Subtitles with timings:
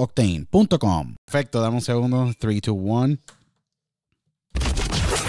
[0.00, 1.14] octane.com.
[1.24, 2.32] Perfecto, dame un segundo.
[2.38, 3.18] 3, 2, 1.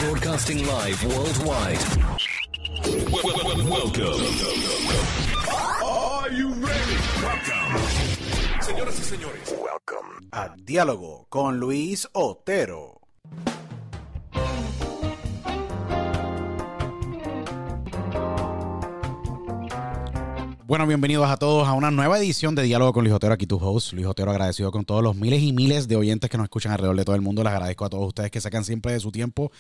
[0.02, 1.80] Broadcasting live worldwide.
[3.70, 4.22] Welcome.
[5.84, 6.98] Are you ready?
[7.22, 8.62] Welcome.
[8.62, 10.28] Señoras y señores, welcome.
[10.32, 13.02] A Diálogo con Luis Otero.
[20.70, 23.58] Bueno, bienvenidos a todos a una nueva edición de Diálogo con Luis Otero, aquí tu
[23.58, 26.72] host, Luis Otero, agradecido con todos los miles y miles de oyentes que nos escuchan
[26.72, 27.44] alrededor de todo el mundo.
[27.44, 29.52] Les agradezco a todos ustedes que sacan siempre de su tiempo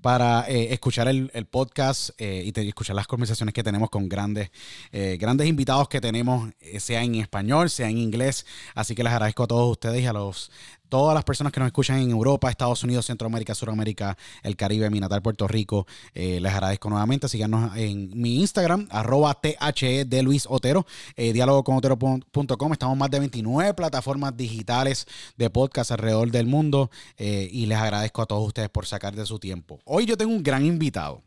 [0.00, 4.50] para eh, escuchar el, podcast eh, y escuchar las conversaciones que tenemos con grandes,
[4.90, 8.46] eh, grandes invitados que tenemos, sea en español, sea en inglés.
[8.74, 10.50] Así que les agradezco a todos ustedes y a los
[10.88, 15.00] todas las personas que nos escuchan en Europa, Estados Unidos, Centroamérica, Suramérica, el Caribe, mi
[15.00, 17.28] natal Puerto Rico, eh, les agradezco nuevamente.
[17.28, 20.86] Síganos en mi Instagram, arroba THE de Luis Otero,
[21.16, 22.72] eh, dialogoconotero.com.
[22.72, 25.06] Estamos en más de 29 plataformas digitales
[25.36, 29.26] de podcast alrededor del mundo eh, y les agradezco a todos ustedes por sacar de
[29.26, 29.80] su tiempo.
[29.84, 31.22] Hoy yo tengo un gran invitado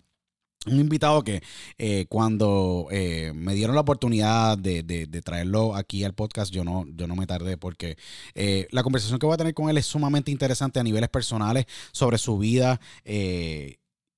[0.68, 1.42] un invitado que
[1.78, 7.08] eh, cuando eh, me dieron la oportunidad de, traerlo aquí al podcast, yo no, yo
[7.08, 7.98] no me tardé porque
[8.36, 11.66] eh, la conversación que voy a tener con él es sumamente interesante a niveles personales
[11.92, 12.80] sobre su vida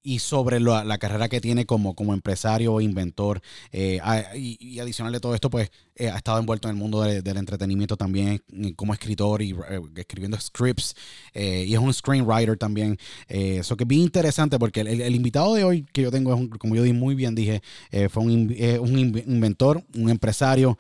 [0.01, 3.41] y sobre la, carrera que tiene como, como empresario inventor.
[3.71, 3.99] Eh,
[4.35, 7.37] y, adicional de todo esto, pues eh, ha estado envuelto en el mundo de, del
[7.37, 8.41] entretenimiento también
[8.75, 10.95] como escritor y eh, escribiendo scripts.
[11.33, 12.97] y es un screenwriter también.
[13.27, 16.39] Eso que es bien interesante porque el, el, invitado de hoy que yo tengo, es
[16.39, 17.61] un, como yo muy bien dije,
[18.09, 20.77] fue un, un, inventor, un empresario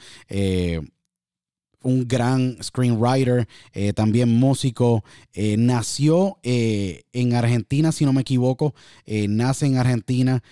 [1.83, 5.03] un gran screenwriter, eh, también músico.
[5.33, 8.73] Eh, nació eh, en Argentina, si no me equivoco.
[9.05, 10.43] nace en Argentina,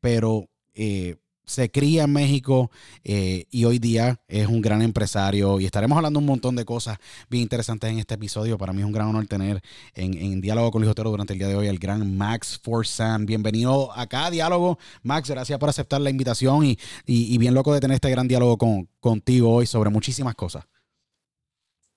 [0.00, 0.48] pero
[1.48, 2.70] se cría en México
[3.04, 6.98] eh, y hoy día es un gran empresario y estaremos hablando un montón de cosas
[7.30, 8.58] bien interesantes en este episodio.
[8.58, 9.62] Para mí es un gran honor tener
[9.94, 13.24] en, Diálogo con Luis Otero durante el día de hoy al gran Max Forsan.
[13.24, 14.78] Bienvenido acá a Diálogo.
[15.02, 18.88] Max, gracias por aceptar la invitación y, bien loco de tener este gran diálogo con,
[19.00, 20.64] contigo hoy sobre muchísimas cosas.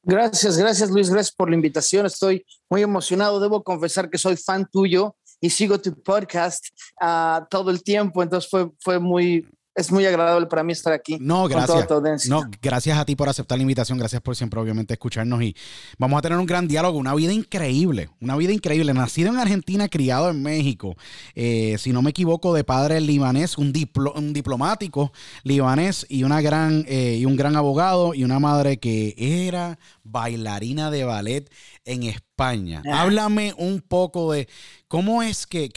[0.04, 2.06] Gracias, gracias Luis, gracias por la invitación.
[2.06, 3.40] Estoy muy emocionado.
[3.40, 6.68] Debo confesar que soy fan tuyo y sigo tu podcast
[7.02, 11.18] uh, todo el tiempo, entonces fue, fue muy, es muy agradable para mí estar aquí.
[11.20, 11.88] No, gracias.
[12.28, 15.56] no, gracias a ti por aceptar la invitación, gracias por siempre obviamente escucharnos y
[15.98, 18.94] vamos a tener un gran diálogo, una vida increíble, una vida increíble.
[18.94, 20.96] Nacido en Argentina, criado en México,
[21.36, 23.74] eh, si no me equivoco, de padre libanés, un,
[24.16, 25.12] un diplomático
[25.44, 30.92] libanés y una gran eh, y un gran abogado y una madre que era bailarina
[30.92, 31.50] de ballet
[31.86, 32.82] en España.
[32.86, 33.02] Ah.
[33.02, 34.48] Háblame un poco de
[34.88, 35.70] cómo es que,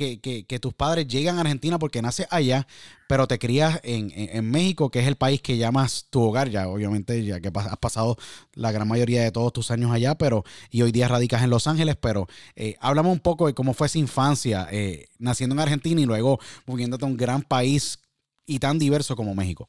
[0.61, 2.67] tus padres llegan a Argentina porque naces allá,
[3.09, 7.25] pero te crías en, México, que es el país que llamas tu hogar, ya obviamente,
[7.25, 8.17] ya que has pasado
[8.55, 11.67] la gran mayoría de todos tus años allá, pero y hoy día radicas en Los
[11.67, 16.01] Ángeles, pero eh, háblame un poco de cómo fue esa infancia, eh, naciendo en Argentina
[16.01, 17.99] y luego moviéndote a un gran país
[18.47, 19.69] y tan diverso como México.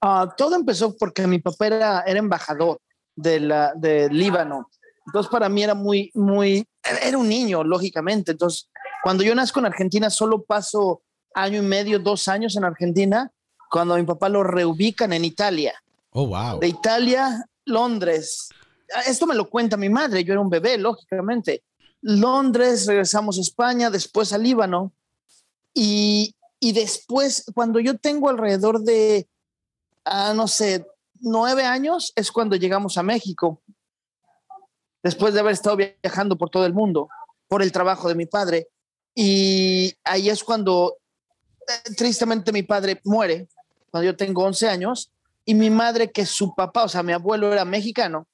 [0.00, 2.80] Ah, todo empezó porque mi papá era, era embajador
[3.16, 4.68] de, la, de Líbano
[5.06, 6.66] entonces para mí era muy, muy,
[7.02, 8.32] era un niño, lógicamente.
[8.32, 8.68] Entonces,
[9.02, 11.02] cuando yo nazco en Argentina, solo paso
[11.34, 13.30] año y medio, dos años en Argentina,
[13.70, 15.74] cuando mi papá lo reubican en Italia.
[16.10, 16.58] Oh, wow.
[16.58, 18.48] De Italia, Londres.
[19.06, 21.62] Esto me lo cuenta mi madre, yo era un bebé, lógicamente.
[22.00, 24.92] Londres, regresamos a España, después a Líbano.
[25.72, 29.28] Y, y después, cuando yo tengo alrededor de,
[30.04, 30.86] ah, no sé,
[31.20, 33.60] nueve años, es cuando llegamos a México
[35.06, 37.08] después de haber estado viajando por todo el mundo
[37.46, 38.66] por el trabajo de mi padre.
[39.14, 40.96] Y ahí es cuando,
[41.60, 43.46] eh, tristemente, mi padre muere,
[43.92, 45.12] cuando yo tengo 11 años,
[45.44, 48.26] y mi madre, que su papá, o sea, mi abuelo era mexicano,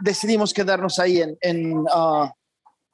[0.00, 2.32] decidimos quedarnos ahí en, en ah,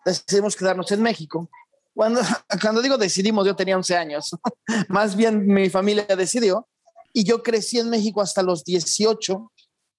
[0.05, 1.49] decidimos quedarnos en México.
[1.95, 2.23] Cuando,
[2.61, 4.31] cuando digo decidimos, yo tenía 11 años,
[4.89, 6.67] más bien mi familia decidió,
[7.13, 9.53] y yo crecí en México hasta los 18,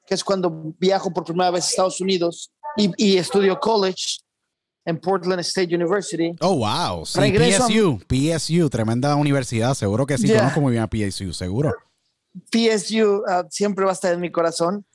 [0.05, 4.19] que es cuando viajo por primera vez a Estados Unidos y, y estudio college
[4.85, 6.35] en Portland State University.
[6.41, 7.05] Oh, wow.
[7.05, 9.73] Sí, PSU, PSU, tremenda universidad.
[9.73, 11.73] Seguro que sí, conozco muy bien a PSU, seguro.
[12.51, 14.85] PSU uh, siempre va a estar en mi corazón.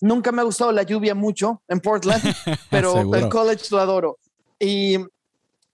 [0.00, 2.22] Nunca me ha gustado la lluvia mucho en Portland,
[2.70, 4.18] pero el college lo adoro.
[4.58, 4.98] Y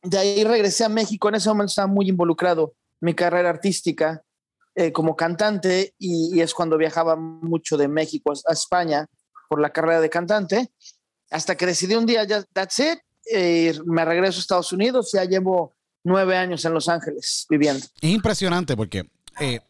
[0.03, 1.29] de ahí regresé a México.
[1.29, 4.23] En ese momento estaba muy involucrado mi carrera artística
[4.75, 9.07] eh, como cantante y, y, es cuando viajaba mucho de México a España
[9.49, 10.71] por la carrera de cantante
[11.31, 12.99] hasta que decidí un día, ya, that's it,
[13.33, 15.75] eh, me regreso a Estados Unidos, ya llevo
[16.05, 17.85] nueve años en Los Ángeles viviendo.
[18.01, 19.61] Es impresionante porque eh,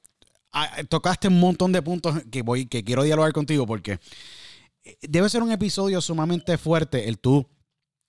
[0.89, 3.99] tocaste un montón de puntos que voy, que quiero dialogar contigo porque
[4.85, 7.47] eh, debe ser un episodio sumamente fuerte el tú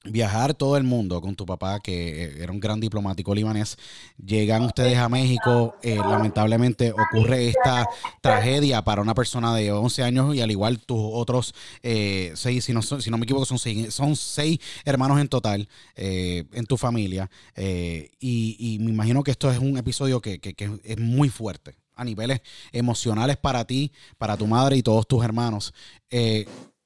[0.05, 3.77] viajar todo el mundo con tu papá, que eh, era un gran diplomático libanés.
[4.23, 7.87] Llegan ustedes a México, eh, lamentablemente ocurre esta
[8.21, 12.73] tragedia para una persona de 11 años y al igual tus otros eh, seis, si
[12.73, 17.29] no, si no me equivoco, son seis, son seis hermanos en total en tu familia.
[18.19, 22.41] Y, me imagino que esto es un episodio que, que es muy fuerte a niveles
[22.71, 25.73] emocionales para ti, para tu madre y todos tus hermanos.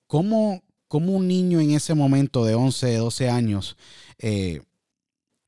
[0.08, 3.78] ¿Cómo, cómo un niño en ese momento de 11, 12 años
[4.20, 4.62] eh,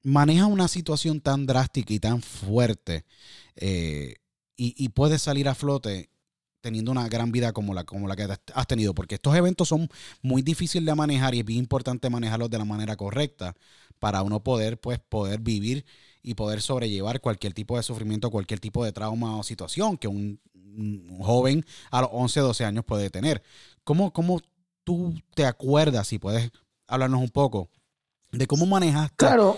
[0.02, 3.04] maneja una situación tan drástica y tan fuerte
[3.58, 4.16] eh,
[4.56, 6.10] y, puede salir a flote
[6.62, 9.90] teniendo una gran vida como la, como la que has tenido, porque estos eventos son
[10.22, 13.54] muy difíciles de manejar y es bien importante manejarlos de la manera correcta
[14.00, 15.84] para uno poder, pues, poder vivir
[16.22, 20.40] y poder sobrellevar cualquier tipo de sufrimiento, cualquier tipo de trauma o situación que un,
[21.20, 23.44] joven a los 11, 12 años puede tener.
[23.84, 24.40] ¿Cómo, cómo
[24.84, 26.52] tú te acuerdas, si puedes
[26.88, 27.70] hablarnos un poco,
[28.32, 29.12] de cómo manejas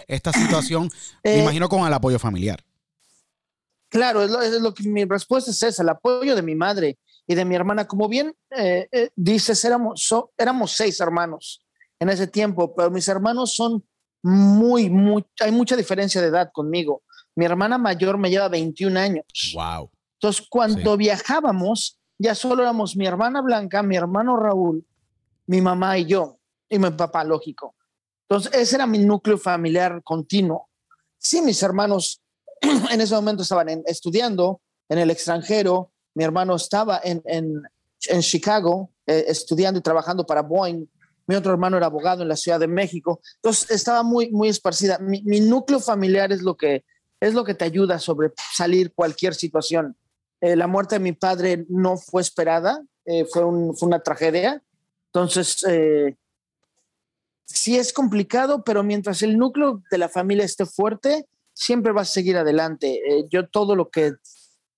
[0.08, 0.90] esta situación,
[1.24, 2.64] me eh, imagino con el apoyo familiar.
[3.90, 7.46] Claro, es lo, que mi respuesta es esa, el apoyo de mi madre y de
[7.46, 7.88] mi hermana.
[7.88, 11.64] Como bien eh, eh, dices, éramos, éramos seis hermanos
[12.00, 13.84] en ese tiempo, pero mis hermanos son
[14.22, 17.04] muy, muy, hay mucha diferencia de edad conmigo.
[17.36, 19.26] Mi hermana mayor me lleva 21 años.
[19.54, 19.90] Wow.
[20.20, 20.98] Entonces, cuando Sí.
[20.98, 24.86] viajábamos, ya solo éramos mi hermana Blanca, mi hermano Raúl,
[25.48, 27.76] mi mamá y yo, y mi papá, lógico.
[28.28, 30.70] Entonces, ese era mi núcleo familiar continuo.
[31.18, 32.22] Sí, mis hermanos
[32.62, 35.92] en ese momento estaban estudiando en el extranjero.
[36.16, 37.62] Mi hermano estaba en, en,
[38.08, 40.88] en Chicago eh, estudiando y trabajando para Boeing.
[41.28, 43.20] Mi otro hermano era abogado en la Ciudad de México.
[43.36, 44.98] Entonces, estaba muy, muy esparcida.
[45.00, 46.84] Mi, núcleo familiar es lo que
[47.20, 49.96] es lo que te ayuda a sobresalir cualquier situación.
[50.42, 54.62] Eh, la muerte de mi padre no fue esperada, eh, fue una tragedia.
[55.16, 56.18] Entonces, eh,
[57.46, 62.14] sí es complicado, pero mientras el núcleo de la familia esté fuerte, siempre vas a
[62.14, 63.00] seguir adelante.
[63.08, 64.14] Eh, yo todo lo que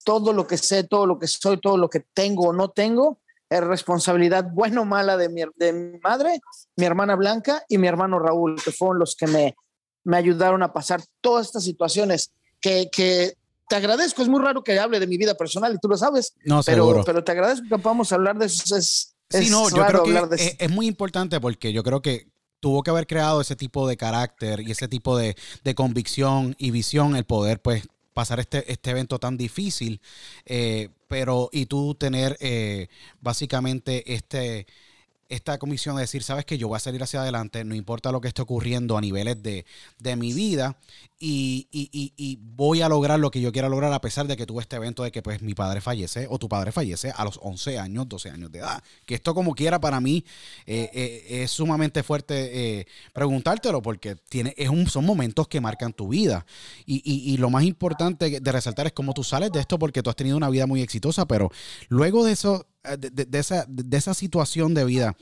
[0.06, 3.20] todo lo que sé, todo lo que soy, todo lo que tengo o no tengo,
[3.50, 6.40] es responsabilidad buena o mala de mi, de mi madre,
[6.78, 9.56] mi hermana Blanca y mi hermano Raúl, que fueron los que me,
[10.06, 13.34] me ayudaron a pasar todas estas situaciones que, que
[13.68, 14.22] te agradezco.
[14.22, 16.86] Es muy raro que hable de mi vida personal y tú lo sabes, No, pero,
[16.86, 17.04] seguro.
[17.04, 18.78] pero te agradezco que podamos hablar de eso.
[18.78, 20.56] Es, Sí, es no, yo creo que hablar de es, eso.
[20.60, 22.28] es muy importante porque yo creo que
[22.60, 26.72] tuvo que haber creado ese tipo de carácter y ese tipo de, de convicción y
[26.72, 30.02] visión el poder, pues, pasar este, este evento tan difícil,
[30.46, 32.88] eh, pero y tú tener eh,
[33.22, 34.66] básicamente este
[35.30, 38.22] esta comisión de decir, sabes que yo voy a salir hacia adelante, no importa lo
[38.22, 39.66] que esté ocurriendo a niveles de,
[40.00, 40.78] de mi vida,
[41.20, 44.38] y, y- y- y voy a lograr lo que yo quiera lograr a pesar de
[44.38, 47.26] que tuve este evento de que pues mi padre fallece o tu padre fallece a
[47.26, 48.84] los 11 años, 12 años de edad.
[49.06, 50.24] Que esto como quiera para mí
[50.68, 55.92] eh, eh, es sumamente fuerte eh, preguntártelo porque tiene, es un, son momentos que marcan
[55.92, 56.46] tu vida.
[56.86, 60.16] Y, lo más importante de resaltar es cómo tú sales de esto porque tú has
[60.16, 61.52] tenido una vida muy exitosa, pero
[61.90, 65.16] luego de eso, de, de- de esa, de esa situación de vida,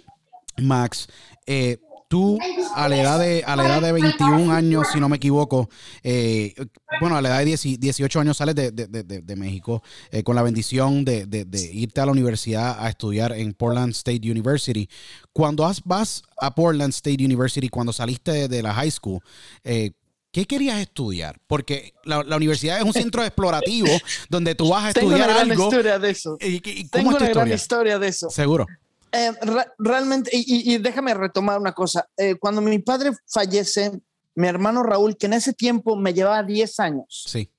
[0.57, 1.07] Max,
[1.45, 2.38] eh, tú
[2.75, 5.69] a la edad de a la edad de 21 años, si no me equivoco,
[6.03, 6.53] eh,
[7.01, 9.81] bueno, a la edad de 10 18 años sales de, de- de- de- México
[10.12, 11.25] eh, con la bendición de,
[11.74, 14.88] irte a la universidad a estudiar en Portland State University.
[15.34, 19.19] Cuando vas a Portland State University, cuando saliste de, de la high school,
[19.63, 19.91] eh,
[20.36, 21.39] ¿Qué querías estudiar?
[21.48, 23.88] Porque la, la universidad es un centro explorativo
[24.30, 25.63] donde tú vas a Tengo una estudiar gran algo.
[25.63, 26.38] historia de eso.
[26.42, 27.56] ¿Y, y- Tengo es una gran historia?
[27.56, 28.30] historia de eso.
[28.30, 28.65] Seguro.
[29.13, 32.06] Eh, re- realmente, y- y déjame retomar una cosa.
[32.18, 33.94] Eh, cuando mi padre fallece,
[34.36, 37.50] mi hermano Raúl, que en ese tiempo me llevaba 10 años, Sí,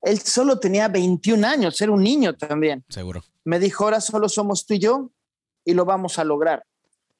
[0.00, 2.82] él solo tenía 21 años, era un niño también.
[2.88, 3.22] seguro.
[3.44, 5.10] Me dijo, ahora solo somos tú y yo
[5.66, 6.64] y lo vamos a lograr.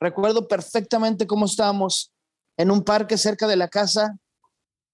[0.00, 2.12] Recuerdo perfectamente cómo estábamos
[2.57, 4.17] en un parque cerca de la casa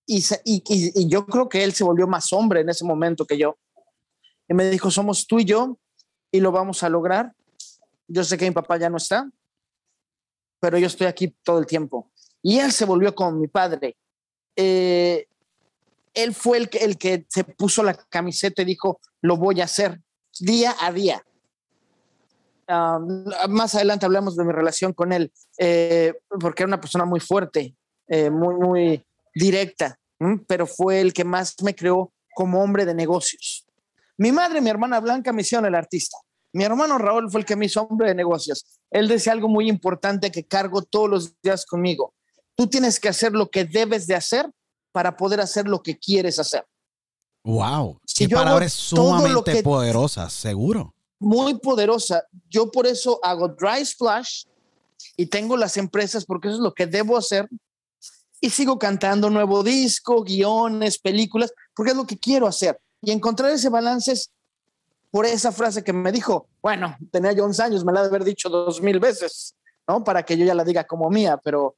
[0.06, 3.56] y, yo creo que él se volvió más hombre en ese momento que yo.
[4.48, 5.78] Y me dijo, somos tú y yo
[6.30, 7.32] y lo vamos a lograr.
[8.08, 9.30] Yo sé que mi papá ya no está,
[10.60, 12.10] pero yo estoy aquí todo el tiempo.
[12.42, 13.96] Y él se volvió con mi padre.
[14.56, 15.26] Eh,
[16.14, 19.64] él fue el que, el que se puso la camiseta y dijo, lo voy a
[19.64, 20.00] hacer
[20.38, 21.24] día a día.
[23.48, 27.76] Más adelante hablamos de mi relación con él, eh, porque era una persona muy fuerte,
[28.08, 30.42] eh, muy, muy directa, ¿m?
[30.46, 33.66] pero fue el que más me creó como hombre de negocios.
[34.16, 36.16] Mi madre, mi hermana Blanca, me hicieron el artista.
[36.52, 38.64] Mi hermano Raúl fue el que me hizo hombre de negocios.
[38.90, 42.14] Él decía algo muy importante que cargo todos los días conmigo.
[42.54, 44.50] Tú tienes que hacer lo que debes de hacer
[44.92, 46.66] para poder hacer lo que quieres hacer.
[47.44, 47.98] Wow.
[48.06, 50.94] Si yo palabras sumamente que- poderosas, seguro.
[51.18, 52.24] muy poderosa.
[52.50, 54.44] Yo por eso hago dry splash
[55.16, 57.48] y tengo las empresas porque eso es lo que debo hacer.
[58.44, 62.76] Y sigo cantando nuevo disco, guiones, películas, porque es lo que quiero hacer.
[63.00, 64.32] Y encontrar ese balance es
[65.12, 68.24] por esa frase que me dijo, bueno, tenía yo 11 años, me la de haber
[68.24, 69.54] dicho dos mil veces,
[69.86, 70.02] ¿no?
[70.02, 71.76] Para que yo ya la diga como mía, pero...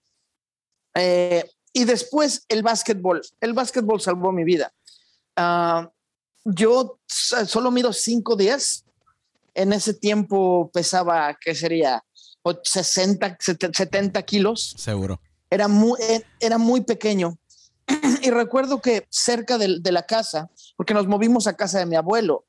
[0.94, 1.44] eh,
[1.75, 3.21] y después el básquetbol.
[3.40, 4.73] El básquetbol salvó mi vida.
[5.37, 5.90] Ah,
[6.44, 8.85] yo solo mido 5'10".
[9.52, 12.02] En ese tiempo pesaba, ¿qué sería?
[12.42, 14.75] O 60, 70 kilos.
[14.78, 15.21] Seguro.
[15.51, 17.39] Era muy, eh, era muy pequeño.
[18.23, 21.97] y recuerdo que cerca de, de la casa, porque nos movimos a casa de mi
[21.97, 22.45] abuelo,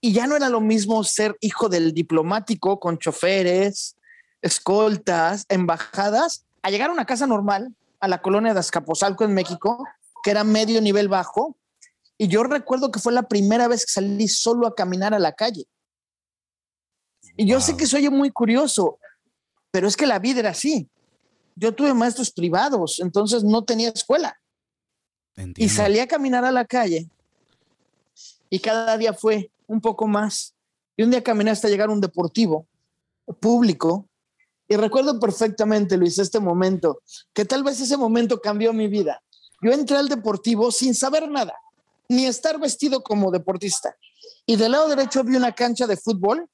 [0.00, 3.96] y ya no era lo mismo ser hijo del diplomático con choferes,
[4.42, 9.84] escoltas, embajadas, a llegar a una casa normal, a la colonia de Azcapotzalco en México,
[10.22, 11.56] que era medio nivel bajo.
[12.16, 15.32] Y yo recuerdo que fue la primera vez que salí solo a caminar a la
[15.32, 15.66] calle.
[17.36, 18.98] Y yo sé que soy muy curioso,
[19.70, 20.88] pero es que la vida era así.
[21.58, 24.38] Yo tuve maestros privados, entonces no tenía escuela.
[25.56, 27.08] Y salí a caminar a la calle
[28.50, 30.54] y cada día fue un poco más.
[30.96, 32.66] Y un día caminé hasta llegar a un deportivo
[33.40, 34.08] público
[34.70, 37.00] Y recuerdo perfectamente, Luis, este momento,
[37.32, 39.22] que tal vez ese momento cambió mi vida.
[39.62, 41.54] Yo entré al deportivo sin saber nada,
[42.08, 43.96] ni estar vestido como deportista.
[44.44, 46.48] Y del lado derecho vi una cancha de fútbol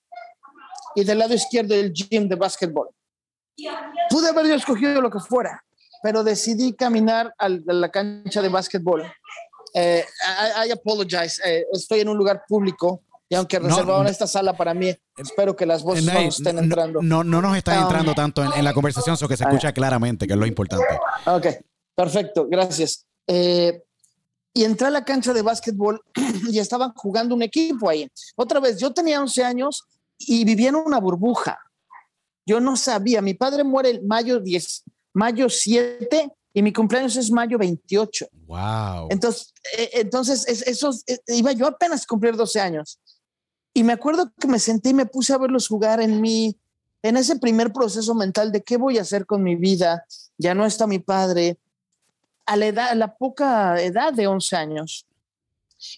[0.95, 2.89] y del lado izquierdo el gym de básquetbol.
[4.11, 5.65] Pude haber yo escogido lo que fuera,
[6.03, 9.05] pero decidí caminar a la cancha de básquetbol.
[9.75, 10.05] Eh,
[10.65, 11.41] I, I, apologize.
[11.45, 15.67] Eh, estoy en un lugar público y aunque reservaron esta sala para mí, espero que
[15.67, 17.01] las voces no, estén entrando.
[17.03, 20.27] No, no nos están um, entrando tanto en, la conversación, sino que se escucha claramente,
[20.27, 20.87] que es lo importante.
[21.27, 21.47] Ok,
[21.95, 23.07] perfecto, gracias.
[23.27, 23.83] Eh,
[24.53, 26.01] y entré a la cancha de básquetbol
[26.49, 28.09] y estaban jugando un equipo ahí.
[28.37, 29.85] Otra vez, yo tenía 11 años
[30.19, 31.59] y vivía en una burbuja.
[32.47, 34.85] Yo no sabía, mi padre muere el mayo 10,
[35.15, 38.29] mayo 7 y mi cumpleaños es mayo 28.
[38.47, 39.09] Wow.
[39.11, 43.01] Entonces, eh, entonces eso, eh, iba yo apenas a cumplir 12 años.
[43.73, 46.57] Y me acuerdo que me senté y me puse a verlos jugar en mi,
[47.03, 50.05] en ese primer proceso mental de qué voy a hacer con mi vida.
[50.39, 51.59] Ya no está mi padre.
[52.47, 55.07] A la, edad, a la poca edad de 11 años.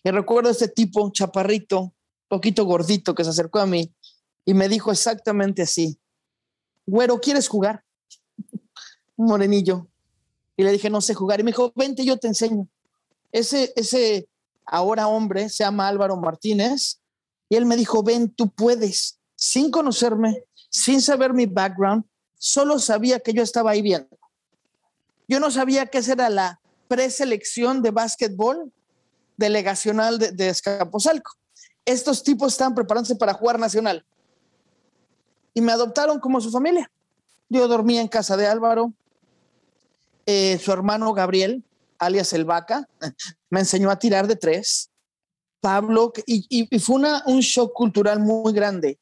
[0.03, 1.93] Y recuerdo a este tipo, chaparrito,
[2.29, 3.93] poquito gordito, que se acercó a mí
[4.45, 5.99] y me dijo exactamente así,
[6.87, 7.85] güero, ¿quieres jugar?
[9.17, 9.89] Morenillo.
[10.57, 11.41] Y le dije, no sé jugar.
[11.41, 12.67] Y me dijo, vente, yo te enseño.
[13.33, 14.29] Ese, ese
[14.65, 17.01] ahora hombre se llama Álvaro Martínez.
[17.49, 19.19] Y él me dijo, ven, tú puedes.
[19.35, 22.05] Sin conocerme, sin saber mi background,
[22.39, 24.17] solo sabía que yo estaba ahí viendo.
[25.29, 28.73] Yo no sabía que esa era la preselección de básquetbol
[29.37, 30.55] delegacional de, de.
[31.85, 34.05] Estos tipos estaban preparándose para jugar nacional
[35.57, 36.91] y me adoptaron como su familia.
[37.49, 38.93] Yo dormía en casa de Álvaro.
[40.27, 41.65] Eh, su hermano Gabriel,
[41.99, 42.87] alias El Vaca,
[43.51, 44.91] me enseñó a tirar de tres.
[45.61, 48.99] Pablo, y, fue una, un shock cultural muy grande.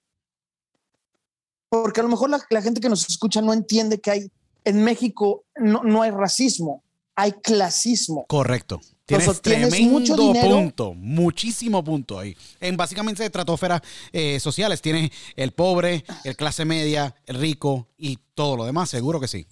[1.69, 4.31] Porque a lo mejor la, gente que nos escucha no entiende que hay
[4.63, 6.85] en México no, no hay racismo,
[7.17, 8.27] hay clasismo.
[8.29, 8.81] Correcto.
[9.07, 12.35] Tienes, tremendo mucho punto, muchísimo punto ahí.
[12.59, 13.83] En básicamente estratosferas
[14.13, 19.21] eh, sociales tienes el pobre, el clase media, el rico y todo lo demás, seguro
[19.21, 19.47] que sí.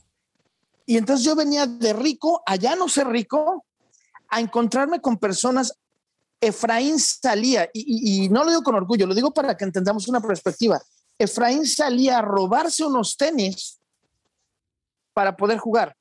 [0.86, 3.66] Y entonces yo venía de rico, allá no ser rico,
[4.28, 5.74] a encontrarme con personas.
[6.40, 10.22] Efraín salía, y, y no lo digo con orgullo, lo digo para que entendamos una
[10.22, 10.80] perspectiva.
[11.18, 13.78] Efraín salía a robarse unos tenis
[15.12, 15.94] para poder jugar.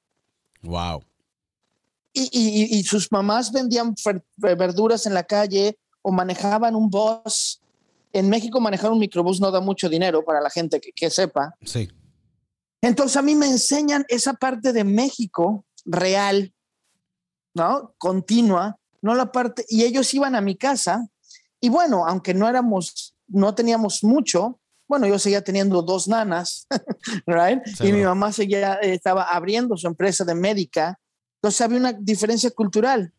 [0.62, 1.04] Wow
[2.14, 3.96] y, sus mamás vendían
[4.38, 7.62] verduras en la calle o manejaban un bus.
[8.14, 11.56] En México manejar un microbús no da mucho dinero para la gente que, que sepa.
[11.64, 11.90] Sí.
[12.82, 16.54] Entonces a mí me enseñan esa parte de México real,
[17.54, 17.94] ¿no?
[17.98, 21.08] Continua, no la parte, y ellos iban a mi casa
[21.62, 26.68] y bueno, aunque no éramos, no teníamos mucho, bueno, yo seguía teniendo dos nanas,
[27.28, 27.62] right?
[27.80, 31.00] y mi mamá seguía, estaba abriendo su empresa de médica
[31.42, 33.12] entonces había una diferencia cultural.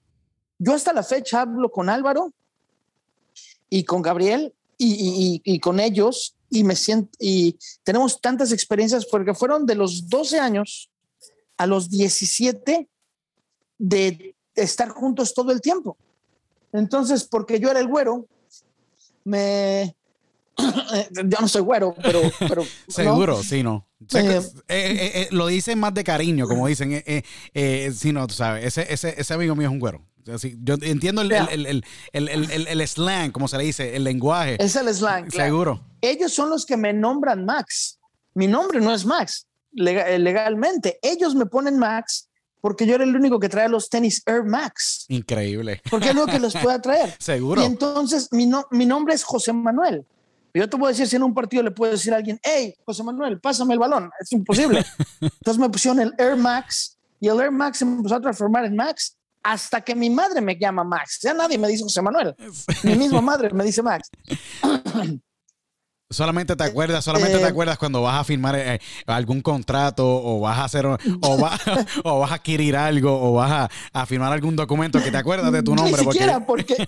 [0.56, 2.32] Yo hasta la fecha hablo con Álvaro
[3.68, 9.66] y con Gabriel y, con ellos y me siento y tenemos tantas experiencias porque fueron
[9.66, 10.88] de los 12 años
[11.56, 12.88] a los 17
[13.78, 15.96] de estar juntos todo el tiempo.
[16.72, 18.28] Entonces, porque yo era el güero,
[19.24, 19.96] me
[21.24, 23.86] yo no soy güero, pero, pero seguro, sí, no.
[24.14, 27.02] Eh, eh, eh, lo dicen más de cariño, como dicen.
[27.04, 30.04] Eh, sí, no, tú sabes, ese, ese, ese amigo mío es un güero.
[30.24, 34.62] yo entiendo el, el, el, el, slang, como se le dice, el lenguaje.
[34.62, 35.30] Es el slang.
[35.30, 35.80] Seguro.
[36.00, 37.98] Ellos son los que me nombran Max.
[38.34, 40.98] Mi nombre no es Max, legalmente.
[41.02, 42.28] Ellos me ponen Max
[42.62, 45.04] porque yo era el único que traía los tenis Air Max.
[45.08, 45.82] Increíble.
[45.90, 47.14] Porque es lo que los pueda traer.
[47.18, 47.60] Seguro.
[47.60, 50.06] Y entonces mi, no, mi nombre es José Manuel.
[50.54, 53.02] Yo te puedo decir, si en un partido le puedo decir a alguien, hey, José
[53.02, 54.10] Manuel, pásame el balón.
[54.20, 54.84] Es imposible.
[55.20, 58.64] Entonces me pusieron el Air Max y el Air Max se me empezó a transformar
[58.66, 61.20] en Max hasta que mi madre me llama Max.
[61.22, 62.34] Ya nadie me dice José Manuel.
[62.82, 64.10] mi misma madre me dice Max.
[66.10, 70.40] Solamente te acuerdas, solamente te eh, acuerdas cuando vas a firmar eh, algún contrato o
[70.40, 71.38] vas a hacer o, o
[72.18, 75.74] vas a adquirir algo o vas a, firmar algún documento que te acuerdas de tu
[75.74, 76.04] nombre.
[76.04, 76.86] Ni siquiera porque,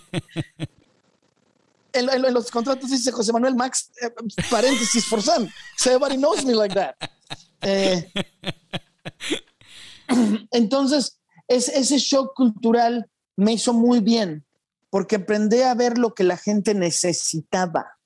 [1.95, 4.11] en, los contratos dice José Manuel Max, eh,
[4.51, 5.49] paréntesis for Sam.
[5.77, 6.95] So everybody knows me like that.
[7.63, 8.11] Eh,
[10.51, 14.45] entonces, es, ese shock cultural me hizo muy bien
[14.91, 17.99] porque aprendí a ver lo que la gente necesitaba.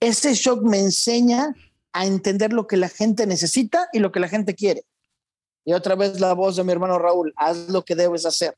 [0.00, 1.54] Ese shock me enseña
[1.92, 4.84] a entender lo que la gente necesita y lo que la gente quiere.
[5.64, 8.56] Y otra vez la voz de mi hermano Raúl, haz lo que debes hacer.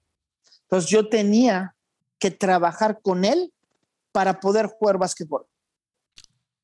[0.62, 1.74] Entonces yo tenía
[2.18, 3.52] que trabajar con él
[4.12, 5.46] para poder jugar básquetbol.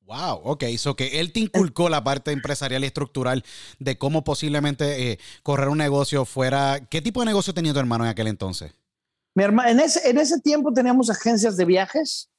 [0.06, 3.44] Wow, ok, eso que él te inculcó la parte empresarial y estructural
[3.80, 6.80] de cómo posiblemente eh, correr un negocio fuera.
[6.88, 8.72] ¿Qué tipo de negocio tenía tu hermano en aquel entonces?
[9.34, 12.30] Mi hermano, en ese, en ese tiempo teníamos agencias de viajes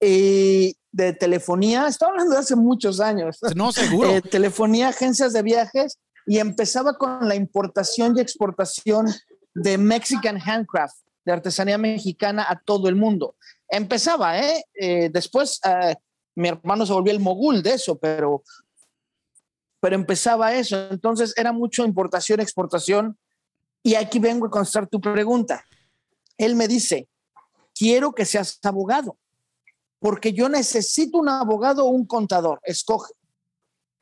[0.00, 1.88] y de telefonía.
[1.88, 3.38] Estoy hablando de hace muchos años.
[3.54, 4.10] No, seguro.
[4.14, 9.06] Eh, telefonía, agencias de viajes y empezaba con la importación y exportación
[9.54, 13.36] de Mexican Handcraft, de artesanía mexicana a todo el mundo.
[13.68, 14.64] Empezaba, ¿eh?
[14.74, 15.96] eh después eh,
[16.34, 18.42] mi hermano se volvió el mogul de eso, pero,
[19.80, 20.90] pero empezaba eso.
[20.90, 23.18] Entonces era mucho importación, exportación.
[23.82, 25.64] Y aquí vengo a contestar tu pregunta.
[26.36, 27.08] Él me dice,
[27.74, 29.18] quiero que seas abogado,
[29.98, 32.60] porque yo necesito un abogado o un contador.
[32.64, 33.12] Escoge.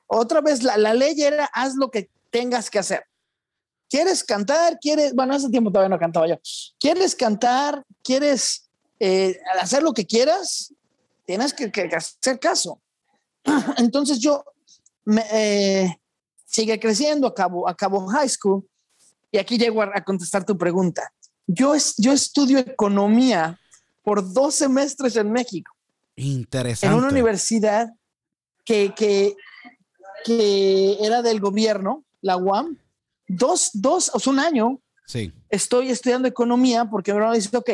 [0.06, 3.04] Otra vez, la, la ley era, haz lo que tengas que hacer.
[3.88, 4.78] ¿Quieres cantar?
[4.80, 5.14] ¿Quieres?
[5.14, 6.38] Bueno, hace tiempo todavía no cantaba yo.
[6.78, 7.84] ¿Quieres cantar?
[8.02, 8.68] ¿Quieres
[9.00, 10.74] eh, hacer lo que quieras?
[11.24, 12.80] Tienes que, hacer caso.
[13.78, 14.44] Entonces yo
[15.04, 16.00] me, eh,
[16.44, 18.66] sigue creciendo, acabo, acabo high school
[19.30, 21.12] y aquí llego a, contestar tu pregunta.
[21.46, 23.58] Yo, yo estudio economía
[24.02, 25.72] por dos semestres en México.
[26.16, 26.94] Interesante.
[26.94, 27.88] En una universidad
[28.64, 29.34] que, que,
[30.24, 32.78] que era del gobierno, la UAM,
[33.28, 35.32] dos, dos, o sea, un año, sí.
[35.48, 37.70] estoy estudiando economía porque mi hermano dice, ok,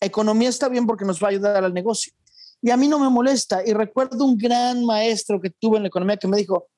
[0.00, 2.12] economía está bien porque nos va a ayudar al negocio.
[2.60, 3.62] Y a mí no me molesta.
[3.66, 6.68] Y recuerdo un gran maestro que tuve en la economía que me dijo,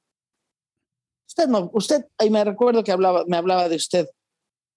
[1.28, 4.06] usted no, usted, ahí me recuerdo que hablaba, me hablaba de usted.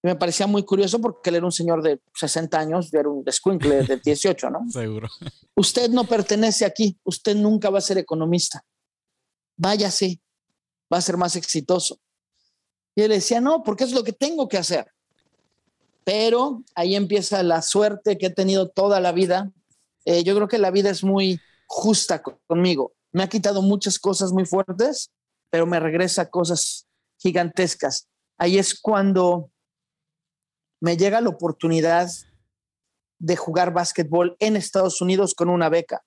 [0.04, 3.10] Y me parecía muy curioso porque él era un señor de 60 años, yo era
[3.10, 4.70] un descuincle de 18, ¿no?
[4.70, 5.08] Seguro.
[5.56, 8.64] Usted no pertenece aquí, usted nunca va a ser economista.
[9.56, 10.20] Váyase,
[10.92, 12.00] va a ser más exitoso.
[12.98, 14.92] Y él decía, no, porque es lo que tengo que hacer.
[16.04, 19.52] Pero ahí empieza la suerte que he tenido toda la vida.
[20.04, 22.94] Eh, yo creo que la vida es muy justa conmigo.
[23.12, 25.12] Me ha quitado muchas cosas muy fuertes,
[25.52, 26.88] pero me regresa cosas
[27.20, 28.08] gigantescas.
[28.36, 29.52] Ahí es cuando
[30.82, 32.10] me llega la oportunidad
[33.20, 36.04] de jugar básquetbol en Estados Unidos con una beca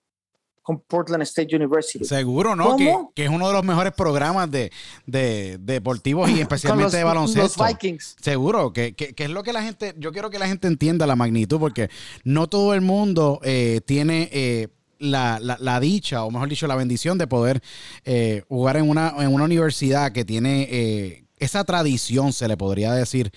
[0.70, 2.04] con Portland State University.
[2.04, 2.76] Seguro, ¿no?
[2.76, 4.70] Que, que, es uno de los mejores programas de,
[5.04, 7.64] de, deportivos y especialmente de baloncesto.
[7.64, 8.16] Los Vikings.
[8.20, 11.09] Seguro, que, que, que, es lo que la gente, yo quiero que la gente entienda
[11.09, 11.90] la magnitud, porque
[12.22, 14.28] no todo el mundo eh, tiene...
[14.33, 14.68] Eh,
[15.02, 17.62] la, la, la, dicha, o mejor dicho, la bendición de poder
[18.04, 23.33] eh, jugar en una, en una universidad que tiene esa tradición, se le podría decir,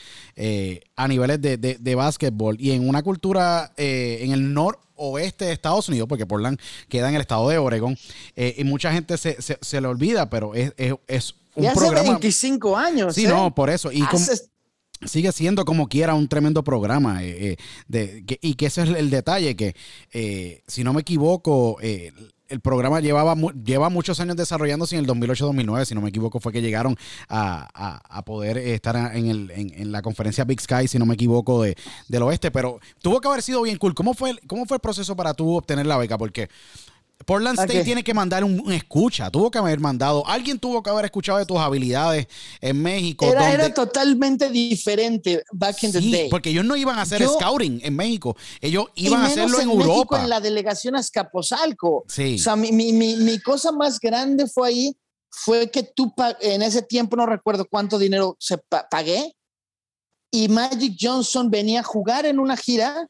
[0.96, 5.52] a niveles de, de, de, básquetbol y en una cultura en el norte oeste de
[5.54, 7.98] Estados Unidos, porque Portland queda en el estado de Oregon,
[8.36, 12.12] eh, y mucha gente se, se, le olvida, pero es, es, es un hace programa.
[12.12, 13.16] 25 años.
[13.16, 13.30] Sí, ¿eh?
[13.30, 13.92] no, por eso.
[13.92, 14.04] Y
[15.06, 17.24] sigue siendo como quiera un tremendo programa.
[17.24, 19.76] Eh, de, y que ese es el detalle, que
[20.68, 21.78] si no me equivoco,
[22.54, 23.36] el programa llevaba
[23.66, 26.96] lleva muchos años desarrollándose en el 2008-2009, si no me equivoco, fue que llegaron
[27.28, 31.76] a, poder estar en, el, en, la conferencia Big Sky, si no me equivoco, de,
[32.08, 33.94] del oeste, pero tuvo que haber sido bien cool.
[33.96, 36.18] ¿Cómo fue, cómo fue el proceso para tú obtener la beca?
[36.18, 36.50] Porque
[37.26, 41.06] Portland State tiene que mandar un, escucha, tuvo que haber mandado, alguien tuvo que haber
[41.06, 42.28] escuchado de tus habilidades
[42.62, 43.26] en México.
[43.26, 46.30] Era, totalmente diferente back in the day.
[46.30, 49.80] Porque ellos no iban a hacer scouting en México, ellos iban a hacerlo en, en
[49.80, 50.22] Europa.
[50.22, 52.06] en la delegación Azcapotzalco.
[52.08, 52.36] Sí.
[52.36, 54.98] O sea, mi, mi, mi, cosa más grande fue ahí,
[55.30, 59.36] fue que tú en ese tiempo no recuerdo cuánto dinero se pagué
[60.32, 63.08] y Magic Johnson venía a jugar en una gira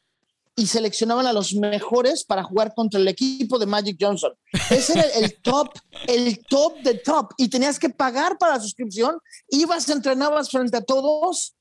[0.56, 4.32] y seleccionaban a los mejores para jugar contra el equipo de Magic Johnson.
[4.70, 5.70] Ese era el top,
[6.06, 7.32] el top de top.
[7.36, 9.18] Y tenías que pagar para la suscripción.
[9.48, 11.56] Ibas, entrenabas frente a todos.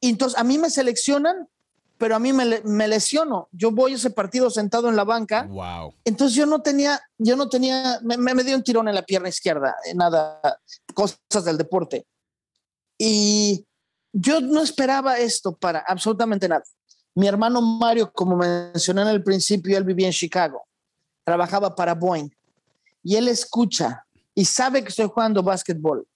[0.00, 1.48] Y entonces a mí me seleccionan,
[1.98, 3.48] pero a mí me, me lesiono.
[3.52, 5.42] Yo voy a ese partido sentado en la banca.
[5.42, 5.94] Wow.
[6.04, 9.28] Entonces yo no tenía, yo no tenía, me, me dio un tirón en la pierna
[9.28, 10.40] izquierda, nada,
[10.94, 12.06] cosas del deporte.
[12.96, 13.66] Y
[14.12, 16.64] yo no esperaba esto para absolutamente nada.
[17.18, 20.68] Mi hermano Mario, como mencioné en el principio, él vivía en Chicago,
[21.24, 22.30] trabajaba para Boeing
[23.02, 26.06] y él escucha y sabe que estoy jugando básquetbol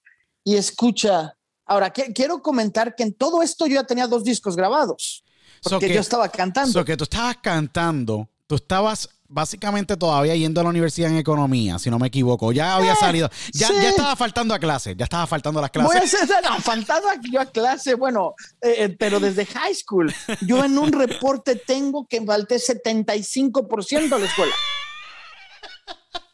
[0.44, 1.36] y escucha.
[1.66, 5.24] Ahora, quiero comentar que en todo esto yo ya tenía dos discos grabados
[5.64, 6.70] porque yo estaba cantando.
[6.70, 11.78] So que tú estabas cantando, tú estabas básicamente todavía yendo a la universidad en economía,
[11.78, 12.52] si no me equivoco.
[12.52, 15.70] Ya había eh, salido, ya, ya estaba faltando a clase, ya estaba faltando a las
[15.70, 15.88] clases.
[15.88, 20.12] Voy a hacer, no, faltando yo a clase, bueno, eh, eh, pero desde high school.
[20.42, 24.54] Yo en un reporte tengo que falté 75% a la escuela.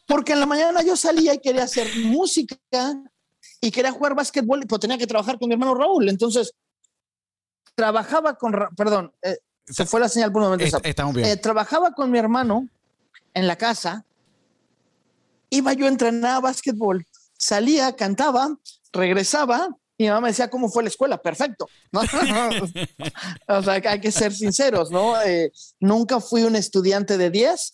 [0.05, 2.57] Porque en la mañana yo salía y quería hacer música
[3.61, 6.09] y quería jugar básquetbol, pero tenía que trabajar con mi hermano Raúl.
[6.09, 6.51] Entonces,
[7.75, 9.13] trabajaba con, perdón,
[9.65, 10.81] se fue la señal por un momento.
[10.83, 11.39] estamos bien.
[11.39, 12.67] trabajaba con mi hermano
[13.33, 14.05] en la casa
[15.49, 17.05] iba yo a entrenar básquetbol,
[17.37, 18.55] salía, cantaba,
[18.93, 21.67] regresaba y mi mamá me decía cómo fue la escuela, perfecto.
[21.91, 22.01] ¿no?
[23.47, 25.21] o sea, hay que ser sinceros, ¿no?
[25.21, 27.71] Eh, nunca fui un estudiante de 10,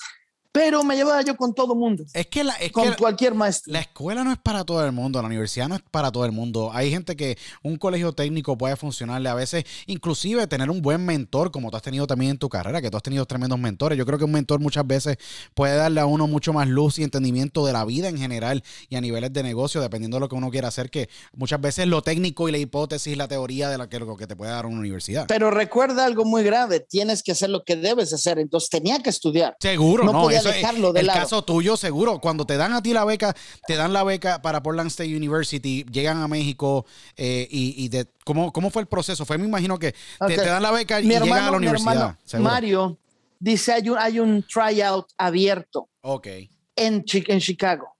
[0.56, 2.06] pero me llevaba yo con todo mundo.
[2.13, 3.74] Es que, la, es con que cualquier maestro.
[3.74, 6.32] la escuela no es para todo el mundo, la universidad no es para todo el
[6.32, 6.72] mundo.
[6.74, 11.52] Hay gente que un colegio técnico puede funcionarle a veces, inclusive tener un buen mentor,
[11.52, 13.98] como tú has tenido también en tu carrera, que tú has tenido tremendos mentores.
[13.98, 15.18] Yo creo que un mentor muchas veces
[15.54, 18.96] puede darle a uno mucho más luz y entendimiento de la vida en general y
[18.96, 22.02] a niveles de negocio, dependiendo de lo que uno quiera hacer, que muchas veces lo
[22.02, 24.80] técnico y la hipótesis, la teoría de la que, lo que te puede dar una
[24.80, 25.26] universidad.
[25.28, 29.10] Pero recuerda algo muy grave, tienes que hacer lo que debes hacer, entonces tenía que
[29.10, 29.58] estudiar.
[29.60, 31.19] Seguro, No no, podía eso es- de el lado.
[31.19, 32.19] caso tuyo, seguro.
[32.19, 33.36] Cuando te dan a ti la beca,
[33.67, 36.86] te dan la beca para Portland State University, llegan a México
[37.17, 37.89] eh, y,
[38.23, 39.25] ¿cómo, ¿cómo fue el proceso?
[39.25, 39.93] Fue, me imagino que
[40.27, 42.17] te, dan la beca y llegan a la universidad.
[42.39, 42.97] Mario
[43.39, 46.27] dice hay un, hay un tryout abierto Ok.
[46.75, 47.95] en, en Chicago.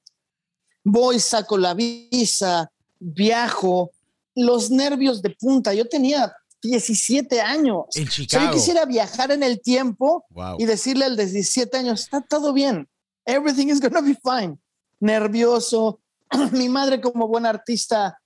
[0.84, 3.91] Voy, saco la visa, viajo,
[4.36, 5.73] los nervios de punta.
[5.73, 6.31] Yo tenía
[6.65, 7.86] 17 años.
[7.95, 8.45] En O sea, Chicago.
[8.47, 10.58] yo quisiera viajar en el tiempo Wow.
[10.60, 12.88] y decirle al de 17 años, está todo bien,
[13.25, 14.58] everything is gonna be fine.
[14.99, 15.99] Nervioso.
[16.51, 18.19] Mi madre como buena artista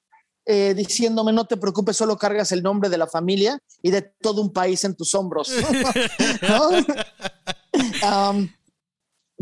[0.46, 4.42] eh, diciéndome, no te preocupes, solo cargas el nombre de la familia y de todo
[4.42, 5.52] un país en tus hombros.
[6.48, 6.70] ¿No?
[8.04, 8.50] Um,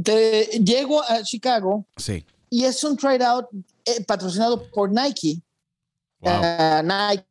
[0.04, 2.26] te- llego a Chicago Sí.
[2.50, 3.46] y es un tryout
[3.86, 5.42] eh, patrocinado por Nike,
[6.20, 6.34] Wow.
[6.44, 7.27] eh, Nike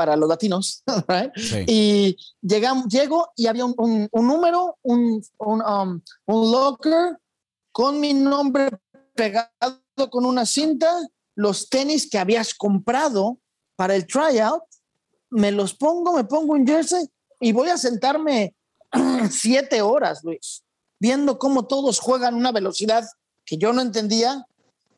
[0.00, 1.30] para los latinos, right?
[1.36, 1.64] Sí.
[1.66, 7.18] Y llegamos, llego y había un, un- un número, un, un, um, un locker
[7.70, 8.70] con mi nombre
[9.14, 9.50] pegado
[10.10, 10.90] con una cinta,
[11.36, 13.38] los tenis que habías comprado
[13.76, 14.62] para el tryout,
[15.30, 17.06] me los pongo, me pongo un jersey
[17.38, 18.54] y voy a sentarme
[19.30, 20.62] siete horas, Luis,
[20.98, 23.04] viendo cómo todos juegan a una velocidad
[23.44, 24.46] que yo no entendía,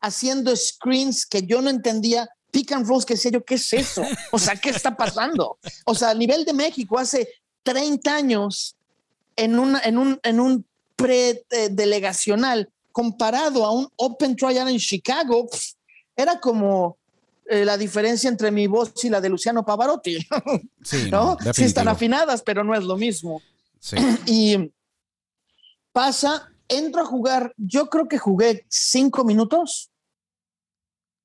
[0.01, 4.03] haciendo screens que yo no entendía, pick and rolls que decía yo, ¿qué es eso?
[4.31, 5.59] O sea, ¿qué está pasando?
[5.85, 7.29] O sea, a nivel de México, hace
[7.65, 8.77] 30 años,
[9.35, 15.49] en, una, en un, en un pre-delegacional, comparado a un Open Trial en Chicago,
[16.15, 16.99] era como
[17.47, 20.19] eh, la diferencia entre mi voz y la de Luciano Pavarotti,
[20.85, 21.37] Sí, ¿no?
[21.43, 23.43] no, sí están afinadas, pero no es lo mismo.
[23.81, 23.97] Sí.
[24.27, 24.73] Y
[25.91, 29.92] pasa, entro a jugar, yo creo que jugué cinco minutos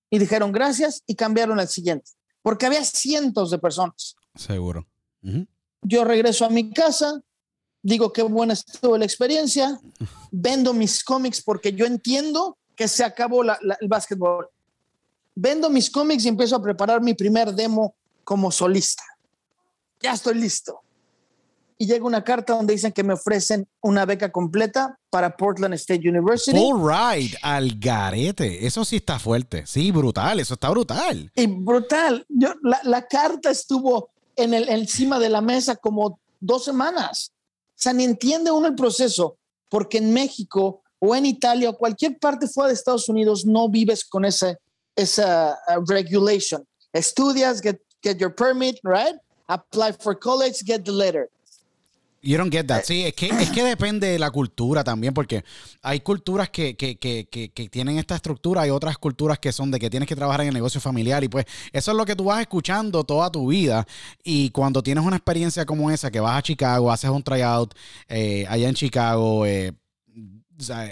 [0.10, 4.16] y dijeron gracias y cambiaron al siguiente, porque había cientos de personas.
[4.36, 4.88] Seguro.
[5.82, 7.22] Yo regreso a mi casa,
[7.82, 9.80] digo qué buena estuvo la experiencia,
[10.32, 14.48] vendo mis cómics porque yo entiendo que se acabó la- la- el básquetbol.
[15.36, 19.04] Vendo mis cómics y empiezo a preparar mi primer demo como solista.
[20.02, 20.82] Ya estoy listo.
[21.80, 26.10] Y llega una carta donde dicen que me ofrecen una beca completa para Portland State
[26.10, 26.58] University.
[26.58, 28.66] Full ride al garete.
[28.66, 29.66] Eso sí está fuerte.
[29.68, 30.40] Sí, brutal.
[30.40, 31.32] Eso está brutal.
[31.36, 32.26] Y brutal.
[32.30, 37.32] Yo, la, la carta estuvo en el, encima de la mesa como dos semanas.
[37.32, 39.38] O sea, ni entiende uno el proceso,
[39.70, 44.04] porque en México o en Italia o cualquier parte fuera de Estados Unidos no vives
[44.04, 44.58] con esa,
[44.96, 46.66] esa uh, regulation.
[46.92, 49.16] Estudias, get, get your permit, right?
[49.48, 51.30] Apply for college, get the letter.
[52.22, 52.84] You don't get that.
[52.84, 55.44] Sí, es que, es que depende de la cultura también, porque
[55.82, 59.80] hay culturas que, que, que, que, tienen esta estructura, hay otras culturas que son de
[59.80, 62.26] que tienes que trabajar en el negocio familiar y pues eso es lo que tú
[62.26, 63.86] vas escuchando toda tu vida
[64.24, 67.74] y cuando tienes una experiencia como esa, que vas a Chicago, haces un tryout
[68.08, 69.74] eh, allá en Chicago, eh,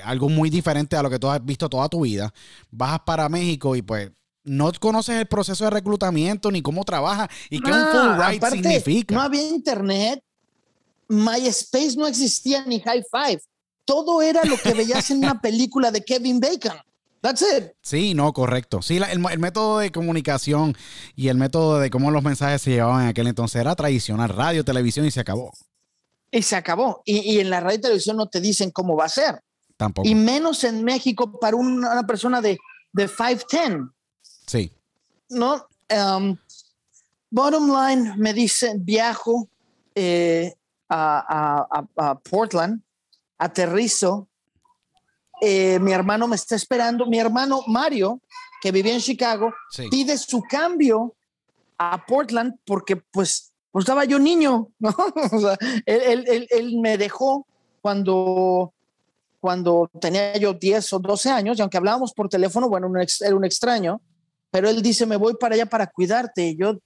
[0.03, 2.31] algo muy diferente a lo que tú has visto toda tu vida,
[2.69, 4.11] vas para México y pues
[4.43, 8.57] no conoces el proceso de reclutamiento ni cómo trabaja y qué un full ride aparte,
[8.57, 9.15] significa.
[9.15, 10.19] No había internet,
[11.07, 13.41] MySpace no existía ni High Five.
[13.85, 16.77] Todo era lo que veías en una película de Kevin Bacon.
[17.21, 17.71] That's it.
[17.81, 18.81] Sí, no, correcto.
[18.81, 20.75] Sí, la- el, el método de comunicación
[21.15, 24.63] y el método de cómo los mensajes se llevaban en aquel entonces era tradicional, radio,
[24.63, 25.51] televisión y se acabó.
[26.31, 27.01] Y se acabó.
[27.05, 29.41] Y, y en la radio y televisión no te dicen cómo va a ser.
[29.77, 30.07] Tampoco.
[30.07, 32.57] Y menos en México para una, una persona de,
[32.93, 33.91] de 5'10,
[34.47, 34.71] Sí.
[35.29, 35.65] ¿no?
[35.89, 36.37] Um,
[37.31, 39.47] bottom line, me dice, viajo
[39.95, 40.53] eh,
[40.89, 42.81] a, a- a- a Portland,
[43.37, 44.27] aterrizo,
[45.41, 48.21] eh, mi hermano me está esperando, mi hermano Mario,
[48.61, 49.87] que vivía en Chicago, Sí.
[49.89, 51.15] pide su cambio
[51.77, 54.95] a Portland porque pues, pues estaba yo niño, ¿no?
[55.31, 57.45] O sea, él, él- él- él me dejó
[57.81, 58.73] cuando,
[59.41, 63.21] cuando tenía yo 10 o 12 años y aunque hablábamos por teléfono, bueno, un ex-
[63.21, 64.01] era un extraño,
[64.49, 66.47] pero él dice, me voy para allá para cuidarte.
[66.47, 66.79] Y yo,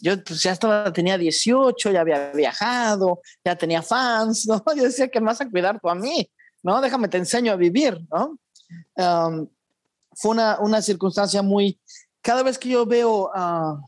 [0.00, 4.62] yo pues ya estaba, tenía 18, ya había viajado, ya tenía fans, ¿no?
[4.76, 6.30] Yo decía que me vas a cuidar tú a mí,
[6.62, 6.80] ¿no?
[6.80, 8.38] Déjame te enseño a vivir, ¿no?
[8.96, 9.48] Um,
[10.14, 11.78] fue una, una circunstancia muy...
[12.20, 13.80] Cada vez que yo veo ah,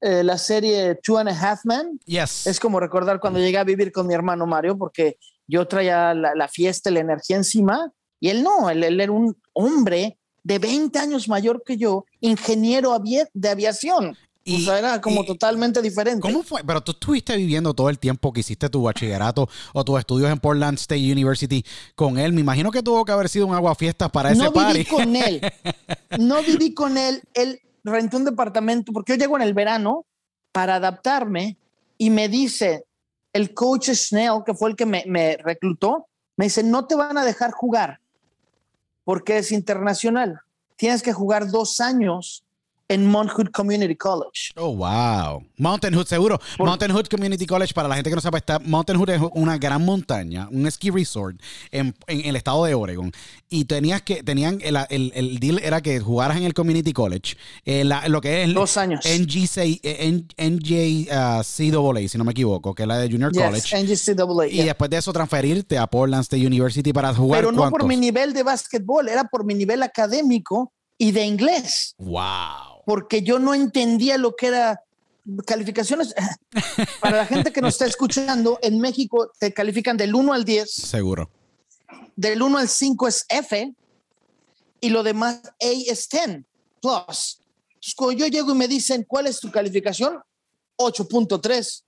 [0.00, 2.46] eh, la serie Two and a Half Men, Yes.
[2.46, 6.34] es como recordar cuando llegué a vivir con mi hermano Mario, porque yo traía la,
[6.34, 10.96] la fiesta la energía encima, y él no, él, él era un hombre de 20
[10.98, 12.96] años mayor que yo, ingeniero
[13.34, 14.16] de aviación.
[14.48, 16.20] Y- o sea, era como y- totalmente diferente.
[16.20, 16.62] ¿Cómo fue?
[16.64, 20.38] Pero tú estuviste viviendo todo el tiempo que hiciste tu bachillerato o tus estudios en
[20.38, 21.64] Portland State University
[21.96, 22.32] con él.
[22.32, 24.72] Me imagino que tuvo que haber sido un aguafiestas para ese no party.
[24.78, 25.40] viví con él.
[26.20, 27.20] No viví con él.
[27.34, 30.06] Él rentó un departamento porque yo llego en el verano
[30.52, 31.58] para adaptarme
[31.98, 32.84] y me dice
[33.32, 36.06] el coach Snell, que fue el que me, me reclutó,
[36.36, 38.00] me dice, no te van a dejar jugar
[39.04, 40.40] porque es internacional.
[40.76, 42.44] Tienes que jugar dos años
[42.88, 44.52] en Mount Hood Community College.
[44.56, 45.42] Oh, wow.
[45.58, 46.38] Mountain Hood, seguro.
[46.58, 49.58] Mountain Hood Community College, para la gente que no sepa, está, Mountain Hood es una
[49.58, 51.36] gran montaña, un ski resort
[51.72, 53.10] en, en el estado de Oregon.
[53.48, 57.36] Y tenías que, tenían, el, el- el deal era que jugaras en el Community College,
[57.64, 59.04] eh, la- lo que es Dos años.
[59.04, 61.42] NGC, eh, NJCAA,
[62.08, 63.76] si no me equivoco, que es la de Junior College.
[63.86, 64.46] Yes, NGCAA.
[64.46, 64.64] Y yeah.
[64.66, 68.32] después de eso transferirte a Portland State University para jugar Pero no por mi nivel
[68.32, 71.94] de básquetbol, era por mi nivel académico y de inglés.
[71.98, 72.75] Wow.
[72.86, 74.80] Porque yo no entendía lo que era
[75.44, 76.14] calificaciones.
[77.00, 80.70] Para la gente que nos está escuchando, en México te califican del 1 al 10,
[80.70, 81.28] Seguro.
[82.14, 83.74] del 1 al 5 es F
[84.80, 86.08] y lo demás A es 10
[86.80, 87.40] plus.
[87.74, 90.20] Entonces, cuando yo llego y me dicen, ¿cuál es tu calificación?
[90.78, 91.82] 8.3.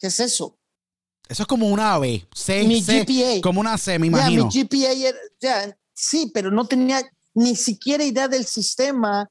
[0.00, 0.58] ¿Qué es eso?
[1.28, 2.26] Eso es como una B.
[2.34, 3.40] C, Mi C, GPA.
[3.42, 4.46] Como una C, me Ya, imagino.
[4.48, 7.00] mi GPA, era- ya, sí, pero no tenía
[7.34, 9.28] ni siquiera idea del sistema.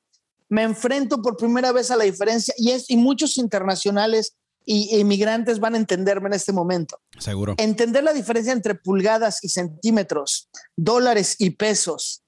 [0.51, 4.35] Me enfrento por primera vez a la diferencia y, es, y muchos internacionales
[4.65, 6.99] y inmigrantes van a entenderme en este momento.
[7.17, 7.55] Seguro.
[7.57, 12.23] Entender la diferencia entre pulgadas y centímetros, dólares y pesos,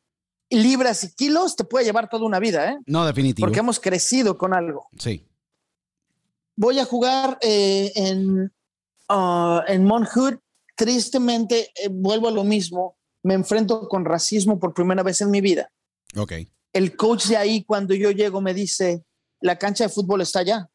[0.50, 2.78] libras y kilos te puede llevar toda una vida, ¿eh?
[2.86, 3.46] No, definitivo.
[3.46, 4.88] porque hemos crecido con algo.
[4.98, 5.28] Sí.
[6.56, 8.54] Voy a jugar eh, en,
[9.10, 10.36] ah, en Mount Hood.
[10.76, 12.96] Tristemente, eh, vuelvo a lo mismo.
[13.22, 15.70] Me enfrento con racismo por primera vez en mi vida.
[16.16, 16.34] Ok.
[16.74, 19.06] El coach de ahí, cuando yo llego, me dice,
[19.40, 20.68] la cancha de fútbol está allá.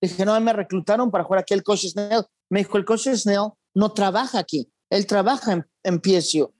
[0.00, 2.24] Dije, no, me reclutaron para jugar aquí el coach Snell.
[2.50, 4.68] Me dijo, el coach Snell no trabaja aquí.
[4.90, 6.52] Él trabaja en, en PSU.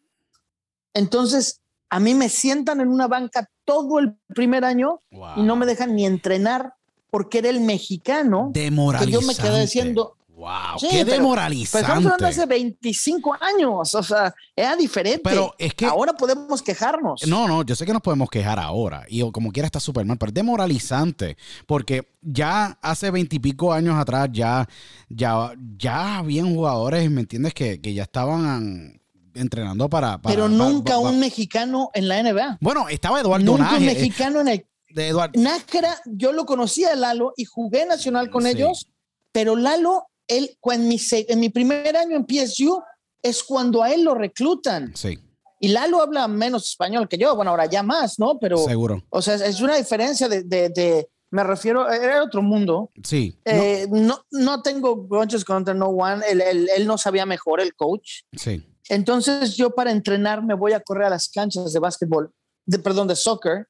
[0.95, 5.35] Entonces, a mí me sientan en una banca todo el primer año Wow.
[5.37, 6.75] y no me dejan ni entrenar
[7.11, 8.71] porque era el mexicano que
[9.11, 10.79] yo me quedé diciendo, Wow.
[10.81, 11.71] Sí, Qué pero- demoralizante.
[11.71, 15.21] pues estamos hablando hace 25 años, o sea, era diferente.
[15.23, 17.25] Pero es que- ahora podemos quejarnos.
[17.29, 20.19] No, no, yo sé que nos podemos quejar ahora y como quiera está súper mal,
[20.19, 24.69] pero es demoralizante porque ya hace veintipico años atrás ya,
[25.09, 27.55] ya, ya habían jugadores, ¿me entiendes?
[27.55, 29.01] Que, que ya estaban
[29.35, 30.21] entrenando para...
[30.21, 32.59] para- pero nunca un mexicano en la NBA.
[32.61, 35.41] Bueno, estaba Eduardo Nunca un Naje, eh, mexicano en el de Eduardo...
[35.41, 38.51] Nájera, yo lo conocía Lalo y jugué nacional con Sí.
[38.51, 38.89] ellos,
[39.33, 42.83] pero Lalo, él, en mi, en mi primer año en PSU,
[43.23, 44.95] es cuando a él lo reclutan.
[44.97, 45.19] Sí,
[45.61, 48.39] Y Lalo habla menos español que yo, bueno, ahora ya más, ¿no?
[48.39, 49.03] Pero, seguro.
[49.09, 52.91] o sea, es- una diferencia de, de- de- me refiero, era otro mundo.
[53.03, 53.39] Sí.
[53.47, 57.61] No, Eh, no, no tengo brunches contra no one, él, él- él no sabía mejor,
[57.61, 58.23] el coach.
[58.33, 58.63] sí.
[58.91, 62.31] Entonces yo para entrenar me voy a correr a las canchas de básquetbol,
[62.67, 63.67] de, perdón, de soccer,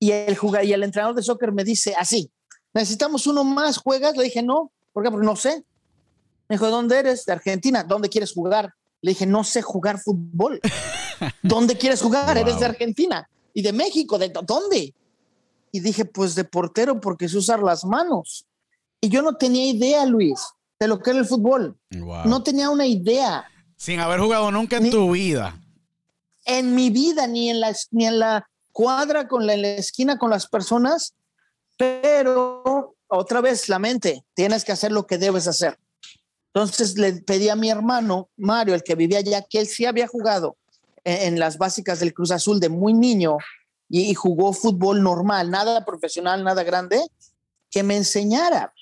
[0.00, 2.28] y el, jugador, y el entrenador de soccer me dice así,
[2.74, 4.16] necesitamos uno más, ¿juegas?
[4.16, 5.10] Le dije, no, ¿por qué?
[5.10, 5.62] Porque no sé.
[6.48, 7.26] Me dijo, ¿dónde eres?
[7.26, 8.72] De Argentina, ¿dónde quieres jugar?
[9.02, 10.60] Le dije, no sé jugar fútbol.
[11.42, 12.36] ¿Dónde quieres jugar?
[12.38, 12.70] Eres de Wow.
[12.70, 13.28] Argentina.
[13.52, 14.94] Y de México, ¿de dónde?
[15.72, 18.46] Y dije, pues de portero porque sé usar las manos.
[19.00, 20.40] Y yo no tenía idea, Luis,
[20.80, 21.76] de lo que era el fútbol.
[21.90, 22.24] Wow.
[22.26, 23.44] No tenía una idea
[23.76, 25.60] Sin haber jugado nunca en Ni- tu vida.
[26.46, 30.18] en mi vida, ni en la, ni en la cuadra, con la, en la esquina,
[30.18, 31.14] con las personas,
[31.76, 35.78] pero otra vez la mente, tienes que hacer lo que debes hacer.
[36.52, 40.06] Entonces le pedí a mi hermano Mario, el que vivía allá, que él sí había
[40.06, 40.56] jugado
[41.02, 43.36] en, las básicas del Cruz Azul de muy niño
[43.88, 47.02] y, jugó fútbol normal, nada profesional, nada grande,
[47.70, 48.72] que me enseñara.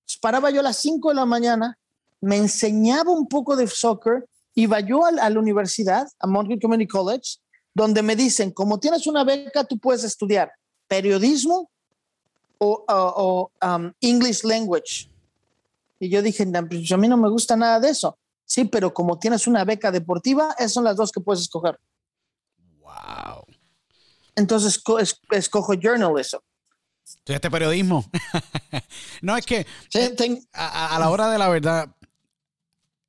[0.00, 1.78] Entonces, paraba yo a las 5 de la mañana,
[2.20, 6.88] me enseñaba un poco de soccer, iba yo a, a la universidad, a Montgomery Community
[6.88, 7.38] College,
[7.74, 10.50] donde me dicen, como tienes una beca, tú puedes estudiar
[10.88, 11.70] periodismo
[12.62, 15.10] o, o- o, um, English language.
[15.98, 18.18] Y yo dije, "No, pues, a mí no me gusta nada de eso.
[18.44, 21.78] Sí, pero como tienes una beca deportiva, esas son las dos que puedes escoger.
[22.80, 23.44] Wow.
[24.36, 26.38] Entonces esco- es- escojo journalism.
[27.04, 28.04] Estudiaste periodismo.
[29.22, 31.94] no, es que Sí, ten- a, a- a la hora de la verdad,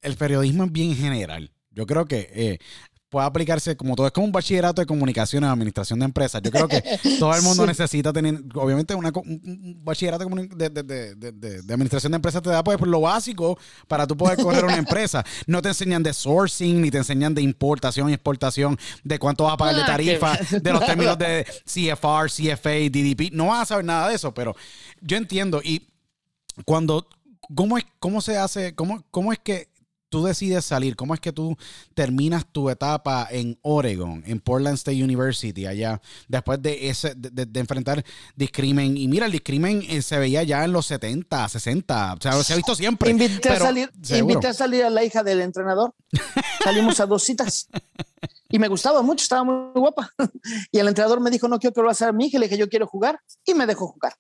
[0.01, 1.51] el periodismo es bien general.
[1.69, 2.59] Yo creo que eh,
[3.11, 6.41] puede aplicarse como todo es como un bachillerato de comunicaciones, administración de empresas.
[6.41, 6.81] Yo creo que
[7.19, 12.15] todo el mundo necesita tener, obviamente, una, un bachillerato de, de, de, de, administración de
[12.15, 13.59] empresas te da pues lo básico
[13.89, 15.25] para tú poder correr una empresa.
[15.45, 19.53] No te enseñan de sourcing, ni te enseñan de importación y exportación, de cuánto vas
[19.53, 23.33] a pagar de tarifa, de los términos de CFR, CFA, DDP.
[23.33, 24.55] No vas a saber nada de eso, pero
[25.01, 25.59] yo entiendo.
[25.61, 25.89] Y
[26.63, 27.05] cuando,
[27.53, 29.70] ¿cómo es, cómo se hace, cómo, cómo es que
[30.11, 30.95] tú decides salir?
[30.95, 31.57] ¿Cómo es que tú
[31.95, 38.03] terminas tu etapa en Oregon, en Portland State University, allá, después de ese, de, enfrentar
[38.35, 38.97] discrimen?
[38.97, 42.53] Y mira, el discrimen eh, se veía ya en los 70, 60, o sea, se
[42.53, 43.09] ha visto siempre.
[43.09, 45.95] Invité, a, salir, invité a salir a la hija del entrenador.
[46.63, 47.67] Salimos a dos citas.
[48.49, 50.11] Y me gustaba mucho, estaba muy guapa.
[50.71, 52.37] Y el entrenador me dijo, no quiero que lo a hacer a mi hija.
[52.37, 53.19] Le dije, yo quiero jugar.
[53.45, 54.13] Y me dejó jugar.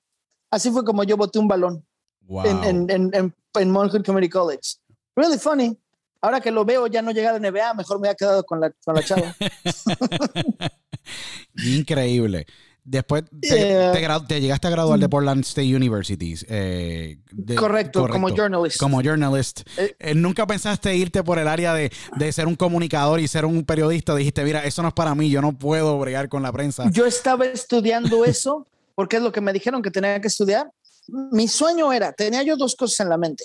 [0.49, 1.85] Así fue como yo boté un balón
[2.29, 4.77] en, en, en, en Community College.
[5.15, 5.77] Really funny.
[6.21, 8.59] Ahora que lo veo, ya no llega a la NBA, mejor me ha quedado con
[8.59, 9.35] la, con la chava.
[11.65, 12.45] Increíble.
[12.83, 16.35] Después te, llegaste a graduar de Portland State University.
[16.47, 17.19] Eh,
[17.55, 18.79] correcto, como journalist.
[18.79, 19.61] Como journalist.
[19.77, 23.45] Eh, eh, ¿Nunca pensaste irte por el área de, de, ser un comunicador y ser
[23.45, 24.15] un periodista?
[24.15, 26.89] Dijiste, mira, eso no es para mí, yo no puedo bregar con la prensa.
[26.91, 30.71] Yo estaba estudiando eso porque es lo que me dijeron que tenía que estudiar.
[31.07, 33.43] Mi sueño era, tenía yo dos cosas en la mente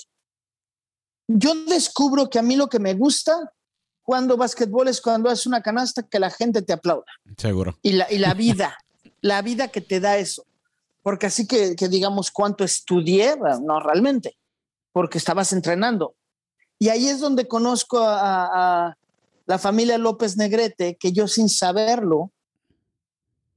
[1.28, 3.52] yo descubro que a mí lo que me gusta
[4.02, 7.06] cuando básquetbol es cuando haces una canasta que la gente te aplauda.
[7.36, 7.76] Seguro.
[7.82, 8.78] Y la, y la vida,
[9.20, 10.44] la vida que te da eso.
[11.02, 14.36] Porque así que, digamos cuánto estudié, no realmente,
[14.92, 16.14] porque estabas entrenando.
[16.78, 18.96] Y ahí es donde conozco a, a
[19.46, 22.32] la familia López Negrete, que yo sin saberlo,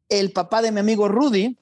[0.09, 1.57] el papá de mi amigo Rudy,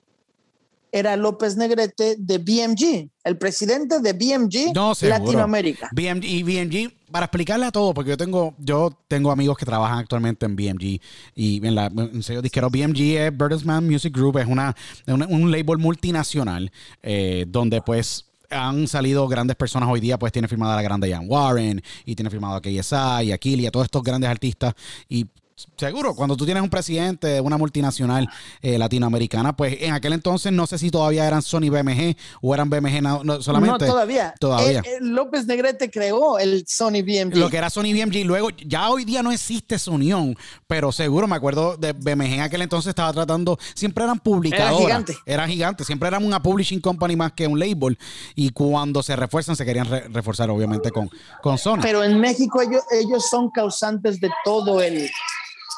[0.91, 5.89] era López Negrete de BMG, el presidente de BMG Latinoamérica.
[5.91, 9.99] BMG, y BMG, para explicarle a todo, porque yo tengo, yo tengo amigos que trabajan
[9.99, 10.99] actualmente en BMG
[11.35, 14.75] y en la en sello disquero BMG es Bertelsmann Music Group, es una,
[15.07, 16.71] un label multinacional
[17.01, 21.25] eh, donde pues han salido grandes personas hoy día, pues tiene firmada la grande Jan
[21.27, 24.73] Warren y tiene firmado a KSI y a Kili, a todos estos grandes artistas
[25.09, 25.27] y
[25.75, 28.29] Seguro, cuando tú tienes un presidente de una multinacional
[28.61, 32.69] eh, latinoamericana, pues en aquel entonces no sé si todavía eran Sony BMG o eran
[32.69, 33.85] BMG no, solamente.
[33.85, 34.35] No, todavía.
[34.39, 34.81] Todavía.
[34.81, 37.37] Eh, eh, López Negrete creó el Sony BMG.
[37.37, 38.23] Lo que era Sony BMG.
[38.23, 40.37] Luego, ya hoy día no existe esa unión,
[40.67, 44.75] pero seguro me acuerdo de BMG en aquel entonces estaba tratando, siempre eran publicadoras.
[44.75, 45.17] Era gigante.
[45.25, 47.97] Era gigante, siempre eran una publishing company más que un label.
[48.35, 51.09] Y cuando se refuerzan, se querían reforzar obviamente con,
[51.41, 51.79] con Sony.
[51.81, 55.09] Pero en México ellos, ellos son causantes de todo el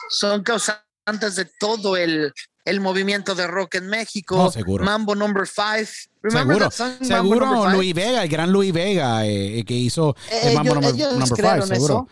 [0.10, 2.34] son causantes de todo el,
[2.66, 4.52] el movimiento de rock en México.
[4.82, 5.88] Mambo Number Five.
[6.28, 11.62] Seguro, seguro Luis Vega, el gran Luis Vega eh, que hizo el Mambo Number, Five,
[11.64, 12.08] seguro.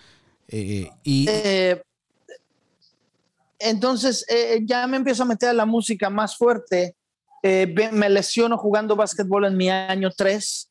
[0.48, 1.84] Eh, y, eh,
[3.60, 4.26] entonces
[4.62, 6.96] ya me empiezo a meter a la música más fuerte.
[7.44, 10.70] me lesiono jugando básquetbol en mi año 3.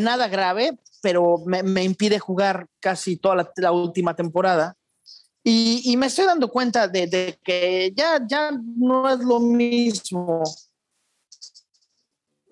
[0.00, 4.76] nada grave, pero me, me, impide jugar casi toda la, la última temporada.
[5.42, 10.42] Y, me estoy dando cuenta de, que ya, ya no es lo mismo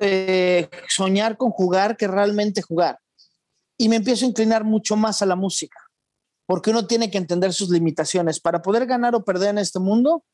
[0.00, 2.98] eh, soñar con jugar que realmente jugar.
[3.76, 5.78] Y me empiezo a inclinar mucho más a la música,
[6.46, 8.40] porque uno tiene que entender sus limitaciones.
[8.40, 10.24] Para poder ganar o perder en este mundo,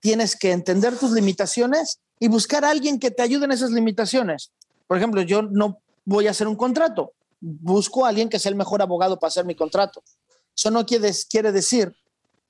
[0.00, 4.52] tienes que entender tus limitaciones y buscar a alguien que te ayude en esas limitaciones.
[4.86, 8.56] Por ejemplo, yo no voy a hacer un contrato, busco a alguien que sea el
[8.56, 10.02] mejor abogado para hacer mi contrato.
[10.54, 11.96] Eso no quiere, quiere decir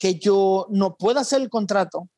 [0.03, 2.09] que yo no pueda hacer el contrato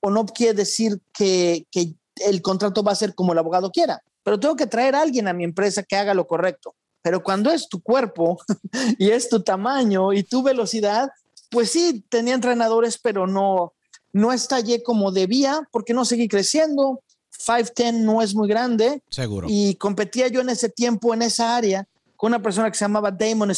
[0.00, 4.02] o no quiere decir que, que el contrato va a ser como el abogado quiera,
[4.22, 6.74] pero tengo que traer a alguien a mi empresa que haga lo correcto.
[7.00, 8.36] Pero cuando es tu cuerpo
[8.98, 11.08] y es tu tamaño y tu velocidad,
[11.50, 13.72] pues sí, tenía entrenadores, pero no,
[14.12, 17.00] no estallé como debía porque no seguí creciendo.
[17.38, 19.02] 5'10 no es muy grande.
[19.08, 19.46] Seguro.
[19.48, 23.10] Y competía yo en ese tiempo en esa área con una persona que se llamaba
[23.10, 23.50] Damon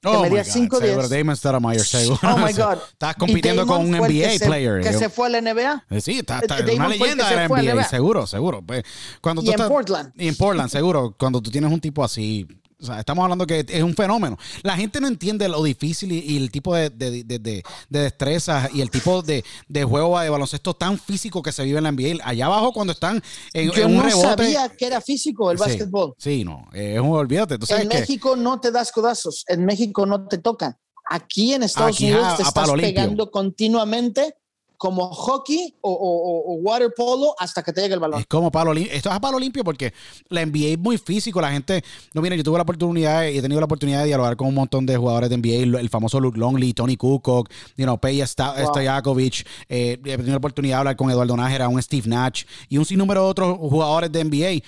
[0.00, 1.10] que oh medía 5 10.
[1.10, 2.20] Damon Stoudemire, seguro.
[2.22, 2.78] Oh my God.
[2.92, 4.80] Estás compitiendo con un NBA player.
[4.80, 5.84] Que se fue a la NBA.
[5.90, 8.62] Eh, sí, está, está una leyenda de la NBA, seguro, seguro.
[8.62, 8.82] Pues,
[9.20, 10.12] cuando y en Portland.
[10.16, 11.14] Y en Portland, seguro.
[11.18, 12.46] Cuando tú tienes un tipo así,
[12.80, 14.38] o sea, estamos hablando que es un fenómeno.
[14.62, 18.80] La gente no entiende lo difícil y, el tipo de, de, de, de, destrezas y
[18.80, 19.44] el tipo de,
[19.84, 22.24] juego de baloncesto tan físico que se vive en la NBA.
[22.24, 23.22] Allá abajo, cuando están
[23.52, 24.28] en, Yo un no rebote.
[24.28, 26.14] sabía que era físico el básquetbol.
[26.18, 26.68] Sí, no.
[26.72, 27.56] Es un, olvídate.
[27.68, 29.44] en México no te das codazos.
[29.48, 30.76] En México no te tocan.
[31.08, 34.36] Aquí en Estados Unidos te estás pegando continuamente
[34.80, 38.18] como hockey o, o, o, water polo hasta que te llegue el balón.
[38.18, 38.94] Es como palo limpio.
[38.94, 39.92] Esto es a palo limpio porque
[40.30, 41.38] la NBA es muy físico.
[41.38, 44.38] La gente, no, mira, yo tuve la oportunidad y he tenido la oportunidad de dialogar
[44.38, 47.98] con un montón de jugadores de NBA, el, famoso Luke Longley, Tony Kukoc, you know,
[47.98, 49.46] Peja Stojakovic.
[49.68, 52.86] Eh, he tenido la oportunidad de hablar con Eduardo Nájera, un Steve Nash y un
[52.86, 54.66] sinnúmero de otros jugadores de NBA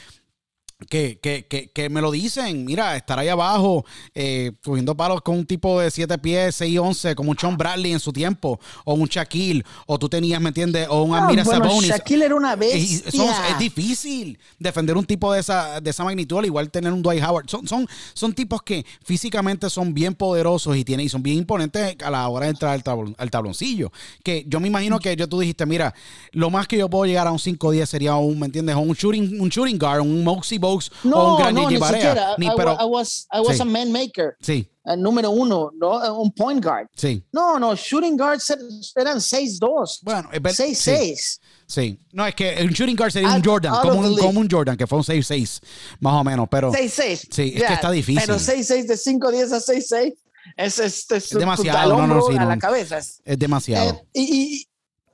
[0.89, 5.39] que, que, que, que, me lo dicen, mira, estar ahí abajo eh, cogiendo palos con
[5.39, 8.95] un tipo de 7 pies, 6 11, como un Sean Bradley en su tiempo, o
[8.95, 10.87] un Shaquille, o tú tenías, ¿me entiendes?
[10.91, 11.91] O un Amira bueno, Sabonis.
[11.91, 13.11] Shaquille era una bestia.
[13.11, 17.03] Son, es difícil defender un tipo de esa, de esa magnitud, al igual tener un
[17.03, 17.49] Dwight Howard.
[17.49, 21.97] Son, son, son tipos que físicamente son bien poderosos y, tienen, y son bien imponentes
[22.03, 23.93] a la hora de entrar al, tablon, al tabloncillo.
[24.23, 25.95] Que yo me imagino que yo tú dijiste, mira,
[26.33, 28.77] lo más que yo puedo llegar a un 5-10 sería un, ¿me entiendes?
[28.77, 30.59] Un shooting, un shooting guard, un Moxie
[31.05, 32.35] No, o un gran no, ni siquiera.
[32.39, 33.63] Ni, I, pero, I was, I was Sí.
[33.63, 34.37] a man maker.
[34.41, 36.05] sí, Eh, número uno, ¿no?
[36.05, 36.89] Eh, Un point guard.
[36.97, 37.25] sí.
[37.33, 38.59] No, no, shooting guards er-
[38.97, 40.01] eran 6'2.
[40.03, 41.41] Bueno, es ver- 6'6.
[41.67, 41.99] Sí.
[42.13, 44.77] No, es que un shooting guard sería Out- un Jordan, como un, como un Jordan,
[44.77, 45.61] que fue un 6-6,
[46.01, 47.29] más o menos, pero 6'6.
[47.31, 48.23] Sí, es que está difícil.
[48.27, 50.15] Pero 6'6 de 5'10 a 6'6
[50.57, 52.99] es, es, es, demasiado, al no, no, sí, a la cabeza.
[52.99, 53.91] Es- es demasiado.
[54.13, 54.67] Eh, y,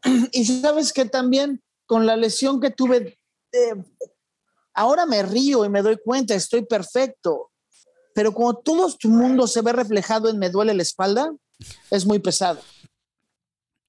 [0.02, 3.18] y, y sabes que también con la lesión que tuve,
[3.52, 3.74] eh,
[4.78, 7.50] ahora me río y me doy cuenta, estoy perfecto.
[8.14, 11.32] Pero cuando todo tu mundo se ve reflejado en me duele la espalda,
[11.90, 12.60] es muy pesado.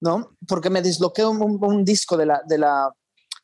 [0.02, 0.36] ¿No?
[0.48, 2.92] Porque me disloqué un, disco de la, de, la,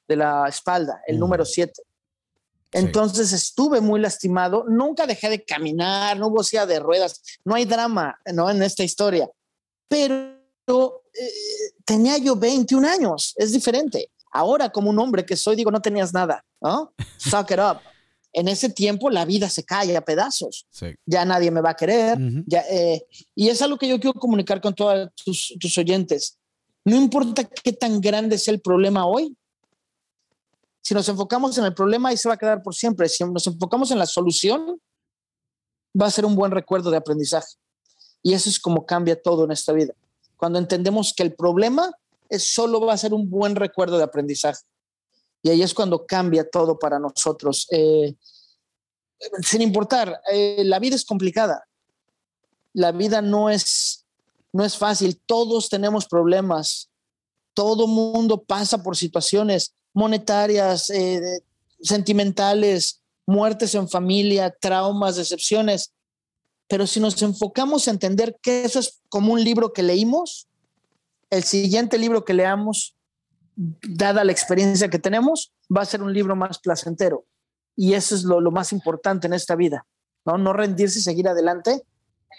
[0.07, 1.19] de la espalda, el Mm.
[1.19, 1.73] número 7.
[2.71, 7.65] Entonces estuve muy lastimado, nunca dejé de caminar, no hubo silla de ruedas, no hay
[7.65, 8.49] drama ¿no?
[8.49, 9.29] en esta historia,
[9.87, 11.31] pero eh,
[11.85, 14.11] tenía yo 21 años, es diferente.
[14.31, 16.93] Ahora como un hombre que soy, digo, no tenías nada, ¿no?
[17.17, 17.79] Suck it up.
[18.33, 20.87] En ese tiempo la vida se cae a pedazos, Sí.
[21.05, 22.43] ya nadie me va a querer, Ujú.
[22.45, 26.37] ya, eh, y es algo que yo quiero comunicar con todos tus, tus oyentes.
[26.83, 29.35] No importa qué tan grande sea el problema hoy,
[30.81, 33.09] si nos enfocamos en el problema, ahí se va a quedar por siempre.
[33.09, 34.79] Si nos enfocamos en la solución,
[35.99, 37.55] va a ser un buen recuerdo de aprendizaje.
[38.21, 39.93] Y eso es como cambia todo en esta vida.
[40.37, 41.91] Cuando entendemos que el problema
[42.29, 44.61] es solo va a ser un buen recuerdo de aprendizaje.
[45.45, 47.67] Y ahí es cuando cambia todo para nosotros.
[47.69, 48.15] Eh,
[49.43, 51.67] sin importar, eh, la vida es complicada.
[52.73, 54.07] La vida no es,
[54.51, 55.21] no es fácil.
[55.23, 56.89] Todos tenemos problemas.
[57.53, 61.43] Todo mundo pasa por situaciones monetarias, eh,
[61.79, 65.93] sentimentales, muertes en familia, traumas, decepciones.
[66.67, 70.47] Pero si nos enfocamos a entender que eso es como un libro que leímos,
[71.29, 72.94] el siguiente libro que leamos,
[73.55, 77.25] dada la experiencia que tenemos, va a ser un libro más placentero.
[77.75, 79.85] Y eso es lo, más importante en esta vida,
[80.25, 80.37] ¿no?
[80.37, 81.83] No rendirse y seguir adelante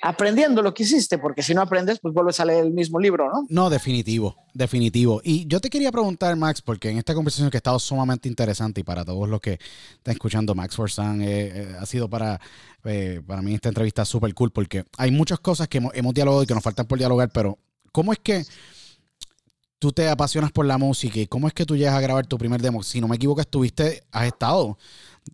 [0.03, 3.31] aprendiendo lo que hiciste, porque si no aprendes, pues vuelves a leer el mismo libro,
[3.33, 3.47] ¿no?
[3.49, 5.21] No, definitivo, definitivo.
[5.25, 8.81] Y yo te quería preguntar, Max, porque en esta conversación que ha estado sumamente interesante
[8.81, 9.59] y para todos los que
[9.95, 12.41] están escuchando, Max Forsan eh, eh, ha sido para,
[12.85, 16.43] eh, para mí esta entrevista súper cool porque hay muchas cosas que hemos, hemos dialogado
[16.43, 17.59] y que nos faltan por dialogar, pero
[17.93, 18.45] ¿cómo es que
[19.79, 22.39] tú te apasionas por la música y cómo es que tú llegas a grabar tu
[22.39, 22.83] primer demo?
[22.83, 24.79] Si no me equivoco, estuviste, has estado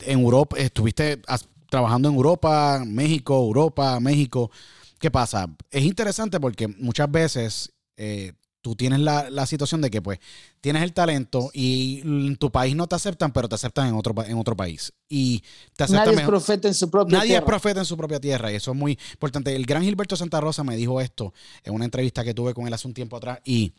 [0.00, 4.50] en Europa, estuviste has- trabajando en Europa, México, Europa, México.
[4.98, 5.48] ¿Qué pasa?
[5.70, 10.18] Es interesante porque muchas veces eh, tú tienes la, la situación de que pues
[10.60, 14.14] tienes el talento y en tu país no te aceptan, pero te aceptan en otro,
[14.24, 14.92] en otro país.
[15.08, 15.42] Y
[15.76, 17.44] te aceptan Nadie es profeta en su propia Nadie tierra.
[17.44, 19.56] es profeta en su propia tierra y eso es muy importante.
[19.56, 21.32] El gran Gilberto Santa Rosa me dijo esto
[21.64, 23.72] en una entrevista que tuve con él hace un tiempo atrás y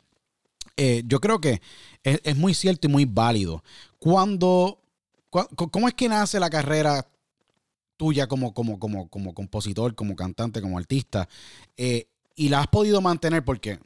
[0.77, 1.61] eh, yo creo que
[2.03, 3.63] es, muy cierto y muy válido.
[3.99, 4.79] Cuando,
[5.29, 7.07] ¿Cómo es que nace la carrera
[7.97, 11.27] tuya como, como, como, como compositor, como cantante, como artista?
[11.77, 13.79] Eh, y la has podido mantener porque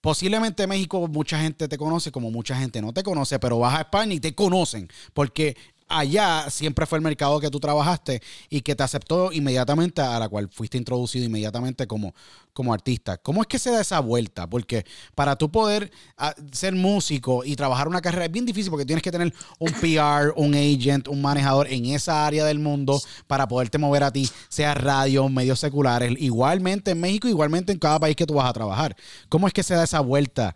[0.00, 3.74] posiblemente en México mucha gente te conoce como mucha gente no te conoce, pero vas
[3.74, 5.56] a España y te conocen porque
[5.90, 10.28] allá siempre fue el mercado que tú trabajaste y que te aceptó inmediatamente, a la
[10.28, 12.14] cual fuiste introducido inmediatamente como,
[12.60, 13.16] como artista.
[13.16, 14.46] ¿Cómo es que se da esa vuelta?
[14.46, 14.84] Porque
[15.14, 19.02] para tú poder ah, ser músico y trabajar una carrera es bien difícil porque tienes
[19.02, 23.78] que tener un PR, un agent, un manejador en esa área del mundo para poderte
[23.78, 28.26] mover a ti, sea radio, medios seculares, igualmente en México, igualmente en cada país que
[28.26, 28.94] tú vas a trabajar.
[29.30, 30.54] ¿Cómo es que se da esa vuelta?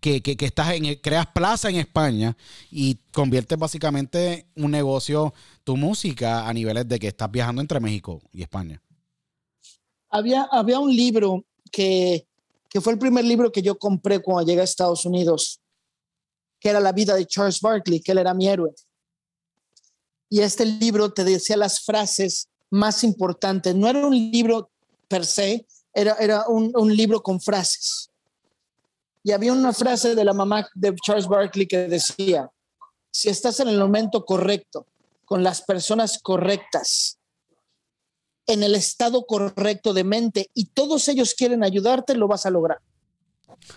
[0.00, 2.34] Que, que, que estás en, creas plaza en España
[2.70, 5.34] y conviertes básicamente un negocio,
[5.64, 8.80] tu música, a niveles de que estás viajando entre México y España.
[10.12, 12.26] Había, había un libro que,
[12.68, 15.60] que fue el primer libro que yo compré cuando llegué a Estados Unidos,
[16.60, 18.72] que era La vida de Charles Barkley, que él era mi héroe.
[20.28, 23.74] Y este libro te decía las frases más importantes.
[23.74, 24.70] No era un libro
[25.08, 28.10] per se, era, era un, un libro con frases.
[29.24, 32.50] Y había una frase de la mamá de Charles Barkley que decía,
[33.10, 34.86] si estás en el momento correcto,
[35.24, 37.18] con las personas correctas,
[38.46, 42.80] en el estado correcto de mente y todos ellos quieren ayudarte, lo vas a lograr.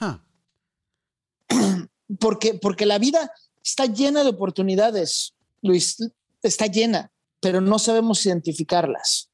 [0.02, 0.20] Huh.
[2.20, 3.32] Porque, porque la vida
[3.64, 5.98] está llena de oportunidades, Luis,
[6.44, 9.30] está llena, pero no sabemos identificarlas.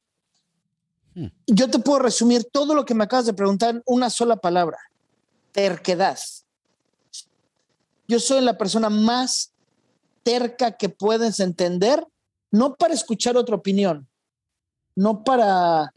[1.14, 1.26] Hmm.
[1.46, 4.78] Yo te puedo resumir todo lo que me acabas de preguntar en una sola palabra,
[5.52, 6.18] terquedad.
[8.08, 9.52] Yo soy la persona más
[10.22, 12.06] terca que puedes entender,
[12.50, 14.08] no para escuchar otra opinión,
[14.94, 15.92] no para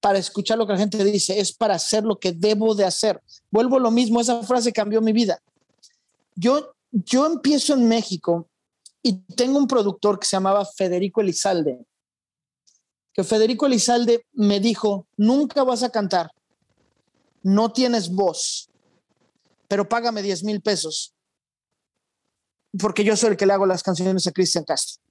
[0.00, 3.22] para escuchar lo que la gente dice, es para hacer lo que debo de hacer.
[3.50, 5.40] Vuelvo a lo mismo, esa frase cambió mi vida.
[6.34, 8.48] Yo, yo empiezo en México
[9.02, 11.84] y tengo un productor que se llamaba Federico Elizalde,
[13.12, 16.30] que Federico Elizalde me dijo, nunca vas a cantar,
[17.42, 18.70] no tienes voz,
[19.68, 21.14] pero págame 10 mil pesos,
[22.78, 25.02] porque yo soy el que le hago las canciones a Cristian Castro.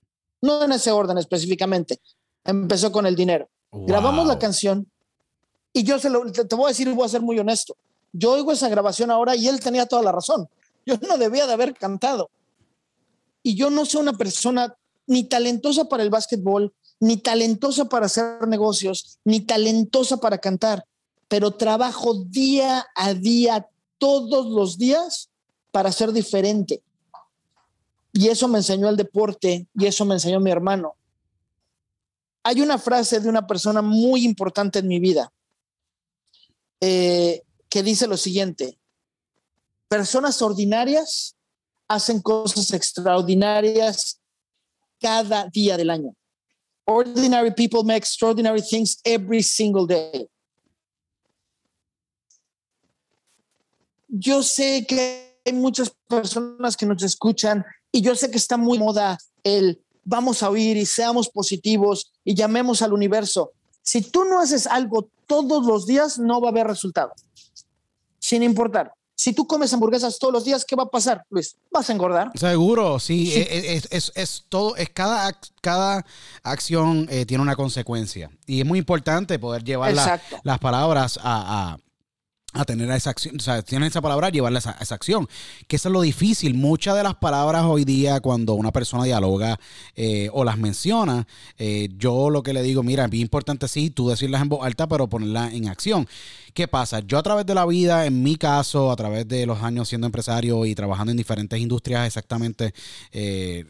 [0.41, 1.99] No en ese orden específicamente,
[2.49, 3.47] empezó con el dinero.
[3.71, 4.87] Grabamos la canción
[5.73, 7.75] y yo se lo, te, te voy a decir, voy a ser muy honesto.
[8.11, 10.49] Yo oigo esa grabación ahora y él tenía toda la razón.
[10.85, 12.29] Yo no debía de haber cantado.
[13.43, 14.75] Y yo no soy una persona
[15.05, 20.85] ni talentosa para el básquetbol, ni talentosa para hacer negocios, ni talentosa para cantar,
[21.27, 25.29] pero trabajo día a día, todos los días,
[25.71, 26.81] para ser diferente.
[28.11, 30.95] Y eso me enseñó el deporte y eso me enseñó mi hermano
[32.43, 35.31] hay una frase de una persona muy importante en mi vida
[36.81, 38.79] eh, que dice lo siguiente,
[39.87, 41.35] personas ordinarias
[41.87, 44.21] hacen cosas extraordinarias
[44.99, 46.15] cada día del año.
[46.85, 50.27] Ordinary people make extraordinary things every single day.
[54.07, 58.79] Yo sé que hay muchas personas que nos escuchan y yo sé que está muy
[58.79, 63.51] moda el vamos a oír y seamos positivos y llamemos al universo.
[63.83, 67.11] Si tú no haces algo todos los días, no va a haber resultado.
[68.19, 68.91] Sin importar.
[69.15, 71.55] Si tú comes hamburguesas todos los días, ¿qué va a pasar, Luis?
[71.71, 72.31] Vas a engordar.
[72.35, 73.31] Seguro, sí.
[73.31, 73.39] Sí.
[73.41, 76.05] Es, es- es- es todo, es cada, cada
[76.41, 78.29] acción eh, tiene una consecuencia.
[78.47, 80.03] Y es muy importante poder llevar la-
[80.43, 81.77] las palabras a, a-
[82.53, 83.35] a tener esa acción.
[83.37, 85.27] O sea, tienes esa palabra, llevarla a esa, a esa acción.
[85.67, 86.53] Que eso es lo difícil.
[86.55, 89.59] Muchas de las palabras hoy día, cuando una persona dialoga
[89.95, 91.27] eh, o las menciona,
[91.57, 94.65] eh, yo lo que le digo, mira, es bien importante, sí, tú decirlas en voz
[94.65, 96.07] alta, pero ponerlas en acción.
[96.53, 97.01] ¿Qué pasa?
[97.01, 100.07] Yo a través de la vida, en mi caso, a través de los años siendo
[100.07, 102.73] empresario y trabajando en diferentes industrias, exactamente,
[103.11, 103.65] eh,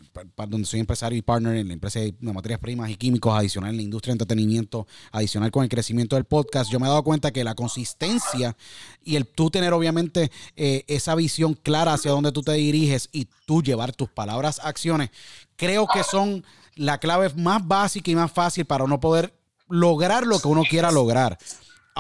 [0.48, 3.78] donde soy empresario y partner en la empresa de materias primas y químicos, adicional en
[3.78, 7.32] la industria de entretenimiento, adicional con el crecimiento del podcast, yo me he dado cuenta
[7.32, 8.56] que la consistencia
[9.04, 13.28] y el tú tener obviamente eh, esa visión clara hacia dónde tú te diriges y
[13.46, 15.10] tú llevar tus palabras acciones,
[15.56, 19.34] creo que son la clave más básica y más fácil para no poder
[19.68, 21.38] lograr lo que uno quiera lograr.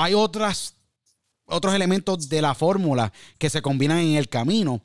[0.02, 0.76] Hay otras,
[1.44, 4.80] otros elementos de la fórmula que se combinan en el camino,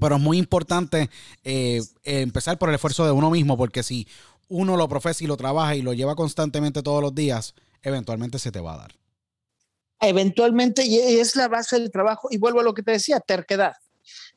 [0.00, 1.10] pero es muy importante
[1.44, 4.08] eh, empezar por el esfuerzo de uno mismo, porque si
[4.48, 8.50] uno lo profesa y lo trabaja y lo lleva constantemente todos los días, eventualmente se
[8.50, 8.94] te va a dar.
[10.00, 12.26] Eventualmente, y es la base del trabajo.
[12.32, 13.74] Y vuelvo a lo que te decía, terquedad.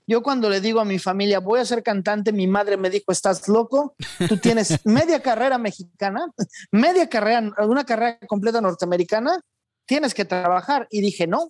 [0.05, 3.11] Yo cuando le digo a mi familia, voy a ser cantante, mi madre me dijo,
[3.11, 3.95] estás loco,
[4.29, 6.27] tú tienes media carrera mexicana,
[6.71, 9.41] media carrera, una carrera completa norteamericana,
[9.85, 10.87] tienes que trabajar.
[10.89, 11.47] Y dije, no,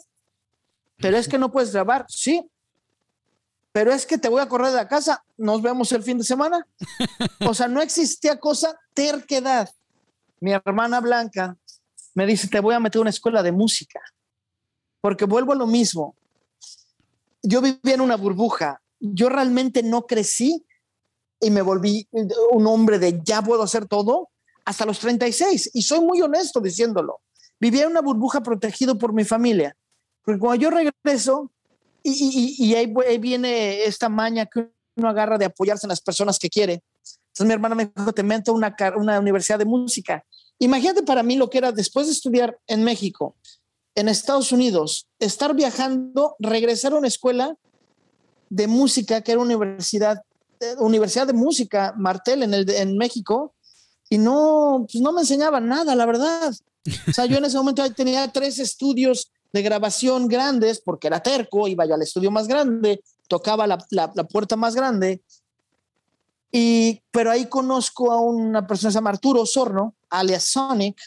[0.98, 2.50] pero es que no puedes grabar, sí,
[3.72, 6.24] pero es que te voy a correr de la casa, nos vemos el fin de
[6.24, 6.66] semana.
[7.46, 9.70] O sea, no existía cosa terquedad.
[10.40, 11.58] Mi hermana Blanca
[12.14, 14.00] me dice, te voy a meter a una escuela de música,
[15.02, 16.16] porque vuelvo a lo mismo.
[17.44, 20.66] Yo vivía en una burbuja, yo realmente no crecí
[21.42, 22.08] y me volví
[22.52, 24.30] un hombre de ya puedo hacer todo
[24.64, 27.20] hasta los 36, y soy muy honesto diciéndolo.
[27.66, 29.76] Vivía en una burbuja protegido por mi familia,
[30.24, 31.51] porque cuando yo regreso,
[32.03, 32.11] y,
[32.59, 36.47] y- y ahí, viene esta maña que uno agarra de apoyarse en las personas que
[36.47, 36.84] quiere.
[37.30, 40.24] Entonces mi hermana me dijo, te meto una, una universidad de música.
[40.59, 43.36] Imagínate para mí lo que era después de estudiar en México,
[43.95, 47.57] en Estados Unidos, estar viajando, regresar a una escuela
[48.47, 50.22] de música que era universidad,
[50.59, 53.55] eh, universidad de música, Martel en, el, en México,
[54.10, 56.53] y no, pues no me enseñaban nada, la verdad.
[57.08, 61.68] O sea, yo en ese momento tenía tres estudios de grabación grandes, porque era terco,
[61.68, 65.22] iba yo al estudio más grande, tocaba la, la- la puerta más grande,
[66.51, 70.97] y, pero ahí conozco a una persona que se llama Arturo Osorno, alias Sonic,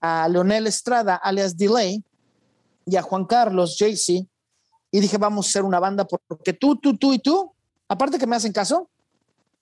[0.00, 2.02] a Leonel Estrada, alias Delay,
[2.86, 4.26] y a Juan Carlos JC,
[4.90, 7.52] y dije, vamos a ser una banda porque tú, tú, tú y tú,
[7.86, 8.88] aparte que me hacen caso,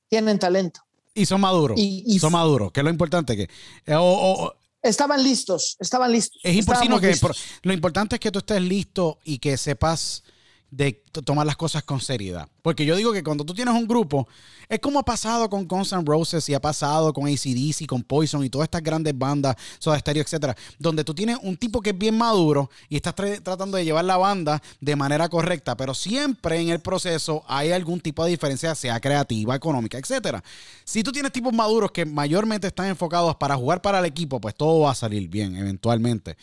[0.09, 0.81] tienen talento.
[1.17, 1.79] Y son maduros.
[1.81, 3.37] Y- y- son maduros, que es lo importante.
[3.37, 3.43] Que,
[3.87, 4.03] eh, o-
[4.45, 6.39] o- Estaban listos, estaban listos.
[6.45, 7.43] es imposible que listos.
[7.63, 10.23] lo importante es que tú estés listo y que sepas
[10.71, 12.49] de tomar las cosas con seriedad.
[12.61, 14.29] Porque yo digo que cuando tú tienes un grupo,
[14.69, 18.51] es como ha pasado con Guns Roses y ha pasado con ACDC, con Poison y
[18.51, 22.19] todas estas grandes bandas, Soda Stereo, etcétera, donde tú tienes un tipo que es bien
[22.19, 26.69] maduro y estás tra- tratando de llevar la banda de manera correcta, pero siempre en
[26.71, 30.43] el proceso hay algún tipo de diferencia, sea creativa, económica, etcétera.
[30.85, 34.55] Si tú tienes tipos maduros que mayormente están enfocados para jugar para el equipo, pues
[34.55, 36.37] todo va a salir bien eventualmente.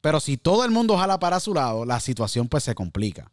[0.00, 3.30] Pero si todo el mundo jala para su lado, la situación pues se complica.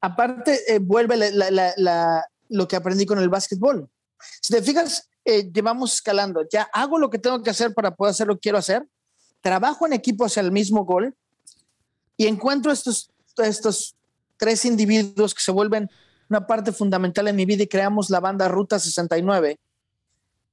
[0.00, 3.88] Aparte, eh, vuelve la- la- lo que aprendí con el básquetbol.
[4.40, 6.46] Si te fijas, eh, llevamos escalando.
[6.50, 8.86] Ya hago lo que tengo que hacer para poder hacer lo que quiero hacer.
[9.40, 11.14] Trabajo en equipo hacia el mismo gol
[12.16, 13.94] y encuentro estos, estos
[14.36, 15.90] tres individuos que se vuelven
[16.30, 19.58] una parte fundamental en mi vida y creamos la banda Ruta 69.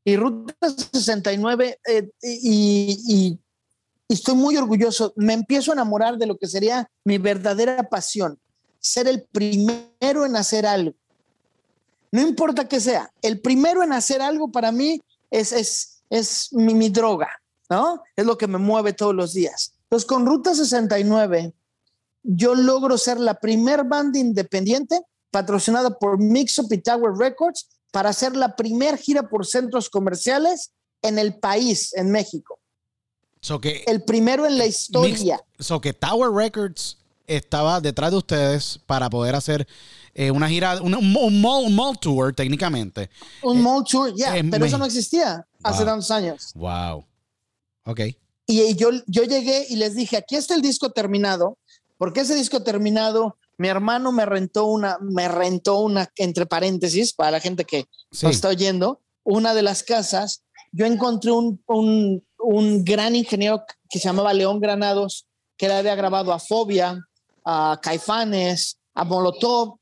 [0.04, 0.54] Y Ruta
[0.93, 3.39] 69, eh, y, y-
[4.08, 8.38] y estoy muy orgulloso, me empiezo a enamorar de lo que sería mi verdadera pasión,
[8.80, 10.94] ser el primero en hacer algo.
[12.12, 15.02] No importa que sea, el primero en hacer algo para mí
[15.32, 17.30] es, es, es mi, mi droga,
[17.70, 18.02] ¿no?
[18.16, 19.74] Es lo que me mueve todos los días.
[19.84, 21.54] Entonces, con Ruta 69,
[22.24, 28.10] yo logro ser la primer banda independiente patrocinada por Mix Up y Tower Records para
[28.10, 30.72] hacer la primer gira por centros comerciales
[31.02, 32.60] en el país, en México.
[33.42, 35.40] So que, El primero en la historia.
[35.60, 36.98] So que Tower Records
[37.28, 39.68] estaba detrás de ustedes para poder hacer
[40.14, 43.10] eh, una gira, un, un, un mall, un mall tour técnicamente.
[43.44, 45.86] Un mall tour, ya, pero eso no existía hace Wow.
[45.88, 46.52] tantos años.
[46.56, 47.06] Wow.
[47.86, 48.00] Ok.
[48.48, 51.58] Y, y yo, yo llegué y les dije, aquí está el disco terminado,
[51.98, 57.32] porque ese disco terminado, mi hermano me rentó una, me rentó una, entre paréntesis, para
[57.32, 58.26] la gente que Sí.
[58.26, 64.00] nos está oyendo, una de las casas, yo encontré un, un, un gran ingeniero que
[64.00, 65.26] se llamaba León Granados,
[65.58, 67.00] que le había grabado a Fobia,
[67.46, 69.78] a Caifanes, a Molotov,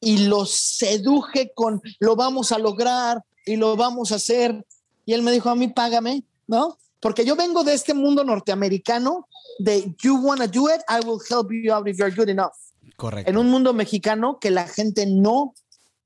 [0.00, 4.64] y los seduje con lo vamos a lograr y lo vamos a hacer.
[5.06, 6.78] Y él me dijo, a mí págame, ¿no?
[7.00, 9.28] Porque yo vengo de este mundo norteamericano
[9.58, 12.52] de you wanna do it, I will help you out if you're good enough.
[12.96, 13.30] Correcto.
[13.30, 15.54] En un mundo mexicano que la gente no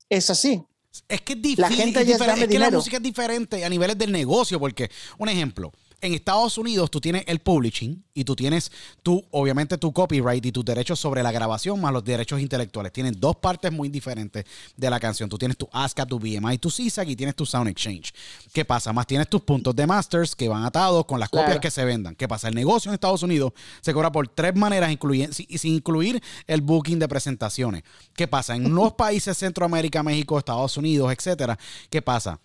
[0.09, 0.63] es así.
[1.07, 1.61] Es que es difícil.
[1.61, 2.77] La gente es, ya es que la dinero.
[2.77, 5.71] música es diferente a niveles del negocio, porque, un ejemplo,
[6.01, 8.71] en Estados Unidos tú tienes el publishing y tú tienes
[9.03, 12.91] tú, obviamente, tu copyright y tus derechos sobre la grabación más los derechos intelectuales.
[12.91, 14.43] Tienen dos partes muy diferentes
[14.75, 15.29] de la canción.
[15.29, 18.13] Tú tienes tu ASCAP, tu BMI, tu CISAC y tienes tu Sound Exchange.
[18.53, 18.91] ¿Qué pasa?
[18.93, 21.45] Más tienes tus puntos de masters que van atados con las Claro.
[21.47, 22.15] copias que se vendan.
[22.15, 22.47] ¿Qué pasa?
[22.49, 26.61] El negocio en Estados Unidos se cobra por tres maneras, incluyen- si- sin incluir el
[26.61, 27.83] booking de presentaciones.
[28.15, 28.55] ¿Qué pasa?
[28.55, 31.57] En los países Centroamérica, México, Estados Unidos, etcétera,
[31.89, 32.39] ¿qué pasa?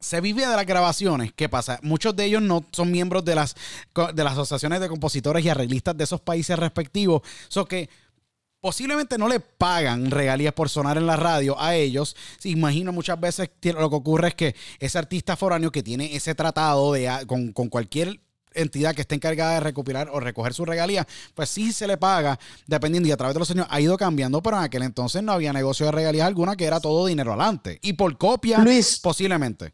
[0.00, 1.32] Se vive de las grabaciones.
[1.34, 1.78] ¿Qué pasa?
[1.82, 3.54] Muchos de ellos no son miembros de las,
[4.14, 7.22] de las asociaciones de compositores y arreglistas de esos países respectivos.
[7.48, 7.88] So que
[8.62, 12.16] posiblemente no le pagan regalías por sonar en la radio a ellos.
[12.44, 16.92] Imagino muchas veces lo que ocurre es que ese artista foráneo que tiene ese tratado
[16.94, 18.20] de, a- con, con cualquier
[18.52, 22.38] entidad que esté encargada de recopilar o recoger su regalía, pues sí se le paga,
[22.66, 25.30] dependiendo, y a través de los años ha ido cambiando, pero en aquel entonces no
[25.32, 27.78] había negocio de regalías alguna, que era todo dinero adelante.
[27.80, 28.98] Y por copia, Luis.
[28.98, 29.72] posiblemente.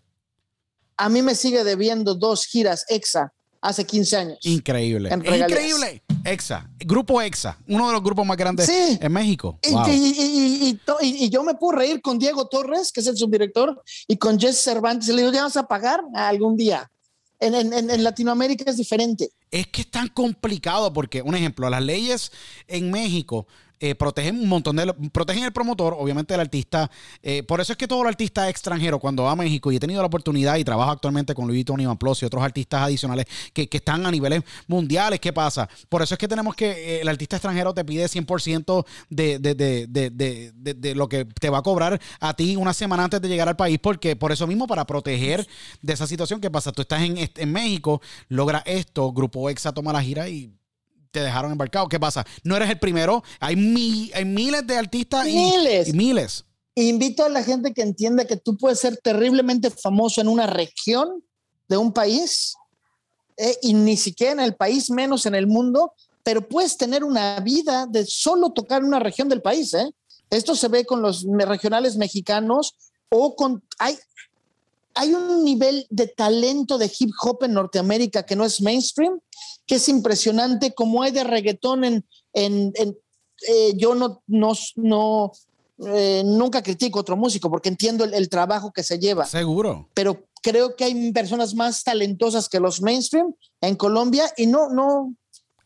[0.97, 4.39] A mí me sigue debiendo dos giras EXA hace 15 años.
[4.43, 5.11] Increíble.
[5.13, 6.03] Increíble.
[6.25, 6.71] EXA.
[6.79, 7.59] Grupo EXA.
[7.69, 8.99] Uno de los grupos más grandes Sí.
[9.01, 9.59] en México.
[9.63, 9.89] Y, Wow.
[9.89, 13.07] y- y- y- to- y- y yo me puedo reír con Diego Torres, que es
[13.07, 15.09] el subdirector, y con Jess Cervantes.
[15.09, 16.91] Le digo, ¿ya vas a pagar algún día?
[17.39, 19.31] En- en Latinoamérica es diferente.
[19.51, 22.33] Es que es tan complicado porque, un ejemplo, las leyes
[22.67, 23.47] en México
[23.81, 24.93] eh, protegen un montón de...
[25.13, 26.91] Protegen el promotor, obviamente el artista.
[27.23, 29.81] eh, por eso es que todo el artista extranjero, cuando va a México, y he
[29.81, 33.69] tenido la oportunidad y trabajo actualmente con Luis Tony Van y otros artistas adicionales que,
[33.69, 35.69] que están a niveles mundiales, ¿qué pasa?
[35.89, 36.71] Por eso es que tenemos que...
[36.71, 41.59] eh, el artista extranjero te pide 100% de, de, de, de, lo que te va
[41.59, 44.67] a cobrar a ti una semana antes de llegar al país, porque por eso mismo,
[44.67, 45.47] para proteger
[45.83, 46.73] de esa situación, ¿qué pasa?
[46.73, 50.53] Tú estás en, en México, logra esto, Grupo EXA toma la gira y
[51.17, 51.89] te dejaron embarcado.
[51.89, 52.27] ¿Qué pasa?
[52.45, 53.23] No eres el primero.
[53.41, 55.89] Hay, mi- hay miles de artistas y- Miles.
[55.89, 56.45] y miles.
[56.75, 61.25] Invito a la gente que entienda que tú puedes ser terriblemente famoso en una región
[61.69, 62.55] de un país
[63.39, 67.41] eh, y ni siquiera en el país, menos en el mundo, pero puedes tener una
[67.41, 69.73] vida de solo tocar una región del país.
[69.73, 69.91] ¿eh?
[70.29, 72.75] Esto se ve con los regionales mexicanos
[73.09, 73.63] o con...
[73.79, 73.97] Hay,
[74.95, 79.19] hay un nivel de talento de hip hop en Norteamérica que no es mainstream,
[79.67, 82.97] que es impresionante, como hay de reggaetón en, en, en
[83.49, 85.33] eh, yo no, no, no
[85.87, 89.27] eh, nunca critico a otro músico porque entiendo el, el trabajo que se lleva.
[89.27, 89.91] Seguro.
[89.95, 95.15] Pero creo que hay personas más talentosas que los mainstream en Colombia y no, no,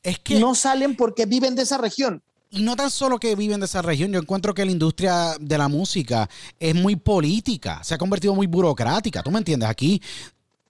[0.03, 2.23] Es que no salen porque viven de esa región.
[2.53, 5.57] Y no tan solo que viven de esa región, yo encuentro que la industria de
[5.57, 6.29] la música
[6.59, 9.69] es muy política, se ha convertido muy burocrática, ¿tú me entiendes?
[9.69, 10.03] Aquí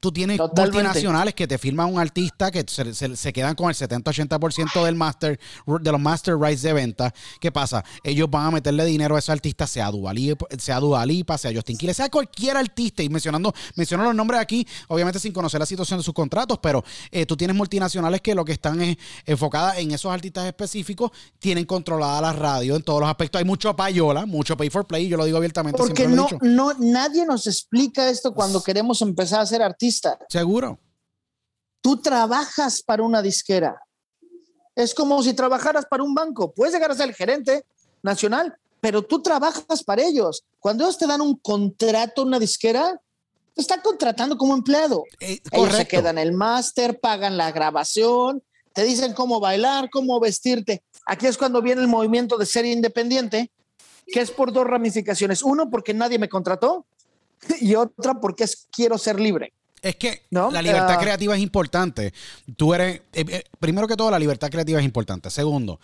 [0.01, 0.79] tú tienes Totalmente.
[0.83, 4.95] multinacionales que te firman un artista que se, se- se quedan con el 70-80% del
[4.95, 5.39] master,
[5.81, 7.13] de los master rights de venta.
[7.39, 7.85] ¿Qué pasa?
[8.03, 11.53] Ellos van a meterle dinero a ese artista, sea Dua Lipa, sea, Dua Lipa, sea
[11.55, 15.67] Justin Quiles, sea cualquier artista, y mencionando, menciono los nombres aquí, obviamente sin conocer la
[15.67, 18.97] situación de sus contratos, pero eh, tú tienes multinacionales que lo que están es
[19.27, 23.39] enfocadas en esos artistas específicos, tienen controlada la radio en todos los aspectos.
[23.39, 27.27] Hay mucho payola, mucho pay for play, yo lo digo abiertamente, Porque no, no, nadie
[27.27, 29.90] nos explica esto cuando queremos empezar a ser artistas.
[30.29, 30.79] Seguro.
[31.81, 33.81] Tú trabajas para una disquera.
[34.75, 36.53] Es como si trabajaras para un banco.
[36.53, 37.65] Puedes llegar a ser el gerente
[38.03, 40.45] nacional, pero tú trabajas para ellos.
[40.59, 43.01] Cuando ellos te dan un contrato, una disquera,
[43.55, 45.05] te está contratando como empleado.
[45.21, 50.83] Eh, Ellos se quedan el máster, pagan la grabación, te dicen cómo bailar, cómo vestirte.
[51.07, 53.51] Aquí es cuando viene el movimiento de ser independiente,
[54.07, 55.43] que es por dos ramificaciones.
[55.43, 56.87] Uno, porque nadie me contrató
[57.61, 59.53] y otra, porque es quiero ser libre.
[59.83, 60.51] Es que ¿No?
[60.51, 61.01] la libertad Ah.
[61.01, 62.13] creativa es importante.
[62.57, 65.31] Tú eres, eh, eh, primero que todo, la libertad creativa es importante.
[65.31, 65.81] Segundo,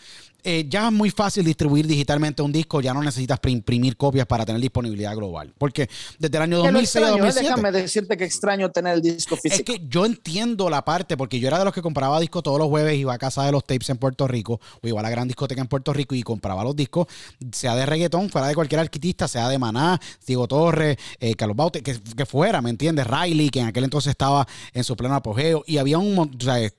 [0.48, 4.46] eh, ya es muy fácil distribuir digitalmente un disco, ya no necesitas imprimir copias para
[4.46, 5.52] tener disponibilidad global.
[5.58, 5.88] Porque
[6.18, 7.26] desde el año Que lo 2006 a extraño, ¿eh?
[7.26, 7.48] 2007.
[7.48, 9.72] Déjame decirte que extraño tener el disco Es físico.
[9.72, 12.68] que yo entiendo la parte, porque yo era de los que compraba discos todos los
[12.68, 15.26] jueves, iba a casa de los tapes en Puerto Rico, o iba a la gran
[15.26, 17.06] discoteca en Puerto Rico y compraba los discos,
[17.52, 21.82] sea de reggaetón, fuera de cualquier artista, sea de Maná, Diego Torres, eh, Carlos Baute,
[21.82, 23.06] que, que fuera, ¿me entiendes?
[23.06, 26.44] Riley, que en aquel entonces estaba en su pleno apogeo, y había un, mon- o
[26.44, 26.70] sea,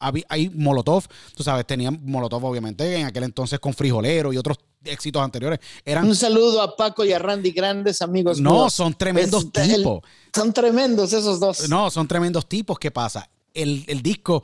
[0.00, 1.04] había, hay Molotov,
[1.36, 6.06] tú sabes, tenían Molotov obviamente en aquel entonces con Frijolero y otros éxitos anteriores, eran...
[6.06, 8.40] Un saludo a Paco y a Randy, grandes amigos.
[8.40, 8.72] No, míos.
[8.72, 10.00] son tremendos Es- el- tipos.
[10.34, 11.68] son tremendos esos dos.
[11.68, 12.78] No, son tremendos tipos.
[12.78, 13.28] ¿Qué pasa?
[13.52, 14.42] El, el disco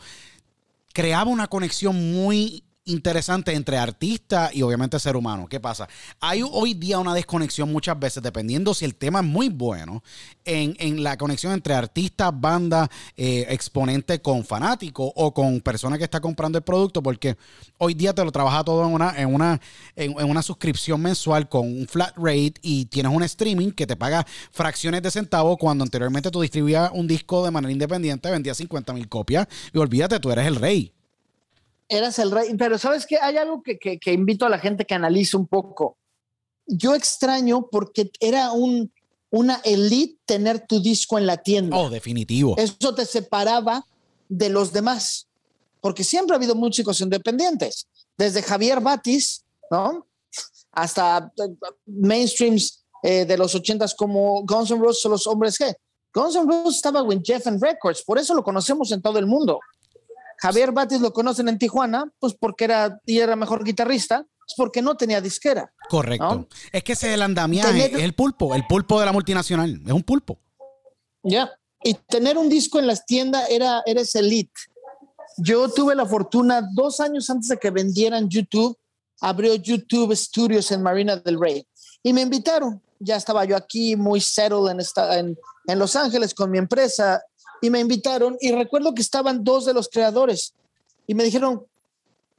[0.92, 5.47] creaba una conexión muy interesante entre artista y obviamente ser humano.
[5.49, 5.89] ¿Qué pasa?
[6.20, 10.03] Hay hoy día una desconexión muchas veces, dependiendo si el tema es muy bueno,
[10.45, 16.05] en, en la conexión entre artista, banda, eh, exponente con fanático o con persona que
[16.05, 17.37] está comprando el producto, porque
[17.78, 19.61] hoy día te lo trabaja todo en una, en una,
[19.97, 24.24] en, una suscripción mensual con un flat rate y tienes un streaming que te paga
[24.53, 29.09] fracciones de centavo cuando anteriormente tú distribuías un disco de manera independiente, vendías 50 mil
[29.09, 30.95] copias y olvídate, tú eres el rey.
[31.89, 32.55] Eras el rey.
[32.57, 35.47] Pero sabes que hay algo que, que- que invito a la gente que analice un
[35.47, 35.97] poco.
[36.66, 38.93] Yo extraño porque era un,
[39.30, 41.76] una elite tener tu disco en la tienda.
[41.76, 42.55] Oh, definitivo.
[42.59, 43.84] Eso te separaba
[44.28, 45.28] de los demás.
[45.80, 47.87] Porque siempre ha habido músicos independientes.
[48.18, 50.07] Desde Javier Batis, ¿no?
[50.72, 51.55] Hasta eh,
[51.87, 55.74] mainstreams eh, de los ochentas como Guns N' Roses o los hombres G.
[56.12, 59.26] Guns N' Roses estaba en Jeff and Records, por eso lo conocemos en todo el
[59.26, 59.61] mundo.
[60.47, 64.80] Javier Batis lo conocen en Tijuana, pues porque era, y era mejor guitarrista, es porque
[64.82, 65.72] no tenía disquera.
[65.88, 66.34] Correcto.
[66.34, 66.49] ¿no?
[66.72, 69.80] Es que ese es el andamiaje, Tener- es el pulpo, el pulpo de la multinacional,
[69.84, 70.38] es un pulpo.
[71.22, 71.51] Ya.
[71.82, 74.53] Y tener un disco en las tiendas era, eres elite.
[75.38, 78.76] Yo tuve la fortuna, dos años antes de que vendieran YouTube,
[79.20, 81.66] abrió YouTube Studios en Marina del Rey
[82.03, 82.82] y me invitaron.
[82.99, 85.36] Ya estaba yo aquí muy settled en, esta, en,
[85.66, 87.22] en Los Ángeles con mi empresa
[87.62, 90.54] y me invitaron y recuerdo que estaban dos de los creadores
[91.07, 91.64] y me dijeron,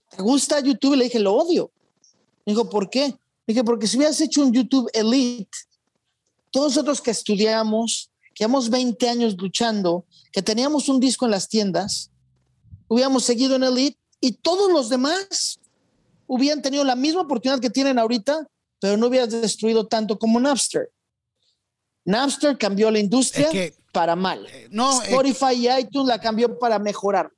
[0.09, 0.93] ¿te gusta YouTube?
[0.93, 1.71] Y le dije, lo odio.
[2.45, 3.15] Me dijo, ¿por qué?
[3.45, 5.49] Dije, porque si hubieras hecho un YouTube Elite,
[6.51, 11.47] todos nosotros que estudiamos, que llevamos 20 años luchando, que teníamos un disco en las
[11.47, 12.11] tiendas,
[12.87, 15.59] hubiéramos seguido en Elite y todos los demás
[16.27, 18.47] hubieran tenido la misma oportunidad que tienen ahorita,
[18.79, 20.91] pero no hubieras destruido tanto como Napster.
[22.05, 24.45] Napster cambió la industria Es que- para mal.
[24.45, 27.31] Eh, no, eh, Spotify y iTunes la cambió para mejorar.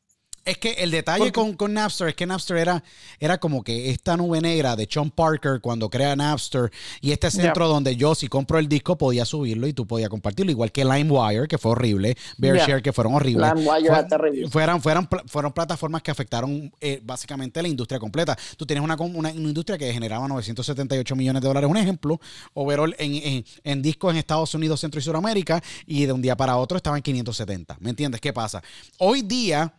[0.45, 2.83] Es que el detalle Porque- con, con Napster es que Napster era,
[3.19, 6.71] era como que esta nube negra de Sean Parker cuando crea Napster
[7.01, 10.51] y este centro donde yo si compro el disco podía subirlo y tú podías compartirlo,
[10.51, 13.47] igual que LimeWire, que fue horrible, BearShare, que fueron horribles.
[13.53, 14.49] LimeWire Fue- era terrible.
[14.49, 18.37] Fueran, pla- fueron plataformas que afectaron eh, básicamente la industria completa.
[18.57, 22.19] Tú tienes una, una, una industria que generaba 978 millones de dólares, un ejemplo,
[22.53, 26.35] overall en, en, en discos en Estados Unidos, Centro y Suramérica, y de un día
[26.35, 27.77] para otro estaba en 570.
[27.79, 28.19] ¿Me entiendes?
[28.21, 28.63] ¿Qué pasa?
[28.97, 29.73] Hoy día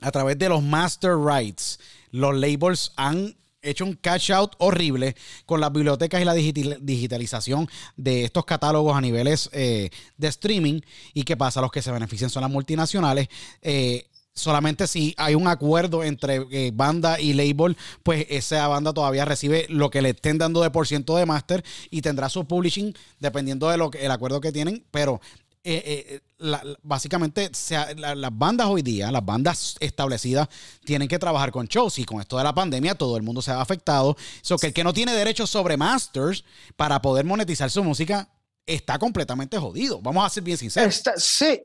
[0.00, 1.78] a través de los master rights,
[2.10, 5.16] los labels han hecho un cash out horrible
[5.46, 9.88] con las bibliotecas y la digital- digitalización de estos catálogos a niveles eh,
[10.18, 10.80] de streaming.
[11.14, 11.62] ¿Y qué pasa?
[11.62, 13.28] Los que se benefician son las multinacionales.
[13.62, 19.24] eh, Solamente si hay un acuerdo entre eh, banda y label, pues esa banda todavía
[19.24, 22.96] recibe lo que le estén dando de por ciento de master y tendrá su publishing
[23.20, 24.84] dependiendo de lo acuerdo que tienen.
[24.90, 25.20] Pero
[25.64, 27.50] eh, eh, la- la- básicamente
[27.96, 30.48] la- las bandas hoy día, las bandas establecidas,
[30.84, 33.50] tienen que trabajar con shows y con esto de la pandemia todo el mundo se
[33.50, 34.16] ha afectado.
[34.42, 36.44] So que el que no tiene derechos sobre masters
[36.76, 38.28] para poder monetizar su música
[38.66, 40.00] está completamente jodido.
[40.02, 40.94] Vamos a ser bien sinceros.
[40.94, 41.60] Está- sí,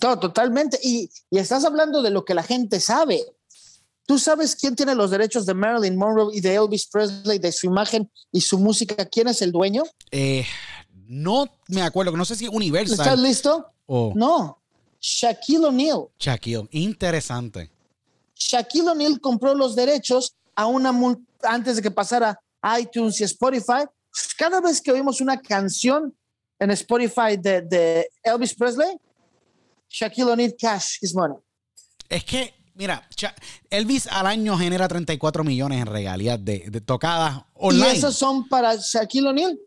[0.00, 0.78] to- totalmente.
[0.82, 3.24] Y, y estás hablando de lo que la gente sabe.
[4.08, 7.66] ¿Tú sabes quién tiene los derechos de Marilyn Monroe y de Elvis Presley, de su
[7.66, 9.04] imagen y su música?
[9.06, 9.82] ¿Quién es el dueño?
[10.12, 10.46] Eh,
[11.08, 13.66] no me acuerdo, no sé si ¿Estás Universal listo?
[13.86, 14.62] o No.
[15.00, 16.08] Shaquille O'Neal.
[16.18, 16.68] Shaquille.
[16.72, 17.70] Interesante.
[18.34, 20.92] Shaquille O'Neal compró los derechos a una
[21.42, 22.38] antes de que pasara
[22.80, 23.84] iTunes y Spotify.
[24.36, 26.16] Cada vez que oímos una canción
[26.58, 28.98] en Spotify de, de Elvis Presley,
[29.88, 31.36] Shaquille O'Neal cash his money.
[32.08, 33.06] Es que, mira,
[33.70, 37.94] Elvis al año genera 34 millones en regalías de, de tocadas online.
[37.94, 39.58] Y esos son para Shaquille O'Neal,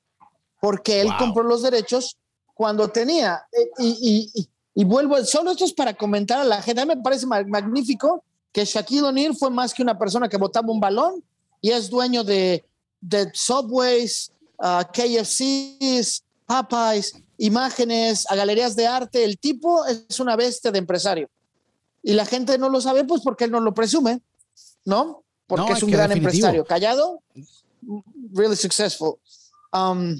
[0.60, 1.18] porque él Wow.
[1.18, 2.18] compró los derechos
[2.54, 3.42] cuando tenía.
[3.52, 6.82] eh, Y, y- y- y vuelvo, solo esto es para comentar a la gente.
[6.82, 10.38] A mí me parece ma- magnífico que Shaquille O'Neal fue más que una persona que
[10.38, 11.24] botaba un balón
[11.62, 12.66] y es dueño de,
[13.02, 19.24] de Subways, ah, KFCs, Popeyes, imágenes, a galerías de arte.
[19.24, 21.30] El tipo es una bestia de empresario.
[22.02, 24.22] Y la gente no lo sabe, pues porque él no lo presume,
[24.86, 25.24] ¿no?
[25.48, 26.48] Porque No, es un gran definitivo.
[26.48, 26.66] empresario.
[26.66, 27.22] Callado,
[28.34, 29.16] really successful.
[29.74, 30.20] Um,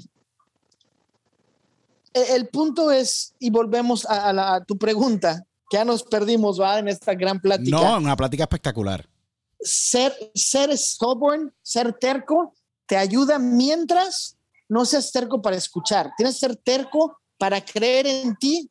[2.14, 6.60] el punto es, y volvemos a, a la- a tu pregunta, que ya nos perdimos,
[6.60, 6.78] ¿va?
[6.78, 7.76] En esta gran plática.
[7.76, 9.08] No, una plática espectacular.
[9.60, 12.54] Ser, ser stubborn, ser terco,
[12.86, 14.36] te ayuda mientras
[14.68, 16.12] no seas terco para escuchar.
[16.16, 18.70] Tienes que ser terco para creer en ti.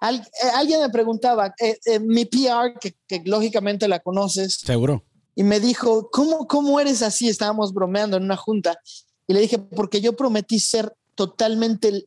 [0.00, 5.04] Al- eh, alguien me preguntaba, eh, eh, mi PR, que, que lógicamente la conoces, Seguro.
[5.34, 7.28] y me dijo, ¿cómo, ¿cómo eres así?
[7.28, 8.78] Estábamos bromeando en una junta
[9.26, 12.06] y le dije, porque yo prometí ser totalmente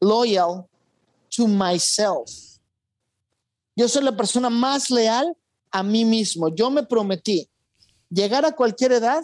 [0.00, 0.68] loyal
[1.36, 2.30] to myself.
[3.76, 5.36] Yo soy la persona más leal
[5.70, 6.48] a mí mismo.
[6.48, 7.48] Yo me prometí
[8.10, 9.22] llegar a cualquier edad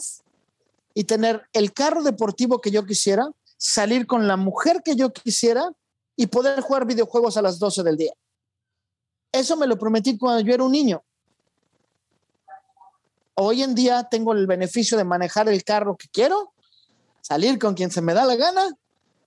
[0.94, 5.72] y tener el carro deportivo que yo quisiera, salir con la mujer que yo quisiera
[6.16, 8.12] y poder jugar videojuegos a las 12 del día.
[9.32, 11.02] Eso me lo prometí cuando yo era un niño.
[13.34, 16.52] Hoy en día tengo el beneficio de manejar el carro que quiero,
[17.20, 18.78] salir con quien se me da la gana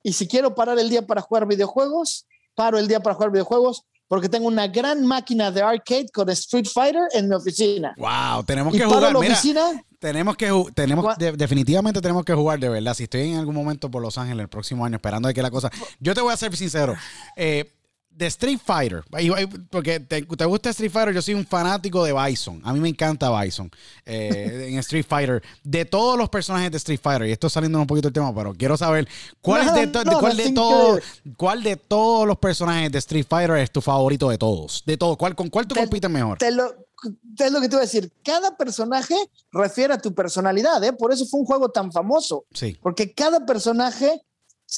[0.08, 3.84] y si quiero parar el día para jugar videojuegos, paro el día para jugar videojuegos
[4.08, 7.93] porque tengo una gran máquina de arcade con Street Fighter en mi oficina.
[7.97, 9.01] Wow, tenemos Y que jugar.
[9.14, 12.93] la Mira, oficina tenemos que tenemos de- definitivamente tenemos que jugar de verdad.
[12.93, 15.51] Si estoy en algún momento por Los Ángeles el próximo año esperando de que la
[15.51, 15.70] cosa.
[15.99, 16.95] Yo te voy a ser sincero.
[17.36, 17.74] Eh,
[18.18, 19.03] de Street Fighter,
[19.70, 22.59] porque te, te gusta Street Fighter, yo soy un fanático de Bison.
[22.63, 23.70] A mí me encanta Bison
[24.05, 25.43] eh, en Street Fighter.
[25.63, 28.53] De todos los personajes de Street Fighter, y esto saliendo un poquito del tema, pero
[28.55, 29.07] quiero saber
[29.41, 31.36] cuál No, es de, no, cuál de todos, querer.
[31.38, 34.82] cuál de todos los personajes de Street Fighter es tu favorito de todos.
[34.86, 36.39] De todos, ¿cuál, con cuál tú Te- compites mejor?
[36.39, 36.65] te lo,
[37.38, 38.11] es lo que te voy a decir.
[38.24, 39.15] Cada personaje
[39.51, 40.93] refiere a tu personalidad, ¿eh?
[40.93, 42.45] por eso fue un juego tan famoso.
[42.51, 42.78] Sí.
[42.82, 44.24] Porque cada personaje,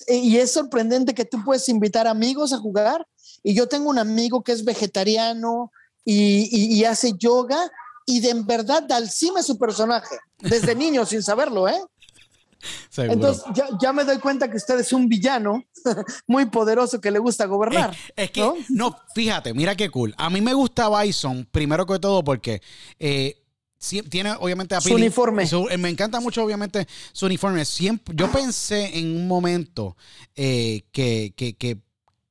[0.07, 3.05] y es sorprendente que tú puedes invitar amigos a jugar,
[3.43, 5.71] y yo tengo un amigo que es vegetariano
[6.05, 7.71] y, y- y hace yoga,
[8.05, 11.79] y de en verdad dalcime su personaje, desde niño sin saberlo, ¿eh?
[12.89, 13.13] Seguro.
[13.13, 15.63] Entonces ya, ya me doy cuenta que usted es un villano
[16.27, 17.91] muy poderoso que le gusta gobernar.
[17.91, 18.55] Es, es que, ¿no?
[18.69, 18.97] ¿no?
[19.15, 20.13] fíjate, mira qué cool.
[20.17, 22.61] A mí me gusta Bison, primero que todo, porque
[22.99, 23.38] eh,
[23.79, 25.47] sí- tiene obviamente Su appealing- uniforme.
[25.47, 27.65] su- eh, me encanta mucho, obviamente, su uniforme.
[27.65, 29.95] Siempre, yo pensé en un momento
[30.35, 31.77] eh, que, que, que,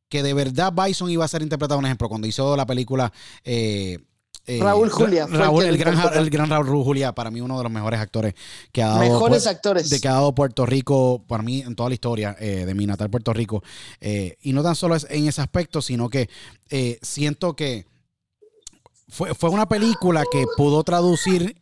[0.08, 3.12] que de verdad Bison iba a ser interpretado, un ejemplo, cuando hizo la película.
[3.44, 3.98] eh,
[4.50, 7.70] eh, Raúl Julia Raúl, el, gran, el gran Raúl Julia, para mí uno de los
[7.70, 8.32] mejores actores
[8.72, 9.00] que ha dado.
[9.00, 9.90] Mejores Puer- actores.
[9.90, 12.86] De que ha dado Puerto Rico, para mí, en toda la historia eh, de mi
[12.86, 13.62] natal Puerto Rico.
[14.00, 16.30] Eh, y no tan solo es en ese aspecto, sino que
[17.02, 17.84] siento que
[19.08, 21.60] fue, fue una película que pudo traducir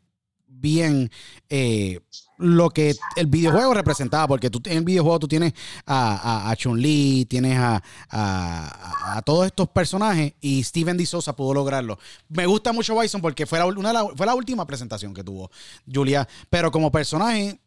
[0.48, 1.10] bien
[1.48, 2.00] eh,
[2.38, 5.52] lo que el videojuego representaba, porque tú en el videojuego tú tienes
[5.84, 11.06] a, a, a Chun-Li, tienes a, a- todos estos personajes y Steven D.
[11.06, 11.98] Sosa pudo lograrlo.
[12.28, 15.22] Me gusta mucho Bison porque fue la, una de la- fue la última presentación que
[15.24, 15.50] tuvo
[15.92, 17.58] Julia, pero como personaje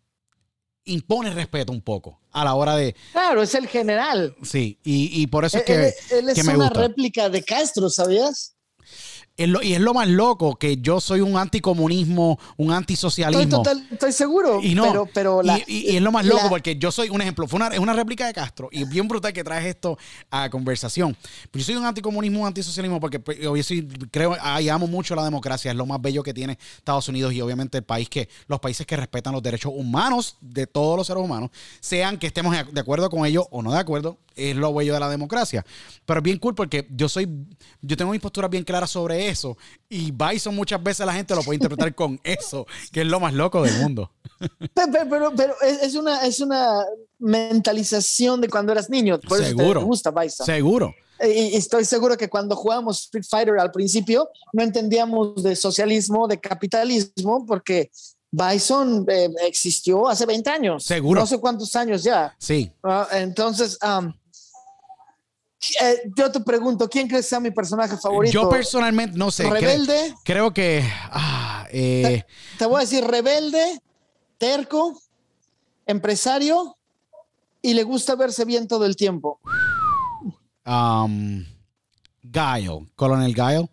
[0.86, 2.96] impone respeto un poco a la hora de...
[3.12, 4.36] Claro, es el general.
[4.44, 6.82] Sí, y, y por eso es Él, que, él es que me una gusta.
[6.82, 8.56] réplica de Castro, ¿sabías?
[9.44, 13.58] Es lo- y es lo más loco que yo soy un anticomunismo, un Estoy, antisocialismo.
[13.58, 14.60] total- estoy seguro.
[14.62, 16.92] Y no, pero, pero la- y, y- y es lo más loco la- porque yo
[16.92, 19.44] soy un ejemplo, fue una, es una réplica de Castro y es bien brutal que
[19.44, 19.98] traes esto
[20.30, 21.16] a conversación.
[21.52, 25.16] Pero yo soy un anticomunismo, un antisocialismo porque pues, yo soy- creo y amo mucho
[25.16, 28.28] la democracia, es lo más bello que tiene Estados Unidos y obviamente el país que
[28.48, 32.54] los países que respetan los derechos humanos de todos los seres humanos, sean que estemos
[32.72, 35.66] de acuerdo con ellos o no de acuerdo, es lo bello de la democracia.
[36.06, 37.28] Pero es bien cool porque yo soy
[37.82, 39.29] yo tengo mis posturas bien claras sobre eso
[39.90, 43.34] y Bison muchas veces la gente lo puede interpretar con eso, que es lo más
[43.34, 44.12] loco del mundo.
[44.40, 46.84] Pe- pe- Pero, pero, es, una, es una
[47.50, 49.20] mentalización de cuando eras niño.
[49.20, 49.84] Por eso te- Seguro.
[49.86, 50.46] gusta Bison.
[50.46, 50.94] Seguro.
[51.22, 56.40] Y estoy seguro que cuando jugábamos Street Fighter al principio no entendíamos de socialismo, de
[56.40, 57.92] capitalismo, porque
[58.32, 60.84] Bison eh, existió hace 20 años.
[60.86, 61.20] Seguro.
[61.20, 62.34] No sé cuántos años ya.
[62.40, 62.72] Sí.
[62.84, 64.14] Ah, entonces, am,
[65.82, 68.32] eh, yo te pregunto, ¿quién crees que sea mi personaje favorito?
[68.34, 69.46] Yo personalmente no sé.
[69.46, 70.14] cre- Rebelde.
[70.24, 70.84] creo que.
[71.12, 72.24] ah, eh,
[72.58, 73.80] Te voy a decir rebelde,
[74.38, 75.00] terco,
[75.86, 76.78] empresario
[77.62, 79.40] y le gusta verse bien todo el tiempo.
[80.66, 81.44] um,
[82.24, 83.70] Guile, Coronel Guile.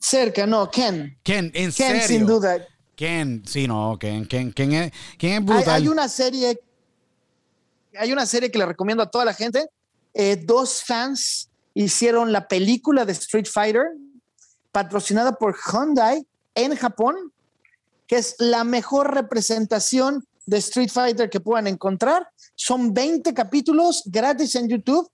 [0.00, 1.18] Cerca, no, Ken.
[1.22, 2.06] Ken, en Ken, serio.
[2.06, 2.58] sin duda.
[2.94, 5.68] Ken, sí, no, Ken, Ken, Ken es, Ken es Hay, brutal.
[5.74, 6.58] hay una serie,
[7.98, 9.66] hay una serie que le recomiendo a toda la gente.
[10.18, 13.84] Eh, dos fans hicieron la película de Street Fighter,
[14.72, 17.34] patrocinada por Hyundai en Japón,
[18.06, 22.30] que es la mejor representación de Street Fighter que puedan encontrar.
[22.54, 25.06] Son 20 capítulos gratis en YouTube.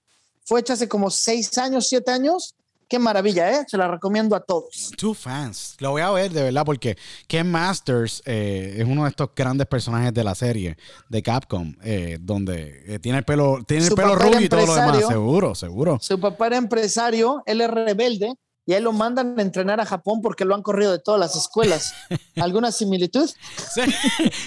[0.44, 2.54] Fue hecha hace como 6 años, 7 años.
[2.92, 3.64] Qué maravilla, ¿eh?
[3.66, 4.90] Se la recomiendo a todos.
[4.98, 5.76] Two fans.
[5.78, 9.66] Lo voy a ver de verdad porque Ken Masters eh, es uno de estos grandes
[9.66, 10.76] personajes de la serie
[11.08, 14.74] de Capcom, eh, donde eh, tiene el pelo, tiene el pelo rubio y todo lo
[14.74, 15.06] demás.
[15.08, 15.98] Seguro, seguro.
[16.02, 18.34] Su papá era empresario, él es rebelde
[18.66, 21.18] y a él lo mandan a entrenar a Japón porque lo han corrido de todas
[21.18, 21.94] las escuelas.
[22.36, 23.26] ¿Alguna similitud?
[23.74, 23.80] Sí,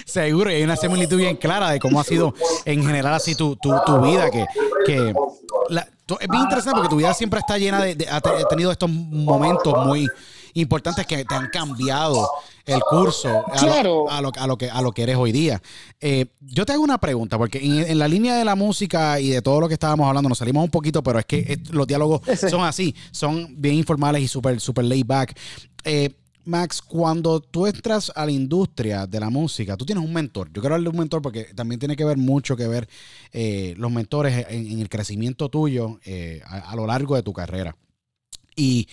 [0.06, 2.32] seguro, y hay una similitud bien clara de cómo ha sido
[2.64, 4.46] en general así tu, tu, tu vida, que,
[4.86, 5.12] que
[5.68, 5.88] la-
[6.20, 8.88] es bien interesante porque tu vida siempre está llena de, de- ha te- tenido estos
[8.90, 10.08] momentos muy
[10.54, 12.30] importantes que te han cambiado
[12.64, 15.60] el curso a, lo- a, lo, a lo que, a lo que eres hoy día.
[16.00, 19.30] Eh, yo te hago una pregunta, porque en, en la línea de la música y
[19.30, 21.86] de todo lo que estábamos hablando, nos salimos un poquito, pero es que es- los
[21.86, 25.36] diálogos son así, son bien informales y súper super laid back.
[25.84, 26.10] Eh,
[26.46, 30.48] Max, cuando tú entras a la industria de la música, tú tienes un mentor.
[30.52, 32.88] Yo quiero hablar de un mentor porque también tiene que ver mucho que ver
[33.32, 37.32] eh, los mentores en, en el crecimiento tuyo eh, a, a lo largo de tu
[37.32, 37.76] carrera.
[38.54, 38.88] Y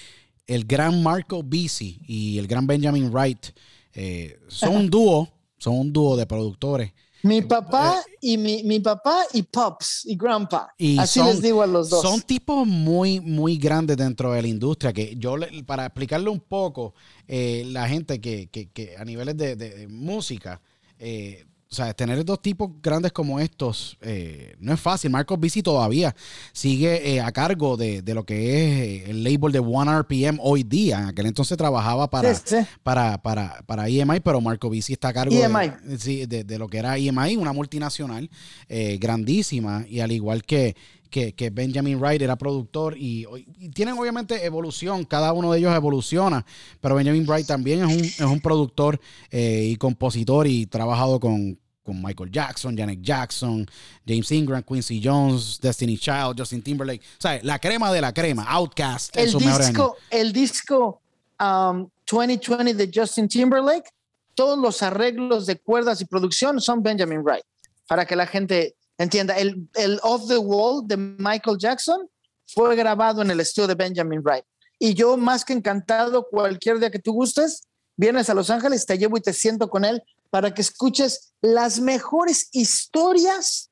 [0.48, 3.48] el gran Marco Bisi y el gran Benjamin Wright
[3.94, 6.94] eh, son un dúo, son un dúo de productores.
[7.24, 10.74] Mi papá y mi, mi papá y Pops y Grandpa.
[10.78, 12.02] Eh, Y Así son- les digo a los dos.
[12.02, 16.42] Son tipos muy, muy grandes dentro de la industria que yo, le- para explicarle un
[16.42, 16.94] poco,
[17.28, 20.62] eh, la gente que, que- que a niveles de, de- de música,
[21.00, 25.10] eh, o sea, tener dos tipos grandes como estos eh, no es fácil.
[25.10, 26.16] Marcos Bici todavía
[26.52, 30.38] sigue eh, a cargo de, de lo que es eh, el label de One RPM
[30.40, 31.00] hoy día.
[31.00, 32.58] En aquel entonces trabajaba para, Sí, sí.
[32.84, 35.72] para, para, para EMI, pero Marco Bici está a cargo EMI.
[35.84, 38.30] De, sí, de, de lo que era EMI, una multinacional
[38.70, 40.76] eh, grandísima, y al igual que,
[41.10, 43.26] que, que Benjamin Wright era productor, y,
[43.58, 46.46] y tienen obviamente evolución, cada uno de ellos evoluciona,
[46.82, 49.00] pero Benjamin Wright también es un, es un productor
[49.32, 53.68] y compositor y trabajado con, con Michael Jackson, Janet Jackson,
[54.08, 58.46] James Ingram, Quincy Jones, Destiny Child, Justin Timberlake, o sea, la crema de la crema,
[58.50, 61.02] Outcast el disco, el disco
[61.40, 63.90] um, 2020 de Justin Timberlake,
[64.34, 67.44] todos los arreglos de cuerdas y producción son Benjamin Wright.
[67.88, 72.10] Para que la gente entienda, el, el Off the Wall de Michael Jackson
[72.48, 74.46] fue grabado en el estudio de Benjamin Wright.
[74.80, 78.98] Y yo, más que encantado, cualquier día que tú gustes, vienes a Los Ángeles, te
[78.98, 83.70] llevo y te siento con él para que escuches las mejores historias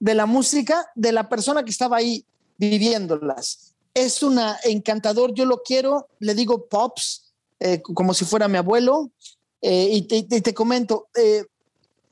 [0.00, 2.24] de la música de la persona que estaba ahí
[2.56, 3.74] viviéndolas.
[3.92, 9.12] Es una encantador, yo lo quiero, le digo Pops, eh, como si fuera mi abuelo,
[9.60, 11.44] eh, y, te, comento eh,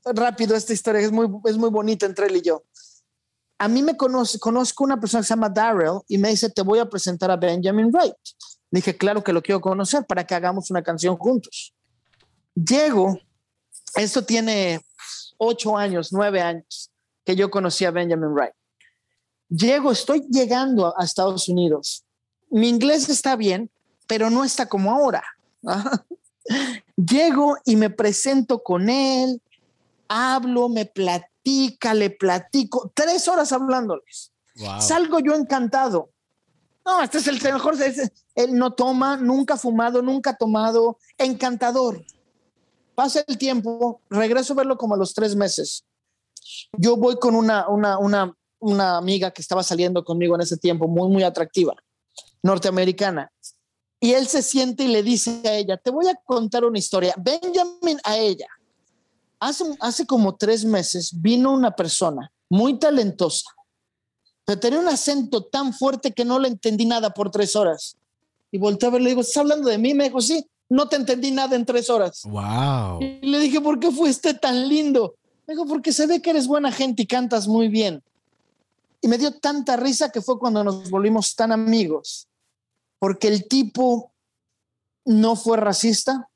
[0.05, 2.63] rápido esta historia, es muy, es muy bonita entre él y yo.
[3.59, 6.61] A mí me conoce, conozco una persona que se llama Darrell y me dice, te
[6.61, 8.15] voy a presentar a Benjamin Wright.
[8.71, 11.75] Dije, claro que lo quiero conocer para que hagamos una canción juntos.
[12.55, 13.19] Llego,
[13.97, 14.81] esto tiene
[15.41, 16.91] ocho años, nueve años
[17.25, 18.55] que yo conocí a Benjamin Wright.
[19.49, 22.05] Llego, estoy llegando a Estados Unidos.
[22.51, 23.71] Mi inglés está bien,
[24.07, 25.25] pero no está como ahora.
[26.97, 29.41] Llego y me presento con él,
[30.09, 34.33] hablo, me platica, le platico, tres horas hablándoles.
[34.57, 34.81] Wow.
[34.81, 36.11] Salgo yo encantado.
[36.85, 37.77] No, este es el mejor.
[38.35, 40.99] él no toma, nunca ha fumado, nunca ha tomado.
[41.19, 42.05] Encantador.
[43.01, 45.87] Pasa el tiempo, regreso a verlo como a los tres meses.
[46.77, 50.87] Yo voy con una, una, una, una amiga que estaba saliendo conmigo en ese tiempo,
[50.87, 51.75] muy, muy atractiva,
[52.43, 53.33] norteamericana.
[54.01, 57.15] Y él se siente y le dice a ella, te voy a contar una historia.
[57.17, 58.49] Benjamin a ella.
[59.39, 63.51] Hace, hace como tres meses vino una persona muy talentosa,
[64.45, 67.97] pero tenía un acento tan fuerte que no le entendí nada por tres horas.
[68.53, 69.95] Y volteé a verle y digo, ¿estás hablando de mí?
[69.95, 72.23] Me dijo, sí, no te entendí nada en tres horas.
[72.25, 73.03] Wow.
[73.03, 75.17] Y le dije, ¿por qué fuiste tan lindo?
[75.47, 78.03] Me dijo, porque se ve que eres buena gente y cantas muy bien.
[79.03, 82.29] Y me dio tanta risa que fue cuando nos volvimos tan amigos,
[83.01, 84.13] porque el tipo
[85.05, 86.29] no fue racista,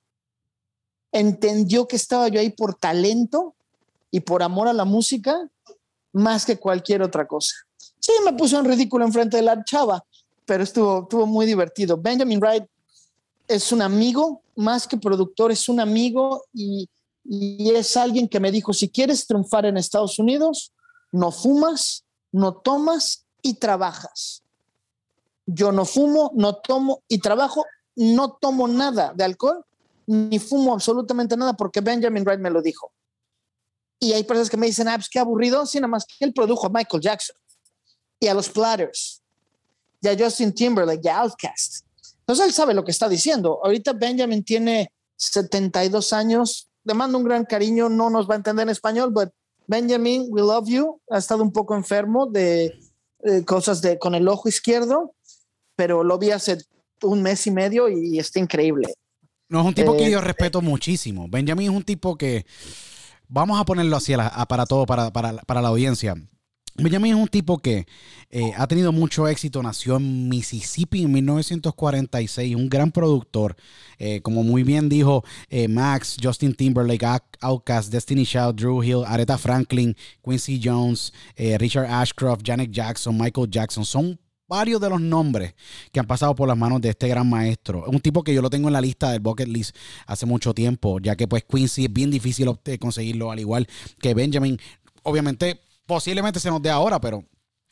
[1.12, 3.54] entendió que estaba yo ahí por talento
[4.10, 5.48] y por amor a la música,
[6.12, 7.54] más que cualquier otra cosa.
[8.00, 10.04] Sí, me puso en ridículo enfrente de la chava,
[10.44, 11.96] pero estuvo, estuvo muy divertido.
[11.96, 12.64] Benjamin Wright
[13.48, 16.88] es un amigo, más que productor, es un amigo y,
[17.26, 20.74] es alguien que me dijo, si quieres triunfar en Estados Unidos,
[21.10, 24.42] no fumas, no tomas y trabajas.
[25.46, 27.64] Yo no fumo, no tomo y trabajo,
[27.96, 29.64] no tomo nada de alcohol,
[30.06, 32.92] ni fumo absolutamente nada porque Benjamin Wright me lo dijo.
[33.98, 36.34] Y hay personas que me dicen, ah, pues qué aburrido, sí, nada más que él
[36.34, 37.36] produjo a Michael Jackson
[38.20, 39.22] y a los Platters
[40.02, 41.83] y a Justin Timberlake y a Outkast.
[42.26, 43.60] Entonces él sabe lo que está diciendo.
[43.62, 48.64] Ahorita Benjamin tiene 72 años, le mando un gran cariño, no nos va a entender
[48.64, 49.30] en español, pero
[49.66, 51.00] Benjamin, we love you.
[51.10, 52.78] Ha estado un poco enfermo de,
[53.44, 55.14] cosas de, con el ojo izquierdo,
[55.76, 56.58] pero lo vi hace
[57.02, 58.94] un mes y medio y está increíble.
[59.50, 61.26] No, es un tipo que yo eh, respeto muchísimo.
[61.28, 62.46] Benjamin es un tipo que,
[63.28, 64.14] vamos a ponerlo así
[64.48, 66.14] para todo, para, para la audiencia.
[66.76, 67.86] Benjamin es un tipo que
[68.30, 73.54] eh, ha tenido mucho éxito, nació en Mississippi en 1946, un gran productor,
[73.98, 77.06] eh, como muy bien dijo eh, Max, Justin Timberlake,
[77.40, 83.84] Outkast, Destiny Child, Drew Hill, Aretha Franklin, Quincy Jones, Richard Ashcroft, Janet Jackson, Michael Jackson,
[83.84, 84.18] son
[84.48, 85.54] varios de los nombres
[85.92, 87.84] que han pasado por las manos de este gran maestro.
[87.86, 89.76] Un tipo que yo lo tengo en la lista del bucket list
[90.06, 93.68] hace mucho tiempo, ya que pues Quincy es bien difícil conseguirlo, al igual
[94.00, 94.58] que Benjamin.
[95.04, 97.24] Obviamente posiblemente se nos dé ahora, pero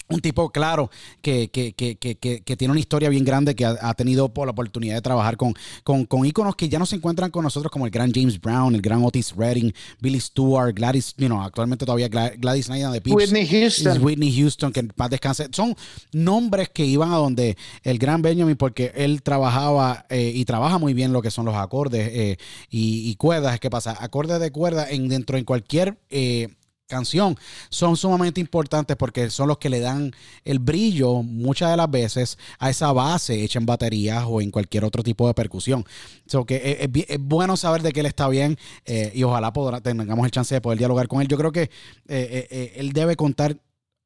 [0.08, 0.90] un tipo claro
[1.20, 4.96] que, que, que, que, tiene una historia bien grande, que ha, tenido por la oportunidad
[4.96, 7.90] de trabajar con, con, con, íconos que ya no se encuentran con nosotros, como el
[7.90, 12.66] gran James Brown, el gran Otis Redding, Billy Stewart, Gladys, you know, actualmente todavía Gladys
[12.66, 14.02] Knight de Pips, Whitney Houston.
[14.02, 15.48] Whitney Houston, que más descanse.
[15.52, 15.74] Son
[16.12, 20.94] nombres que iban a donde el gran Benjamin, porque él trabajaba eh, y trabaja muy
[20.94, 22.36] bien lo que son los acordes eh,
[22.70, 23.60] y, y, cuerdas.
[23.60, 23.96] ¿Qué pasa?
[23.98, 25.98] Acordes de cuerda en, dentro en cualquier...
[26.10, 26.48] Eh,
[26.92, 27.36] canción
[27.70, 30.12] son sumamente importantes porque son los que le dan
[30.44, 34.84] el brillo muchas de las veces a esa base hecha en baterías o en cualquier
[34.84, 35.84] otro tipo de percusión.
[36.26, 39.52] So que es, bueno saber de que él está bien eh, y ojalá
[39.82, 41.28] tengamos el chance de poder dialogar con él.
[41.28, 41.70] Yo creo que eh,
[42.08, 43.56] eh, él debe contar,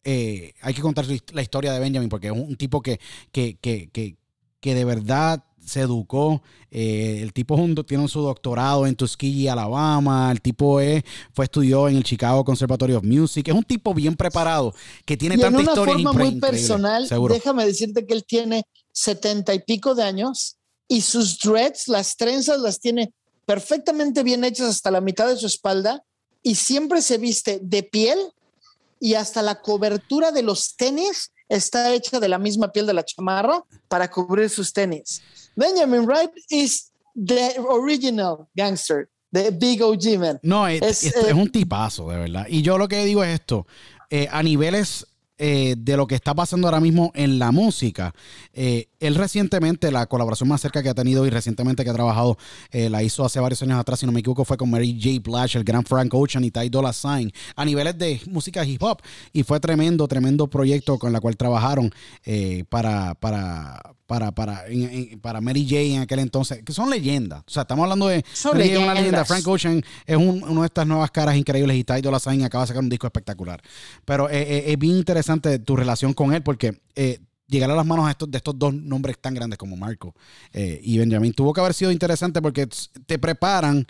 [0.05, 3.01] hay que contar la historia de Benjamin porque es un tipo que,
[3.33, 4.17] que, que,
[4.61, 6.43] que de verdad se educó.
[6.71, 10.31] Eh, el tipo junto, tiene su doctorado en Tuskegee, Alabama.
[10.31, 11.03] El tipo es,
[11.33, 13.49] fue estudió en el Chicago Conservatory of Music.
[13.49, 14.75] Es un tipo bien preparado
[15.05, 15.95] que tiene tanta historia.
[15.95, 20.57] De una forma muy personal, déjame decirte que él tiene setenta y pico de años
[20.89, 23.13] y sus dreads, las trenzas, las tiene
[23.45, 26.03] perfectamente bien hechas hasta la mitad de su espalda
[26.43, 28.19] y siempre se viste de piel
[29.01, 33.05] y hasta la cobertura de los tenis está hecha de la misma piel de la
[33.05, 35.23] chamarra para cubrir sus tenis.
[35.55, 40.39] Benjamin Wright is the original gangster, the big OG man.
[40.43, 42.47] No, es, eh, un tipazo, de verdad.
[42.49, 43.67] Y yo lo que digo es esto,
[44.11, 45.07] eh, a niveles
[45.39, 48.15] eh, de lo que está pasando ahora mismo en la música.
[48.55, 52.39] Eh, él recientemente, la colaboración más cerca que ha tenido y recientemente que ha trabajado,
[52.71, 55.21] eh, la hizo hace varios años atrás, si no me equivoco, fue con Mary J.
[55.23, 59.03] Blige, el gran Frank Ocean y Ty Dolla Sign, a niveles de música hip hop.
[59.35, 61.93] Y fue tremendo, tremendo proyecto con el cual trabajaron
[62.71, 64.65] para, para, para, para,
[65.21, 67.41] para Mary J en aquel entonces, que son leyendas.
[67.47, 69.25] O sea, estamos hablando de son una leyenda.
[69.25, 72.69] Frank Ocean es un, una de estas nuevas caras increíbles y Dolla Sign acaba de
[72.69, 73.61] sacar un disco espectacular.
[74.05, 78.11] Pero es bien interesante tu relación con él porque eh, llegar a las manos de
[78.13, 80.15] estos, de estos dos nombres tan grandes como Marco
[80.53, 82.69] eh, y Benjamin tuvo que haber sido interesante porque
[83.07, 83.87] te preparan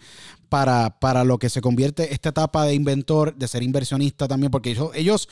[0.48, 4.70] para, para lo que se convierte esta etapa de inventor, de ser inversionista también, porque
[4.70, 5.28] ellos, ellos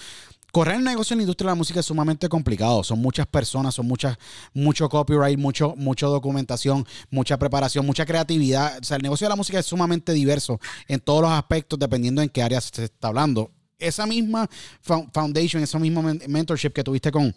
[0.55, 2.85] correr el negocio en la industria de la música es sumamente complicado.
[2.85, 4.17] Son muchas personas, son muchas,
[4.53, 8.79] mucho copyright, mucho, mucho documentación, mucha preparación, mucha creatividad.
[8.81, 12.23] O sea, el negocio de la música es sumamente diverso en todos los aspectos, dependiendo
[12.23, 13.51] en qué área se está hablando.
[13.81, 14.49] Esa misma
[15.13, 17.35] foundation, ese mismo mentorship que tuviste con,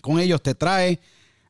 [0.00, 0.98] con ellos te trae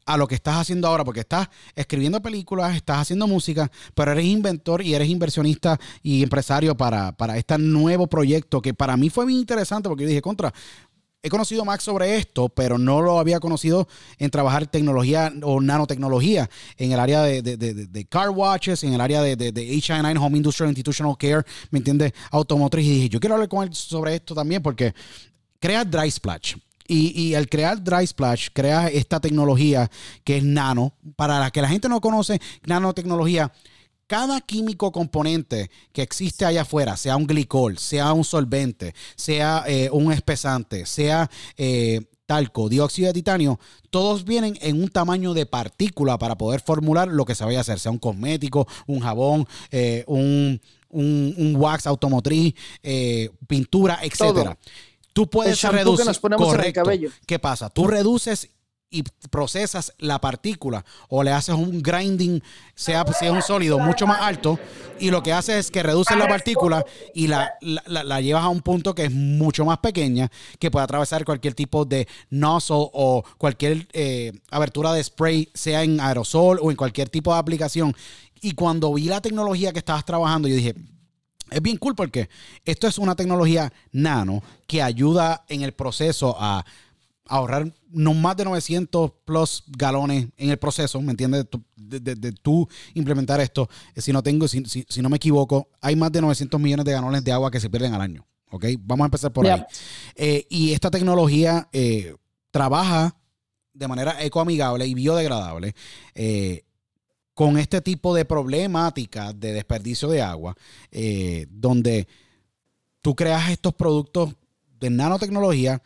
[0.06, 4.24] a lo que estás haciendo ahora, porque estás escribiendo películas, estás haciendo música, pero eres
[4.24, 9.24] inventor y eres inversionista y empresario para, para este nuevo proyecto que para mí fue
[9.24, 10.54] muy interesante porque yo dije, contra,
[11.26, 13.88] he conocido más sobre esto, pero no lo había conocido
[14.18, 19.34] en trabajar tecnología o nanotecnología en el área de, car watches, en el área de,
[19.34, 22.12] de, HI9, Home Industrial Institutional Care, ¿me entiendes?
[22.30, 22.86] Automotriz.
[22.86, 24.94] Y dije, yo quiero hablar con él sobre esto también porque
[25.58, 26.54] crea Dry Splash.
[26.88, 29.90] Y, y, al crear Dry Splash, crea esta tecnología
[30.22, 30.92] que es nano.
[31.16, 33.50] Para la que la gente no conoce, nanotecnología
[34.06, 39.90] cada químico componente que existe allá afuera, sea un glicol, sea un solvente, sea eh,
[39.92, 43.58] un espesante, sea eh, talco, dióxido de titanio,
[43.90, 47.60] todos vienen en un tamaño de partícula para poder formular lo que se vaya a
[47.62, 50.60] hacer, sea un cosmético, un jabón, eh, un,
[51.56, 52.54] wax automotriz,
[53.46, 54.56] pintura, etcétera.
[55.12, 56.14] Tú puedes reducir.
[56.72, 57.70] Que ¿Qué pasa?
[57.70, 58.50] Tú reduces
[58.90, 62.42] y procesas la partícula o le haces un grinding,
[62.74, 64.58] sea, sea un sólido mucho más alto,
[64.98, 66.84] y lo que haces es que reduces la partícula
[67.14, 71.24] y la, la, llevas a un punto que es mucho más pequeña, que puede atravesar
[71.24, 76.76] cualquier tipo de nozzle o cualquier eh, abertura de spray, sea en aerosol o en
[76.76, 77.94] cualquier tipo de aplicación.
[78.40, 80.74] Y cuando vi la tecnología que estabas trabajando, yo dije,
[81.50, 82.28] es bien cool porque
[82.64, 86.64] esto es una tecnología nano que ayuda en el proceso a
[87.28, 91.46] ahorrar no más de 900 plus galones en el proceso, ¿me entiendes?
[91.76, 93.68] De, tú implementar esto.
[93.94, 94.62] Eh, si no tengo, si,
[95.00, 97.94] no me equivoco, hay más de 900 millones de galones de agua que se pierden
[97.94, 98.26] al año.
[98.50, 98.66] ¿Ok?
[98.80, 99.62] Vamos a empezar por ahí.
[100.14, 102.14] Eh, y esta tecnología eh,
[102.50, 103.16] trabaja
[103.72, 105.74] de manera ecoamigable y biodegradable
[107.34, 110.56] con este tipo de problemática de desperdicio de agua,
[111.50, 112.08] donde
[113.02, 114.34] tú creas estos productos
[114.80, 115.82] de nanotecnología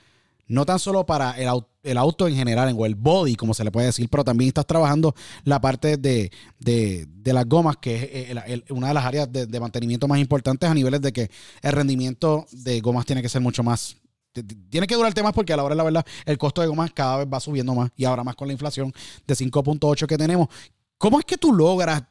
[0.51, 3.87] no tan solo para el, auto, en general, o el body, como se le puede
[3.87, 5.15] decir, pero también estás trabajando
[5.45, 6.33] la parte de,
[7.25, 8.03] las gomas, que es
[8.37, 11.31] eh, una de las áreas de, mantenimiento más importantes a niveles de que
[11.63, 13.97] el rendimiento de gomas tiene que ser mucho más
[14.69, 16.93] tiene que durarte más porque a la hora de la verdad el costo de gomas
[16.93, 18.93] cada vez va subiendo más y ahora más con la inflación
[19.27, 20.47] de 5.8 que tenemos.
[20.99, 22.05] ¿Cómo es que tú logras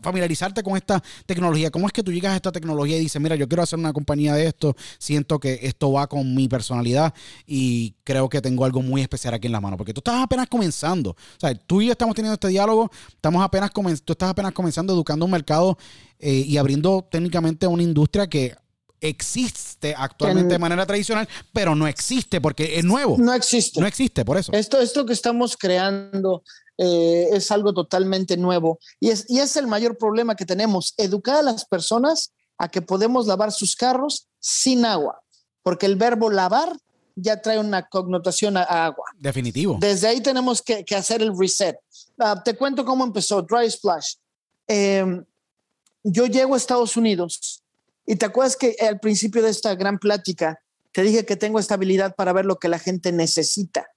[0.00, 1.70] familiarizarte con esta tecnología.
[1.70, 3.92] ¿Cómo es que tú llegas a esta tecnología y dices, mira, yo quiero hacer una
[3.92, 7.14] compañía de esto, siento que esto va con mi personalidad
[7.46, 9.76] y creo que tengo algo muy especial aquí en la mano?
[9.76, 11.10] Porque tú estás apenas comenzando.
[11.10, 13.70] O sea, tú y yo estamos teniendo este diálogo, estamos apenas
[14.04, 15.78] tú estás apenas comenzando educando un mercado
[16.18, 18.54] eh, y abriendo técnicamente una industria que
[19.00, 23.16] existe actualmente de manera tradicional, pero no existe porque es nuevo.
[23.18, 23.80] No existe.
[23.80, 24.52] No existe, por eso.
[24.52, 26.42] Esto, esto que estamos creando
[26.78, 31.36] eh, es algo totalmente nuevo y es, y es el mayor problema que tenemos, educar
[31.36, 35.20] a las personas a que podemos lavar sus carros sin agua,
[35.62, 36.72] porque el verbo lavar
[37.16, 39.06] ya trae una connotación a, agua.
[39.18, 39.78] Definitivo.
[39.80, 41.76] Desde ahí tenemos que, hacer el reset.
[42.18, 44.14] Ah, te cuento cómo empezó Dry Splash.
[44.68, 45.24] Em,
[46.04, 47.62] yo llego a Estados Unidos
[48.06, 50.60] y te acuerdas que al principio de esta gran plática
[50.92, 53.88] te dije que tengo esta habilidad para ver lo que la gente necesita.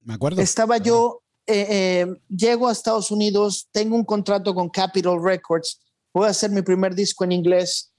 [0.00, 0.40] Me acuerdo.
[0.40, 5.80] Estaba yo eh, eh, llego a Estados Unidos, tengo un contrato con Capitol Records,
[6.12, 7.90] voy a hacer mi primer disco en inglés,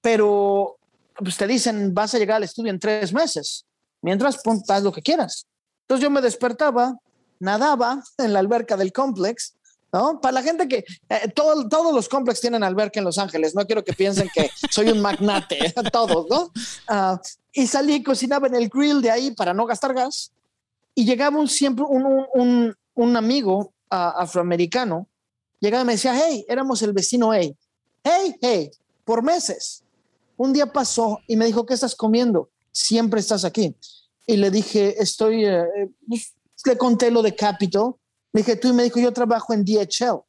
[0.00, 0.76] pero
[1.16, 3.64] pues te dicen, vas a llegar al estudio en tres meses,
[4.02, 5.46] mientras pon, lo que quieras.
[5.82, 6.96] Entonces yo me despertaba,
[7.40, 9.54] nadaba en la alberca del complex,
[9.92, 10.20] ¿no?
[10.20, 13.84] Para la gente que eh, todos los complexes tienen alberca en Los Ángeles, no quiero
[13.84, 16.50] que piensen que soy un magnate, todos, ¿no?
[16.88, 17.20] Ah,
[17.52, 20.32] y salí, cocinaba en el grill de ahí para no gastar gas
[20.94, 25.08] y llegaba un, siempre un, un, un amigo afroamericano
[25.60, 27.56] llegaba y me decía, hey, éramos el vecino hey,
[28.02, 28.70] hey, hey,
[29.04, 29.82] por meses.
[30.36, 32.50] Un día pasó y me dijo, ¿qué estás comiendo?
[32.72, 33.74] Siempre estás aquí.
[34.26, 35.64] Y le dije, estoy, eh,
[36.08, 36.34] pues,
[36.64, 37.94] le conté lo de Capital.
[38.32, 40.22] Le dije, tú y me dijo, yo trabajo en DHL.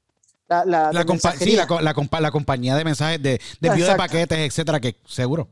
[0.48, 1.04] La, la, la,
[1.40, 5.50] sí, la, compañía de mensajes, de, de envío de paquetes, etcétera, que seguro.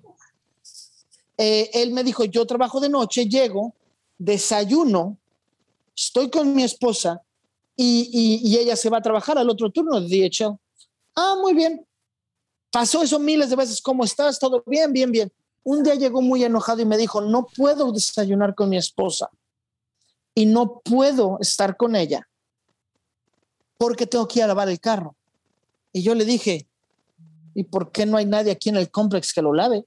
[1.36, 3.74] Eh, él me dijo, yo trabajo de noche, llego,
[4.20, 5.18] desayuno,
[5.96, 7.22] estoy con mi esposa
[7.76, 10.58] y, ella se va a trabajar al otro turno de DHL.
[11.16, 11.86] Ah, muy bien.
[12.72, 13.82] Pasó eso miles de veces.
[13.82, 14.40] ¿Cómo estás?
[14.40, 14.92] ¿Todo bien?
[14.94, 15.32] Bien, bien.
[15.64, 19.30] Un día llegó muy enojado y me dijo, no puedo desayunar con mi esposa
[20.36, 22.28] y no puedo estar con ella
[23.78, 25.16] porque tengo que ir a lavar el carro.
[25.92, 26.68] Y yo le dije,
[27.54, 29.86] ¿y por qué no hay nadie aquí en el complex que lo lave?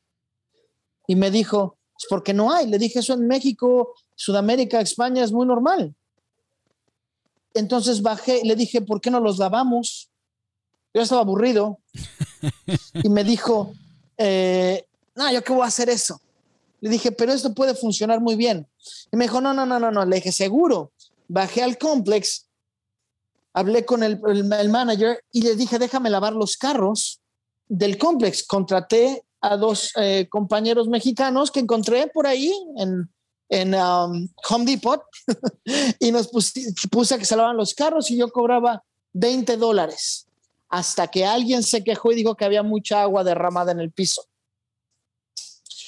[1.07, 2.67] Y me dijo, es porque no hay.
[2.67, 5.95] Le dije, eso en México Sudamérica, España es muy normal.
[7.55, 10.11] Entonces bajé, le dije, ¿por qué no los lavamos?
[10.93, 11.79] Yo estaba aburrido
[13.03, 13.73] y me dijo,
[14.19, 16.21] eh, no, yo qué voy a hacer eso.
[16.81, 18.67] Le dije, pero esto puede funcionar muy bien.
[19.11, 20.05] Y me dijo, no, no, no, no, no.
[20.05, 20.93] Le dije, seguro.
[21.29, 22.47] bajé al complex,
[23.53, 27.21] hablé con el, el- el manager y le dije, déjame lavar los carros
[27.69, 28.45] del complex.
[28.47, 33.09] Contraté a dos eh, compañeros mexicanos que encontré por ahí en,
[33.49, 35.03] en um, Home Depot
[36.01, 38.83] y nos puse a que se los carros y yo cobraba
[39.13, 40.27] 20 dólares
[40.69, 44.25] hasta que alguien se quejó y dijo que había mucha agua derramada en el piso.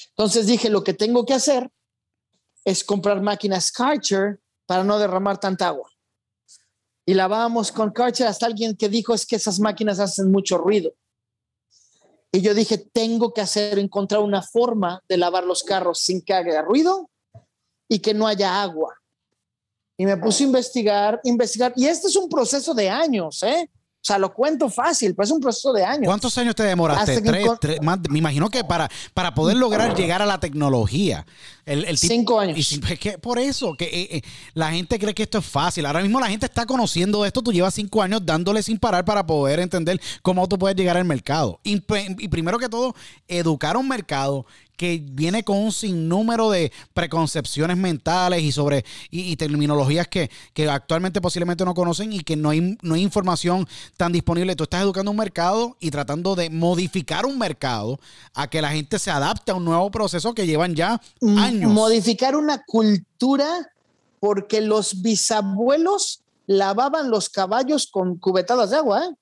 [0.09, 1.69] Entonces dije, lo que tengo que hacer
[2.65, 5.89] es comprar máquinas Karcher para no derramar tanta agua.
[7.05, 10.93] Y lavábamos con Karcher hasta alguien que dijo es que esas máquinas hacen mucho ruido.
[12.31, 16.33] Y yo dije, tengo que hacer, encontrar una forma de lavar los carros sin que
[16.33, 17.09] haga ruido
[17.87, 18.95] y que no haya agua.
[19.97, 21.73] Y me puse a investigar, investigar.
[21.75, 23.69] Y este es un proceso de años, ¿eh?
[24.01, 26.05] O sea, lo cuento fácil, pero es un proceso de años.
[26.05, 27.21] ¿Cuántos años te demoraste?
[27.21, 31.25] Tres, tres, más, me imagino que para, para poder lograr llegar a la tecnología.
[31.65, 32.57] El, el tipo- Cinco años.
[32.71, 34.21] Y es que por eso, que eh, eh,
[34.53, 35.85] la gente cree que esto es fácil.
[35.85, 37.41] Ahora mismo la gente está conociendo esto.
[37.41, 41.03] Tú llevas cinco años dándole sin parar para poder entender cómo tú puedes llegar al
[41.05, 41.59] mercado.
[41.65, 41.83] Y,
[42.19, 42.95] y primero que todo,
[43.27, 44.45] educar a un mercado
[44.79, 50.69] que viene con un sinnúmero de preconcepciones mentales y sobre y, y terminologías que, que
[50.69, 54.55] actualmente posiblemente no conocen y que no hay, no hay información tan disponible.
[54.55, 57.99] Tú estás educando un mercado y tratando de modificar un mercado
[58.33, 61.73] a que la gente se adapte a un nuevo proceso que llevan ya m- años.
[61.73, 63.49] modificar una cultura
[64.21, 69.15] porque los bisabuelos lavaban los caballos con cubetadas de agua, ¿eh?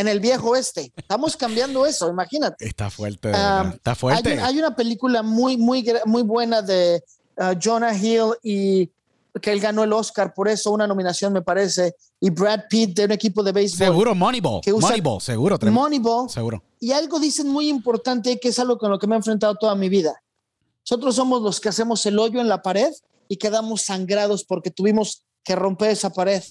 [0.00, 0.92] En el viejo oeste.
[0.96, 2.66] Estamos cambiando eso, imagínate.
[2.66, 3.74] Está fuerte, verdad.
[3.74, 4.32] está fuerte.
[4.32, 7.04] Hay, hay una película muy, muy, muy buena de
[7.36, 8.88] ah, Jonah Hill y
[9.42, 13.04] que él ganó el Oscar por eso, una nominación me parece, y Brad Pitt de
[13.04, 13.86] un equipo de béisbol.
[13.88, 14.62] seguro, Moneyball.
[14.62, 15.58] que usa- Moneyball, seguro.
[15.70, 16.30] Moneyball.
[16.30, 16.62] seguro.
[16.80, 19.74] Y algo dicen muy importante que es algo con lo que me he enfrentado toda
[19.74, 20.14] mi vida.
[20.88, 22.90] Nosotros somos los que hacemos el hoyo en la pared
[23.28, 26.42] y quedamos sangrados porque tuvimos que romper esa pared.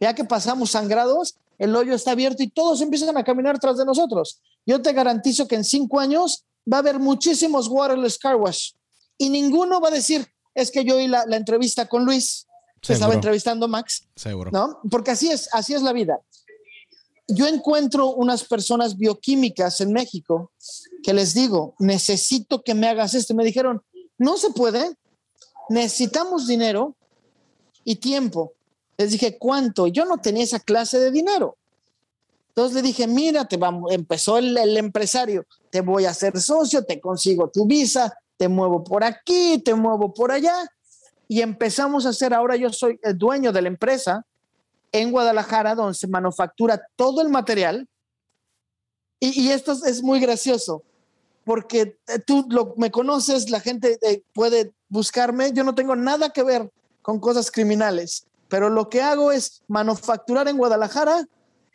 [0.00, 3.84] Ya que pasamos sangrados, el hoyo está abierto y todos empiezan a caminar tras de
[3.84, 4.40] nosotros.
[4.64, 8.72] Yo te garantizo que en cinco años va a haber muchísimos wireless car wash
[9.16, 12.46] y ninguno va a decir, es que yo oí la, la entrevista con Luis,
[12.80, 14.50] que estaba entrevistando Max, Seguro.
[14.52, 14.78] ¿no?
[14.90, 16.20] Porque así es, así es la vida.
[17.26, 20.52] Yo encuentro unas personas bioquímicas en México
[21.02, 23.34] que les digo, necesito que me hagas esto.
[23.34, 23.82] Me dijeron,
[24.16, 24.96] no se puede,
[25.68, 26.96] necesitamos dinero
[27.84, 28.54] y tiempo.
[28.98, 29.86] Les dije, ¿cuánto?
[29.86, 31.56] Yo no tenía esa clase de dinero.
[32.48, 36.84] Entonces le dije, mira, te vamos, empezó el, el empresario, te voy a hacer socio,
[36.84, 40.68] te consigo tu visa, te muevo por aquí, te muevo por allá.
[41.28, 44.24] Y empezamos a hacer, ahora yo soy el dueño de la empresa
[44.92, 47.86] en Guadalajara, donde se manufactura todo el material.
[49.20, 50.82] Y, esto es, es muy gracioso,
[51.44, 56.30] porque eh, tú lo, me conoces, la gente eh, puede buscarme, yo no tengo nada
[56.30, 56.70] que ver
[57.02, 61.26] con cosas criminales, pero lo que hago es manufacturar en Guadalajara,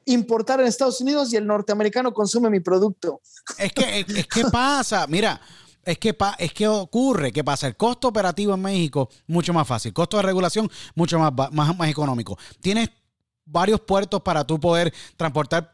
[0.06, 3.22] importar en Estados Unidos y el norteamericano consume mi producto.
[3.58, 5.40] Es que, es, pasa, mira,
[5.84, 9.94] es que, es que ocurre, que pasa, el costo operativo en México mucho más fácil,
[9.94, 12.38] costo de regulación mucho más, más, más económico.
[12.62, 12.90] Tienes
[13.46, 15.74] varios puertos para tú poder transportar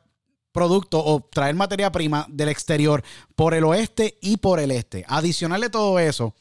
[0.52, 3.04] productos o traer materia prima del exterior
[3.36, 5.06] por el oeste y por el este.
[5.08, 6.34] Adicional de todo eso,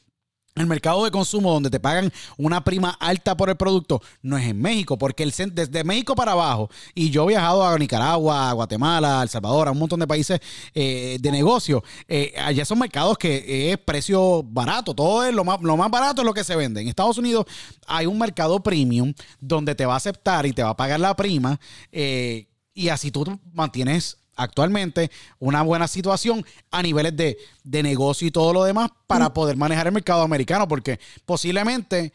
[0.55, 4.47] el mercado de consumo donde te pagan una prima alta por el producto no es
[4.47, 8.53] en México, porque el, desde México para abajo, y yo he viajado a Nicaragua, a
[8.53, 10.39] Guatemala, a El Salvador, a un montón de países
[10.73, 15.61] eh, de negocio, eh, allá son mercados que es precio barato, todo es lo más,
[15.61, 16.81] lo más barato es lo que se vende.
[16.81, 17.45] En Estados Unidos
[17.87, 21.15] hay un mercado premium donde te va a aceptar y te va a pagar la
[21.15, 21.59] prima,
[21.91, 28.31] eh, y así tú mantienes actualmente una buena situación a niveles de, de negocio y
[28.31, 32.13] todo lo demás para poder manejar el mercado americano, porque posiblemente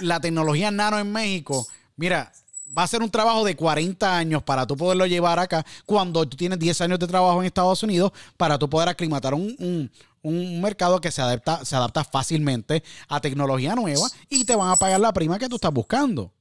[0.00, 2.32] la tecnología nano en México, mira,
[2.76, 6.36] va a ser un trabajo de 40 años para tú poderlo llevar acá, cuando tú
[6.36, 9.90] tienes 10 años de trabajo en Estados Unidos, para tú poder aclimatar un, un-
[10.22, 14.76] un mercado que se adapta, se adapta fácilmente a tecnología nueva y te van a
[14.76, 16.32] pagar la prima que tú estás buscando.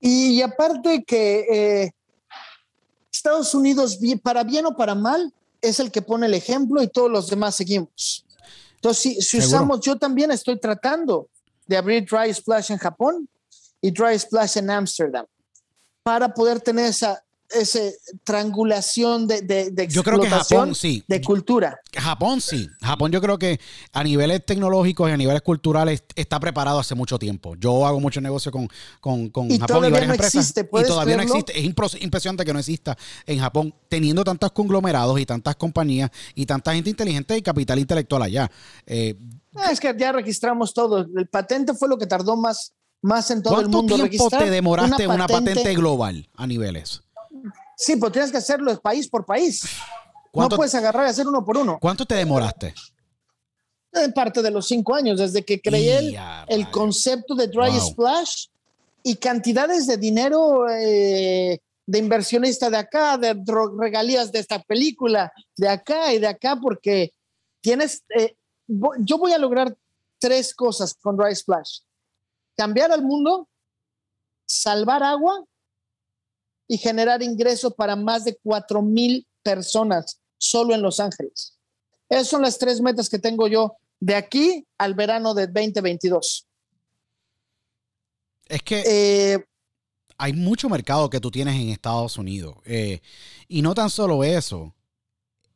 [0.00, 1.40] Y aparte que
[1.84, 1.90] eh,
[3.12, 7.10] Estados Unidos, para bien o para mal, es el que pone el ejemplo y todos
[7.10, 8.24] los demás seguimos.
[8.76, 11.28] Entonces, si, usamos, yo también estoy tratando
[11.66, 13.28] de abrir Dry Splash en Japón
[13.80, 15.26] y Dry Splash en Ámsterdam
[16.02, 17.78] para poder tener esa, esa
[18.24, 21.04] triangulación de, de, de Yo creo que Japón, sí.
[21.06, 21.78] de cultura.
[21.92, 22.68] Japón sí.
[22.80, 23.60] Japón yo creo que
[23.92, 27.56] a niveles tecnológicos y a niveles culturales está preparado hace mucho tiempo.
[27.56, 28.68] Yo hago mucho negocio con,
[29.00, 30.34] con, con Y Japón y todavía varias no empresas.
[30.36, 31.58] existe, y ¿puedes todavía no existe.
[31.58, 31.64] Es
[32.02, 32.96] impresionante que no exista
[33.26, 38.22] en Japón, teniendo tantos conglomerados y tantas compañías y tanta gente inteligente y capital intelectual
[38.22, 38.50] allá.
[38.86, 39.16] Eh,
[39.56, 40.98] Ah, es que ya registramos todo.
[41.16, 42.72] El patente fue lo que tardó más
[43.02, 43.94] más en todo el ¿Cuánto mundo.
[43.96, 47.02] tiempo registrar te demoraste en una patente global a niveles?
[47.80, 49.64] Sí, pero tienes que hacerlo país por país.
[49.64, 51.78] No ¿Cuánto, puedes agarrar y hacer uno por uno.
[51.80, 52.74] ¿Cuánto te demoraste?
[53.92, 56.14] En parte de los cinco años, desde que creé
[56.46, 57.80] el, concepto de Dry Wow.
[57.80, 58.46] Splash
[59.02, 63.34] y cantidades de dinero eh, de inversionista de acá, de
[63.78, 67.14] regalías de esta película, de acá y de acá, porque
[67.62, 68.36] tienes, eh,
[68.98, 69.74] yo voy a lograr
[70.18, 71.78] tres cosas con Dry Splash.
[72.58, 73.48] Cambiar al mundo,
[74.44, 75.46] salvar agua
[76.70, 81.58] y generar ingresos para más de cuatro mil personas solo en Los Ángeles.
[82.08, 86.46] Esas son las tres metas que tengo yo de aquí al verano de 2022.
[88.46, 89.44] Es que Eh,
[90.16, 92.54] hay mucho mercado que tú tienes en Estados Unidos.
[92.64, 93.00] eh,
[93.48, 94.72] y no tan solo eso.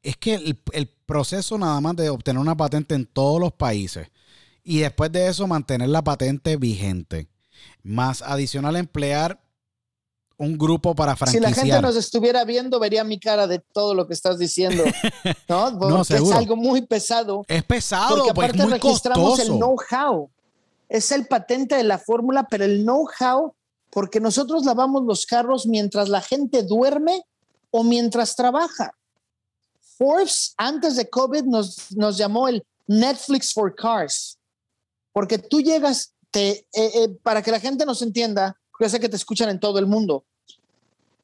[0.03, 4.09] Es que el, el proceso nada más de obtener una patente en todos los países
[4.65, 7.29] y después de eso mantener la patente vigente,
[7.85, 9.44] más adicional emplear
[10.37, 11.51] un grupo para si franquiciar.
[11.51, 14.83] la gente nos estuviera viendo, vería mi cara de todo lo que estás diciendo.
[15.49, 15.79] ¿no?
[15.79, 16.37] Porque es seguro.
[16.37, 17.45] algo muy pesado.
[17.49, 20.31] es pesado, Porque pues aparte muy registramos el know-how.
[20.89, 23.55] Es el patente de la fórmula, pero el know-how,
[23.91, 27.25] porque nosotros lavamos los carros mientras la gente duerme
[27.71, 28.93] o mientras trabaja.
[29.97, 34.39] Forbes, antes de COVID, nos, nos llamó el Netflix for Cars,
[35.13, 39.09] porque tú llegas, te, eh, eh, para que la gente nos entienda, yo sé que
[39.09, 40.25] te escuchan en todo el mundo,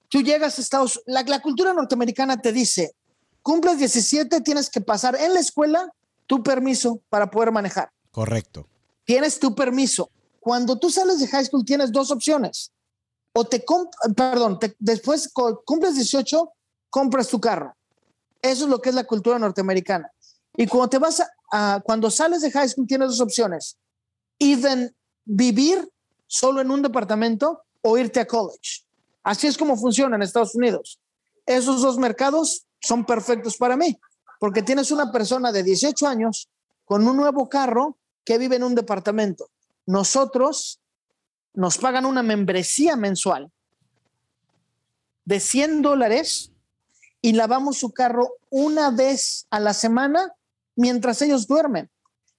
[0.08, 2.94] tú llegas a Estados la, la cultura norteamericana te dice,
[3.42, 5.92] cumples 17, tienes que pasar en la escuela
[6.26, 7.90] tu permiso para poder manejar.
[8.10, 8.66] Correcto.
[9.04, 10.10] Tienes tu permiso.
[10.40, 12.72] Cuando tú sales de high school tienes dos opciones.
[13.34, 13.62] O te,
[14.16, 15.30] perdón, te- después
[15.64, 16.52] cumples 18,
[16.88, 17.76] compras tu carro.
[18.40, 20.10] Eso es lo que es la cultura norteamericana.
[20.56, 23.76] Y cuando te vas a, a- cuando sales de high school tienes dos opciones.
[24.38, 25.86] Either vivir
[26.30, 28.84] solo en un departamento o irte a college.
[29.24, 31.00] Así es como funciona en Estados Unidos.
[31.44, 33.98] Esos dos mercados son perfectos para mí,
[34.38, 36.48] porque tienes una persona de 18 años
[36.84, 39.50] con un nuevo carro que vive en un departamento.
[39.86, 40.80] Nosotros
[41.52, 43.50] nos pagan una membresía mensual
[45.24, 46.52] de 100 dólares
[47.20, 50.32] y lavamos su carro una vez a la semana
[50.76, 51.90] mientras ellos duermen.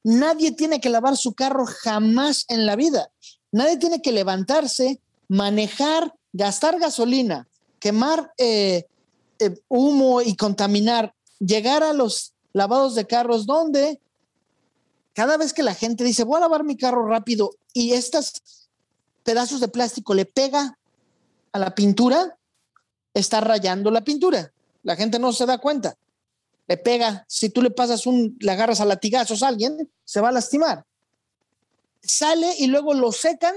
[0.04, 3.12] Nadie tiene que lavar su carro jamás en la vida.
[3.52, 7.48] Nadie tiene que levantarse, manejar, gastar gasolina,
[7.80, 8.86] quemar eh,
[9.40, 14.00] eh, humo y contaminar, llegar a los lavados de carros donde
[15.14, 18.70] cada vez que la gente dice, voy a lavar mi carro rápido y estos
[19.24, 20.78] pedazos de plástico le pega
[21.52, 22.38] a la pintura,
[23.14, 24.52] está rayando la pintura.
[24.84, 25.96] La gente no se da cuenta.
[26.68, 30.30] Le pega, si tú le pasas un, le agarras a latigazos a alguien, se va
[30.30, 30.86] a lastimar.
[32.02, 33.54] Sale y luego lo secan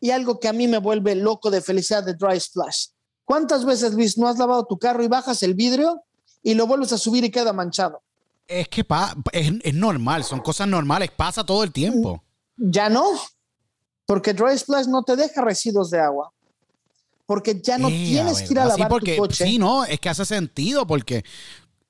[0.00, 2.86] y algo que a mí me vuelve loco de felicidad de Dry Splash.
[3.24, 6.02] ¿Cuántas veces, Luis, no has lavado tu carro y bajas el vidrio
[6.42, 8.02] y lo vuelves a subir y queda manchado?
[8.46, 12.22] Es que pa- es, es normal, son cosas normales, pasa todo el tiempo.
[12.56, 13.04] Ya no,
[14.06, 16.32] porque Dry Splash no te deja residuos de agua.
[17.26, 19.44] Porque ya no Eh, tienes que ir a sí, lavar porque, tu coche.
[19.44, 21.24] Sí, no, es que hace sentido porque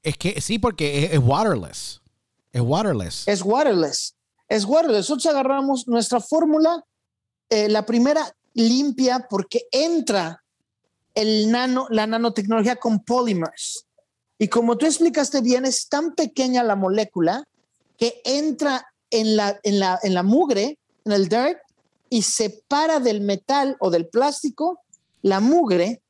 [0.03, 2.01] es que sí, porque es, es waterless.
[2.53, 3.29] Es waterless.
[3.29, 4.17] Es waterless.
[4.49, 5.11] Es waterless.
[5.11, 6.85] Nosotros agarramos nuestra fórmula,
[7.51, 10.43] eh, la primera limpia porque entra
[11.15, 13.87] el nano, la nanotecnología con polymers.
[14.39, 17.45] Y como tú explicaste bien, es tan pequeña la molécula
[17.97, 21.59] que entra en la, en la, en la mugre, en el dirt,
[22.11, 24.81] y separa del metal o del plástico
[25.23, 26.01] la mugre,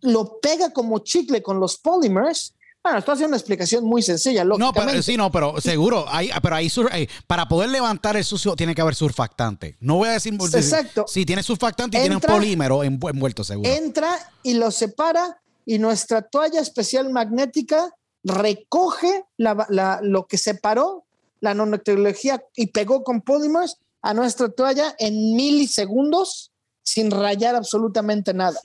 [0.00, 2.54] lo pega como chicle con los polymers.
[2.84, 4.90] Bueno, esto hace una explicación muy sencilla, no, lógicamente.
[4.92, 8.74] pero sí, no, pero seguro, hay, pero sur- eh, para poder levantar el sucio tiene
[8.74, 9.78] que haber surfactante.
[9.80, 11.06] No voy a decir Exacto.
[11.08, 13.70] Si tiene surfactante y tiene un polímero envu- envuelto seguro.
[13.70, 17.90] entra y lo separa y nuestra toalla especial magnética
[18.22, 21.04] recoge la- la- lo que separó
[21.40, 26.52] la nanotecnología y pegó con polymers a nuestra toalla en milisegundos
[26.82, 28.60] sin rayar absolutamente nada.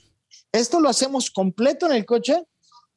[0.52, 2.44] Esto lo hacemos completo en el coche.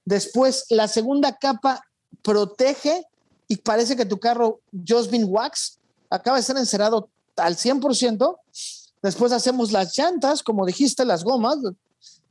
[0.05, 1.83] Después, la segunda capa
[2.21, 3.05] protege
[3.47, 8.37] y parece que tu carro been wax acaba de ser encerado al 100%.
[9.01, 11.57] Después hacemos las llantas, como dijiste, las gomas,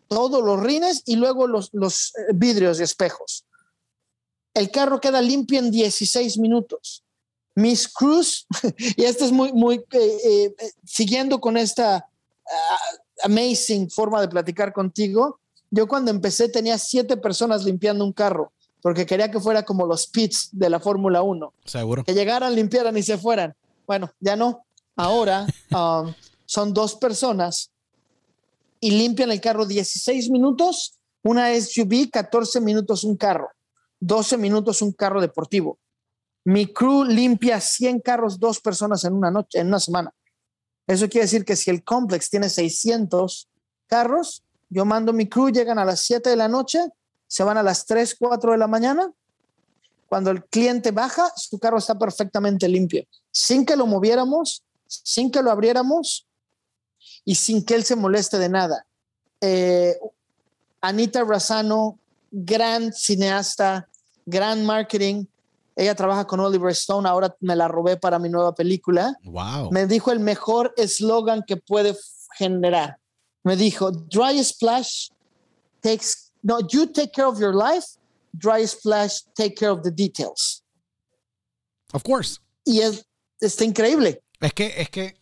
[0.09, 3.45] todos los rines y luego los, los eh, vidrios y espejos.
[4.55, 7.03] El carro queda limpio en 16 minutos.
[7.55, 8.47] Miss Cruz,
[8.97, 12.79] y esto es muy, muy, eh, eh, siguiendo con esta ah,
[13.25, 15.39] amazing forma de platicar contigo,
[15.73, 20.07] yo cuando empecé tenía siete personas limpiando un carro, porque quería que fuera como los
[20.07, 22.05] pits de la Fórmula 1 Seguro.
[22.05, 23.55] que llegaran, limpiaran y se fueran.
[23.87, 24.67] Bueno, ya no.
[24.95, 26.13] Ahora um,
[26.45, 27.71] son dos personas
[28.81, 33.49] y limpian el carro 16 minutos, una SUV, 14 minutos un carro,
[34.01, 35.79] 12 minutos un carro deportivo.
[36.45, 40.13] Mi crew limpia 100 carros, dos personas en una noche, en una semana.
[40.87, 43.49] Eso quiere decir que si el complex tiene 600
[43.87, 44.43] carros,
[44.73, 46.81] yo mando mi crew, llegan a las 7 de la noche,
[47.27, 49.13] se van a las 3, 4 de la mañana.
[50.09, 55.43] Cuando el cliente baja, su carro está perfectamente limpio, sin que lo moviéramos, sin que
[55.43, 56.27] lo abriéramos
[57.25, 58.87] y sin que él se moleste de nada.
[59.43, 59.99] Eh,
[60.81, 61.99] Anita Razzano,
[62.31, 63.89] gran cineasta,
[64.25, 65.27] gran marketing.
[65.77, 69.19] Ella trabaja con Oliver Stone, ahora me la robé para mi nueva película.
[69.25, 69.71] Wow.
[69.71, 71.95] Me dijo el mejor eslogan que puede
[72.39, 73.02] generar.
[73.45, 75.09] Me dijo, Dry Splash
[75.81, 77.87] takes, no, you take care of your life,
[78.33, 80.63] Dry Splash take care of the details.
[81.93, 82.39] Of course.
[82.65, 83.05] Y es,
[83.41, 84.23] está increíble.
[84.41, 85.17] Es que, es que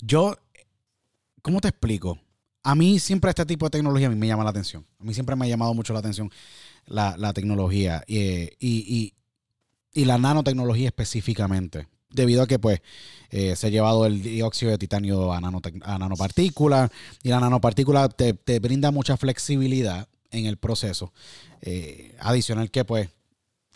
[0.00, 0.34] yo,
[1.42, 2.18] ¿cómo te explico?
[2.62, 4.86] A mí siempre este tipo de tecnología a mí me llama la atención.
[4.98, 6.30] A mí siempre me ha llamado mucho la atención
[6.86, 9.14] la, la tecnología y, y, y,
[9.92, 11.88] y la nanotecnología específicamente.
[12.10, 12.80] Debido a que pues
[13.30, 16.90] eh, se ha llevado el dióxido de titanio a, a nanopartículas
[17.22, 21.12] y la nanopartícula te, te brinda mucha flexibilidad en el proceso.
[21.60, 23.08] Eh, adicional que pues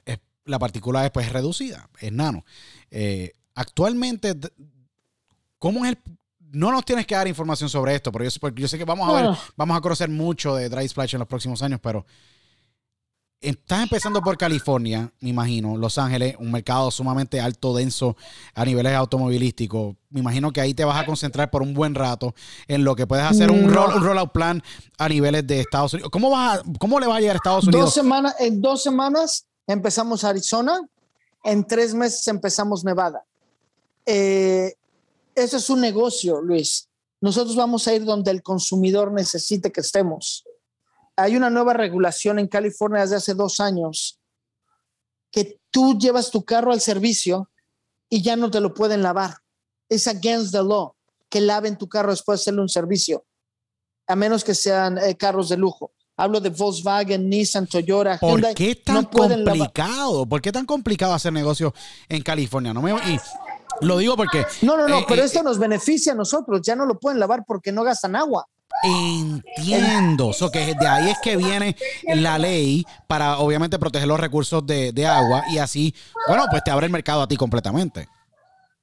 [0.07, 2.45] es- la partícula es pues reducida, es nano.
[2.91, 4.35] Eh, actualmente,
[5.59, 5.99] ¿cómo es el...?
[6.55, 9.13] No nos tienes que dar información sobre esto, pero yo, yo sé que vamos a
[9.15, 9.25] ver,
[9.57, 12.05] vamos a conocer mucho de Dry Splash en los próximos años, pero
[13.43, 18.17] estás empezando por California, me imagino, Los Ángeles, un mercado sumamente alto, denso
[18.55, 19.97] a niveles automovilísticos.
[20.11, 22.35] Me imagino que ahí te vas a concentrar por un buen rato
[22.69, 23.73] en lo que puedes hacer un, No.
[23.73, 24.63] roll, un rollout plan
[24.99, 26.11] a niveles de Estados Unidos.
[26.11, 27.87] ¿Cómo, vas a- cómo le va a llegar a Estados Unidos?
[27.87, 30.81] Dos semanas, en dos semanas empezamos Arizona,
[31.45, 33.25] en tres meses empezamos Nevada.
[34.07, 34.75] Eh,
[35.35, 36.89] eso es un negocio, Luis.
[37.21, 40.45] Nosotros vamos a ir donde el consumidor necesite que estemos.
[41.17, 44.19] Hay una nueva regulación en California desde hace dos años
[45.31, 47.51] que tú llevas tu carro al servicio
[48.09, 49.37] y ya no te lo pueden lavar.
[49.89, 50.95] Es against the law
[51.29, 53.25] que laven tu carro después de hacerle un servicio,
[54.07, 55.93] a menos que sean eh, carros de lujo.
[56.17, 58.55] Hablo de Volkswagen, Nissan, Toyota, ¿Por Hyundai.
[58.55, 59.59] qué tan no pueden lavar.
[59.59, 60.27] complicado?
[60.27, 61.75] ¿Por qué tan complicado hacer negocio
[62.09, 62.75] en California?
[62.75, 63.19] No me, y
[63.81, 66.61] lo digo porque No, no, no, Eh, pero eh, esto nos beneficia a nosotros.
[66.63, 68.47] Ya no lo pueden lavar porque no gastan agua.
[68.83, 70.33] Entiendo.
[70.53, 71.77] Que de ahí es que viene
[72.15, 75.95] la ley para obviamente proteger los recursos de, de agua y así,
[76.29, 78.09] bueno, pues te abre el mercado a ti completamente.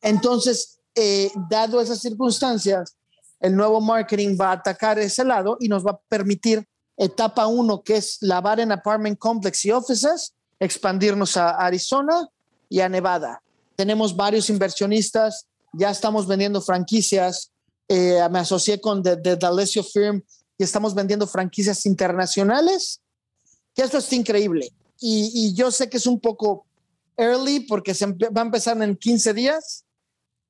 [0.01, 2.95] Entonces, eh, dado esas circunstancias,
[3.39, 6.67] el nuevo marketing va a atacar ese lado y nos va a permitir
[6.97, 12.27] etapa uno, que es lavar en apartment complex y offices, expandirnos a Arizona
[12.67, 13.41] y a Nevada.
[13.75, 17.51] Tenemos varios inversionistas, ya estamos vendiendo franquicias.
[17.89, 20.23] Eh, me asocié con The, The D'Alessio Firm
[20.57, 23.01] y estamos vendiendo franquicias internacionales,
[23.75, 24.71] que esto está increíble.
[25.01, 26.65] Y, y yo sé que es un poco
[27.17, 29.85] early porque se va a empezar en 15 días,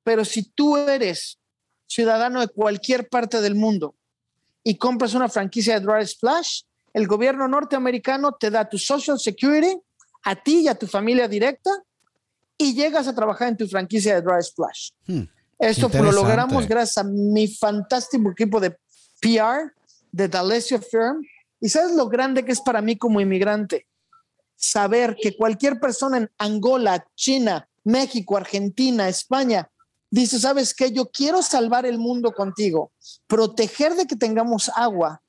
[0.04, 1.38] pero si tú eres
[1.86, 3.96] ciudadano de cualquier parte del mundo
[4.62, 6.62] y compras una franquicia de Dry Splash,
[6.92, 9.76] el gobierno norteamericano te da tu Social Security
[10.24, 11.70] a ti y a tu familia directa
[12.56, 14.90] y llegas a trabajar en tu franquicia de Dry Splash.
[15.06, 15.22] Hmm,
[15.60, 18.70] Esto lo logramos gracias a mi fantástico equipo de
[19.20, 19.70] PR
[20.10, 21.22] de D'Alessio Firm.
[21.60, 23.86] ¿Y sabes lo grande que es para mí como inmigrante?
[24.56, 29.70] Saber que cualquier persona en Angola, China, México, Argentina, España,
[30.10, 30.92] dice, ¿sabes qué?
[30.92, 32.92] Yo quiero salvar el mundo contigo,
[33.26, 35.20] proteger de que tengamos agua,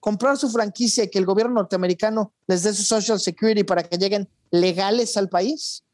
[0.00, 3.96] comprar su franquicia y que el gobierno norteamericano les dé su Social Security para que
[3.96, 5.84] lleguen legales al país.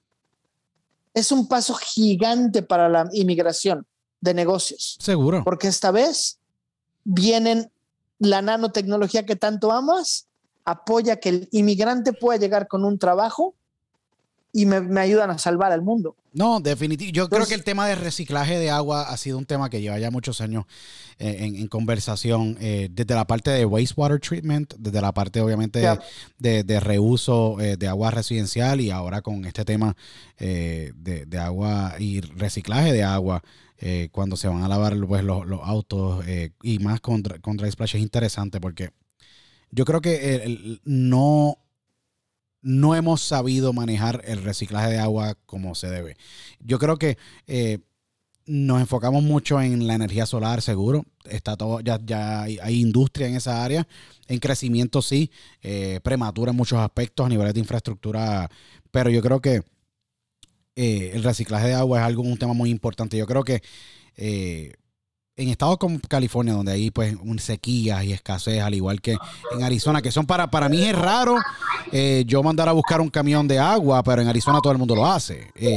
[1.14, 3.86] Es un paso gigante para la inmigración
[4.20, 5.42] de negocios Seguro.
[5.44, 6.38] porque esta vez
[7.04, 7.70] vienen
[8.18, 10.26] la nanotecnología que tanto amas,
[10.64, 13.54] apoya que el inmigrante pueda llegar con un trabajo
[14.56, 16.16] y me, me ayudan a salvar al mundo.
[16.32, 17.10] No, definitivo.
[17.12, 19.98] Yo creo que el tema de reciclaje de agua ha sido un tema que lleva
[19.98, 20.64] ya muchos años
[21.18, 25.80] eh, en, en conversación, eh, desde la parte de wastewater treatment, desde la parte obviamente
[26.38, 29.96] de, de reuso eh, de agua residencial y ahora con este tema
[30.38, 30.92] de,
[31.26, 33.42] de agua y reciclaje de agua.
[34.12, 37.56] cuando se van a lavar pues, los, los autos eh, y más con, dry- con
[37.56, 38.90] Dry Splash es interesante porque
[39.70, 41.58] yo creo que el- el- no,
[42.64, 46.16] no hemos sabido manejar el reciclaje de agua como se debe.
[46.60, 47.80] Yo creo que eh,
[48.46, 51.04] nos enfocamos mucho en la energía solar, seguro.
[51.28, 53.86] Está todo, ya, hay, industria en esa área,
[54.28, 55.30] en crecimiento sí,
[55.62, 58.50] eh, prematura en muchos aspectos a niveles de infraestructura,
[58.90, 59.62] pero yo creo que
[60.74, 63.18] eh, el reciclaje de agua es algo, un tema muy importante.
[63.18, 63.62] Yo creo que
[65.36, 69.16] en estados como California, donde hay pues un sequía y escasez, al igual que
[69.52, 71.36] en Arizona, que son para, para mí es raro
[71.92, 74.94] eh, yo mandar a buscar un camión de agua, pero en Arizona todo el mundo
[74.94, 75.50] lo hace.
[75.56, 75.76] Eh,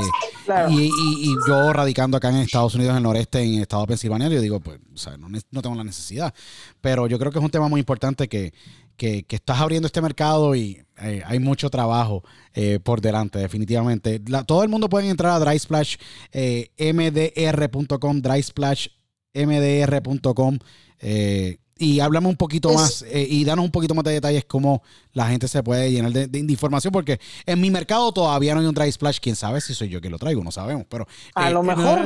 [0.70, 3.88] y, y, yo radicando acá en Estados Unidos, en el noreste, en el estado de
[3.88, 6.34] Pensilvania, yo digo, pues, o sea, no, no tengo la necesidad.
[6.80, 8.54] Pero yo creo que es un tema muy importante que,
[8.96, 12.24] que, que estás abriendo este mercado y eh, hay mucho trabajo
[12.54, 14.20] eh, por delante, definitivamente.
[14.46, 18.22] todo el mundo puede entrar a drysplashmdr.com, eh,
[19.46, 20.60] drysplashmdr.com
[21.00, 24.82] eh, y hablamos un poquito más y danos un poquito más de detalles cómo
[25.14, 28.74] la gente se puede llenar de, información, porque en mi mercado todavía no hay un
[28.74, 29.20] dry splash.
[29.22, 31.08] Quién sabe si soy yo que lo traigo, no sabemos, pero.
[31.36, 32.04] A lo mejor.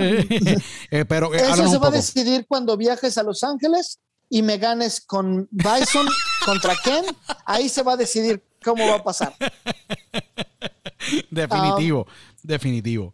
[1.07, 4.01] pero, Eso se va a decidir cuando viajes a Los Ángeles
[4.31, 6.07] y me ganes con Bison
[6.45, 7.05] contra Ken.
[7.45, 9.35] Ahí se va a decidir cómo va a pasar.
[11.29, 12.07] definitivo, um,
[12.41, 13.13] definitivo.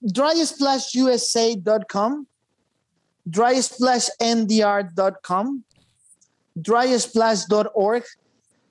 [0.00, 2.26] DrySplashUSA.com,
[3.24, 5.62] DrySplashNDR.com,
[6.54, 8.04] DrySplash.org.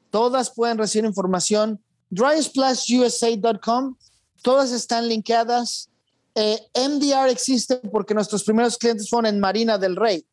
[0.09, 1.79] Todas pueden recibir información.
[2.11, 3.95] DrySplashUSA.com.
[4.41, 5.89] Todas están linkeadas.
[6.35, 10.25] Eh, MDR existe porque nuestros primeros clientes fueron en Marina del Rey.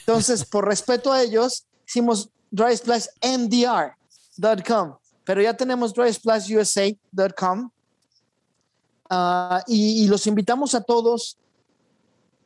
[0.00, 7.70] Entonces, por respeto a ellos, hicimos DrySplashMDR.com pero ya tenemos drysplasusa.com
[9.10, 11.38] uh, y, y, los invitamos a todos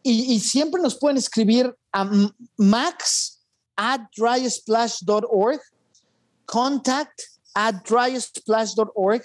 [0.02, 2.10] y, siempre nos pueden escribir a
[2.56, 3.40] max
[3.76, 5.60] at drysplash.org,
[6.46, 7.22] contact
[7.54, 9.22] at drysplash.org.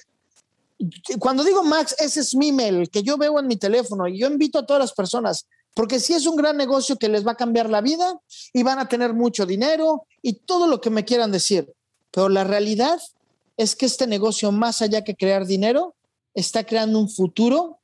[1.19, 4.27] Cuando digo Max, ese es mi mail que yo veo en mi teléfono y yo
[4.27, 7.35] invito a todas las personas porque si es un gran negocio que les va a
[7.35, 8.19] cambiar la vida
[8.53, 11.71] y van a tener mucho dinero y todo lo que me quieran decir.
[12.11, 13.01] Pero la realidad
[13.57, 15.95] es que este negocio, más allá que crear dinero,
[16.35, 17.79] está creando un futuro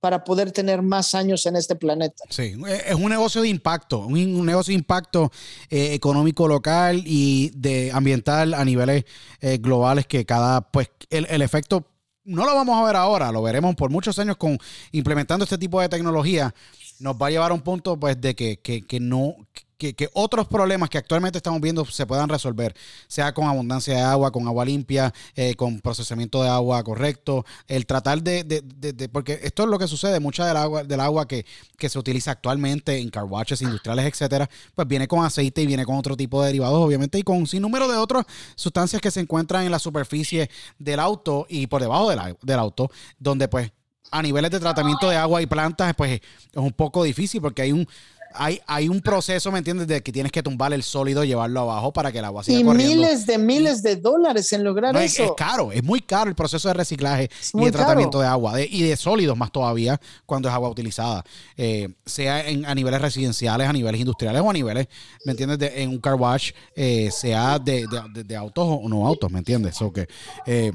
[0.00, 2.24] para poder tener más años en este planeta.
[2.30, 2.54] Sí,
[2.86, 5.30] es un negocio de impacto, un, negocio de impacto
[5.68, 9.04] eh, económico local y de ambiental a niveles
[9.40, 11.86] eh, globales que cada, pues el, el, efecto
[12.24, 14.58] no lo vamos a ver ahora, lo veremos por muchos años con
[14.92, 16.54] implementando este tipo de tecnología,
[16.98, 19.36] nos va a llevar a un punto pues de que, que, que no,
[19.80, 22.74] que, otros problemas que actualmente estamos viendo se puedan resolver,
[23.08, 27.86] sea con abundancia de agua, con agua limpia, eh, con procesamiento de agua correcto, el
[27.86, 31.46] tratar de, de, porque esto es lo que sucede, mucha del agua, del agua que,
[31.78, 33.24] que se utiliza actualmente en car
[33.60, 37.22] industriales, etcétera, pues viene con aceite y viene con otro tipo de derivados, obviamente, y
[37.22, 41.66] con un sinnúmero de otras sustancias que se encuentran en la superficie del auto y
[41.66, 43.72] por debajo del, del auto, donde pues
[44.10, 47.72] a niveles de tratamiento de agua y plantas, pues es un poco difícil porque hay
[47.72, 47.86] un
[48.34, 49.86] hay, hay un proceso, ¿me entiendes?
[49.86, 52.64] De que tienes que tumbar el sólido, llevarlo abajo para que el agua siga y
[52.64, 55.24] miles de miles de dólares en lograr eso.
[55.24, 58.82] Es, caro, es muy caro el proceso de reciclaje y de tratamiento de agua y
[58.82, 61.24] de sólidos más todavía cuando es agua utilizada,
[61.56, 64.88] eh, sea en, a niveles residenciales, a niveles industriales o a niveles,
[65.24, 65.58] ¿me entiendes?
[65.58, 69.76] De, en un car wash, eh, sea de, de, autos o no autos, ¿me entiendes?
[69.92, 70.06] que,
[70.46, 70.72] eh,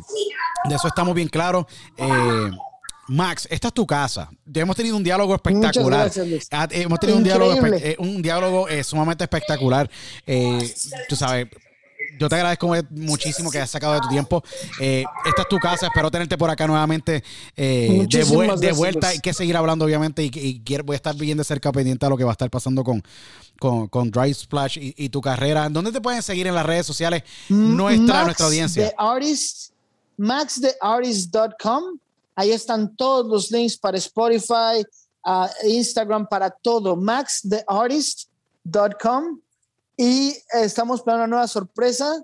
[0.70, 1.66] de eso estamos bien claros.
[3.08, 4.30] Max, esta es tu casa.
[4.52, 6.12] Hemos tenido un diálogo espectacular.
[6.52, 9.90] Ah, hemos tenido un diálogo, eh, un diálogo eh, sumamente espectacular.
[10.26, 10.74] Eh,
[11.08, 11.48] tú sabes,
[12.20, 14.44] yo te agradezco muchísimo que hayas sacado de tu tiempo.
[14.80, 17.24] esta es tu casa, espero tenerte por acá nuevamente
[17.56, 19.10] de, vuelta.
[19.10, 22.18] Hay que seguir hablando, obviamente, y, voy a estar bien de cerca pendiente a lo
[22.18, 23.04] que va a estar pasando con,
[23.60, 25.70] con, Dry Splash y, tu carrera.
[25.70, 28.90] ¿Dónde te pueden seguir en las redes sociales nuestra, nuestra audiencia?
[28.90, 29.74] The artist,
[30.18, 32.00] maxtheartist.com
[32.36, 34.86] Ahí están todos los links para Spotify,
[35.64, 36.96] Instagram, para todo.
[36.96, 39.40] maxtheartist.com.
[39.98, 42.24] Y estamos para una nueva sorpresa.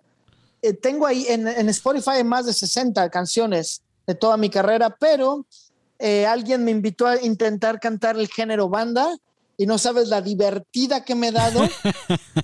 [0.61, 5.45] Eh, tengo ahí en, Spotify más de 60 canciones de toda mi carrera, pero
[5.97, 9.17] eh, alguien me invitó a intentar cantar el género banda
[9.57, 11.61] y no sabes la divertida que me he dado.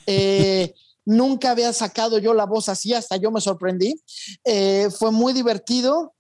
[0.09, 0.73] Eh,
[1.05, 4.01] nunca había sacado yo la voz así, hasta yo me sorprendí.
[4.97, 6.13] fue muy divertido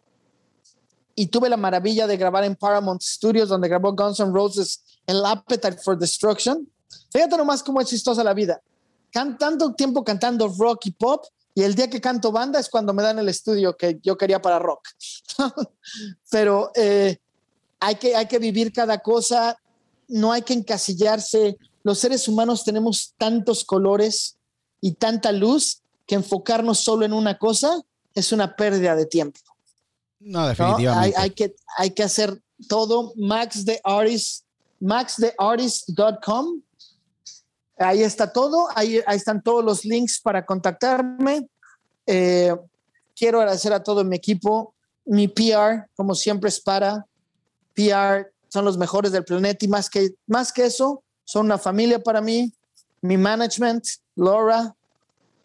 [1.19, 5.25] y tuve la maravilla de grabar en Paramount Studios, donde grabó Guns N' Roses el
[5.25, 6.69] Appetite for Destruction.
[7.11, 8.61] Fíjate nomás cómo es chistosa la vida.
[9.11, 11.25] tanto tiempo cantando rock y pop,
[11.55, 14.39] y el día que canto banda es cuando me dan el estudio que yo quería
[14.39, 14.89] para rock.
[16.29, 17.17] Pero eh,
[17.79, 19.57] hay, que, hay que vivir cada cosa,
[20.07, 21.57] no hay que encasillarse.
[21.81, 24.37] Los seres humanos tenemos tantos colores
[24.81, 27.81] y tanta luz que enfocarnos solo en una cosa
[28.13, 29.39] es una pérdida de tiempo.
[30.19, 31.15] No, definitivamente.
[31.17, 33.13] Hay, que, hay que hacer todo.
[33.15, 34.43] Max the Artist,
[34.79, 36.61] maxtheartist.com.
[37.79, 38.67] Ahí está todo.
[38.75, 41.47] Ahí, ahí están todos los links para contactarme.
[42.05, 42.55] Eh,
[43.15, 44.73] quiero agradecer a todo mi equipo.
[45.05, 47.05] Mi PR, como siempre, es para.
[47.73, 51.99] PR son los mejores del planeta y más que, más que eso, son una familia
[51.99, 52.51] para mí,
[53.01, 53.83] mi management,
[54.15, 54.73] Laura,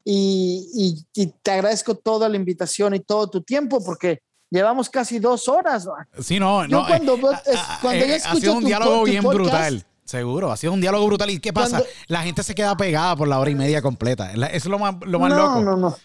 [0.04, 4.22] y, y- y te agradezco toda la invitación y todo tu tiempo porque
[4.52, 5.86] llevamos casi dos horas.
[5.86, 6.06] man.
[6.20, 6.86] Sí, no, Yo no.
[6.86, 9.22] cuando eh, veo- ah, es- ah, cuando yo ha sido un tu diálogo tu bien
[9.24, 9.86] podcast- brutal.
[10.04, 11.30] Seguro, ha sido un diálogo brutal.
[11.30, 11.78] ¿Y qué pasa?
[11.78, 14.30] Cuando- La gente se queda pegada por la hora y media completa.
[14.32, 15.60] Es Eso es lo más, lo más no, loco.
[15.62, 15.96] no, no.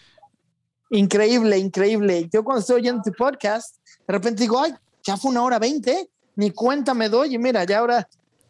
[0.90, 2.28] Increíble, increíble.
[2.32, 3.76] Yo cuando estoy oyendo tu podcast,
[4.06, 4.72] de repente digo, ay,
[5.04, 8.08] ya fue una hora veinte, ni cuenta me doy y mira, ya ahora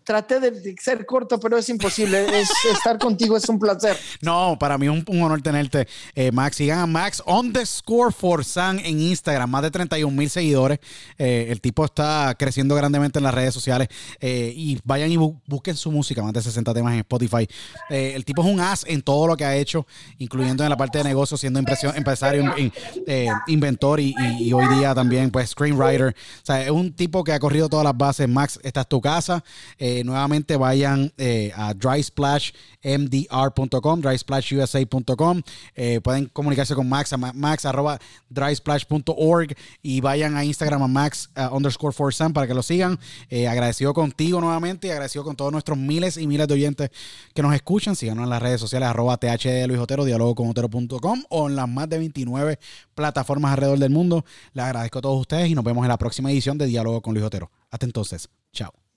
[0.09, 2.26] traté de, ser corto, pero es imposible.
[2.39, 3.94] Es, estar contigo es un placer.
[4.22, 6.56] No, para mí es un, un honor tenerte, eh, Max.
[6.56, 10.78] Sigan a Max underscore Forzan en Instagram, más de 31 mil seguidores.
[11.18, 13.89] Eh, el tipo está creciendo grandemente en las redes sociales.
[14.20, 17.47] eh, y vayan y bu- busquen su música, más de 60 temas en Spotify.
[17.90, 19.86] Eh, el tipo es un as en todo lo que ha hecho,
[20.18, 22.72] incluyendo en la parte de negocios, siendo empresario, in-
[23.06, 26.14] in- inventor y, y- y hoy día también, pues, screenwriter.
[26.43, 28.28] O sea, es un tipo que ha corrido todas las bases.
[28.28, 29.44] Max, esta es tu casa.
[29.78, 35.43] Eh, nuevamente vayan eh, a drysplashmdr.com, drysplashUSA.com.
[35.75, 37.99] Eh, pueden comunicarse con Max a ma- max arroba
[38.29, 42.99] drysplash.org y vayan a Instagram a max uh, underscore for Sam para que lo sigan.
[43.29, 46.91] Eh, agradecido contigo nuevamente y agradecido con todos nuestros miles y miles de oyentes
[47.35, 47.97] que nos escuchan.
[47.97, 51.89] Síganos en las redes sociales arroba THD Luis diálogo con Otero.com o en las más
[51.89, 52.59] de 29
[52.95, 54.25] plataformas alrededor del mundo.
[54.53, 57.15] Les agradezco a todos ustedes y nos vemos en la próxima edición de Diálogo con
[57.15, 57.51] Luis Otero.
[57.70, 58.88] Hasta entonces, chao.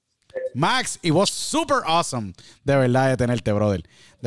[0.53, 2.34] Max, y vos super awesome
[2.64, 3.84] de verdad de tenerte, brother.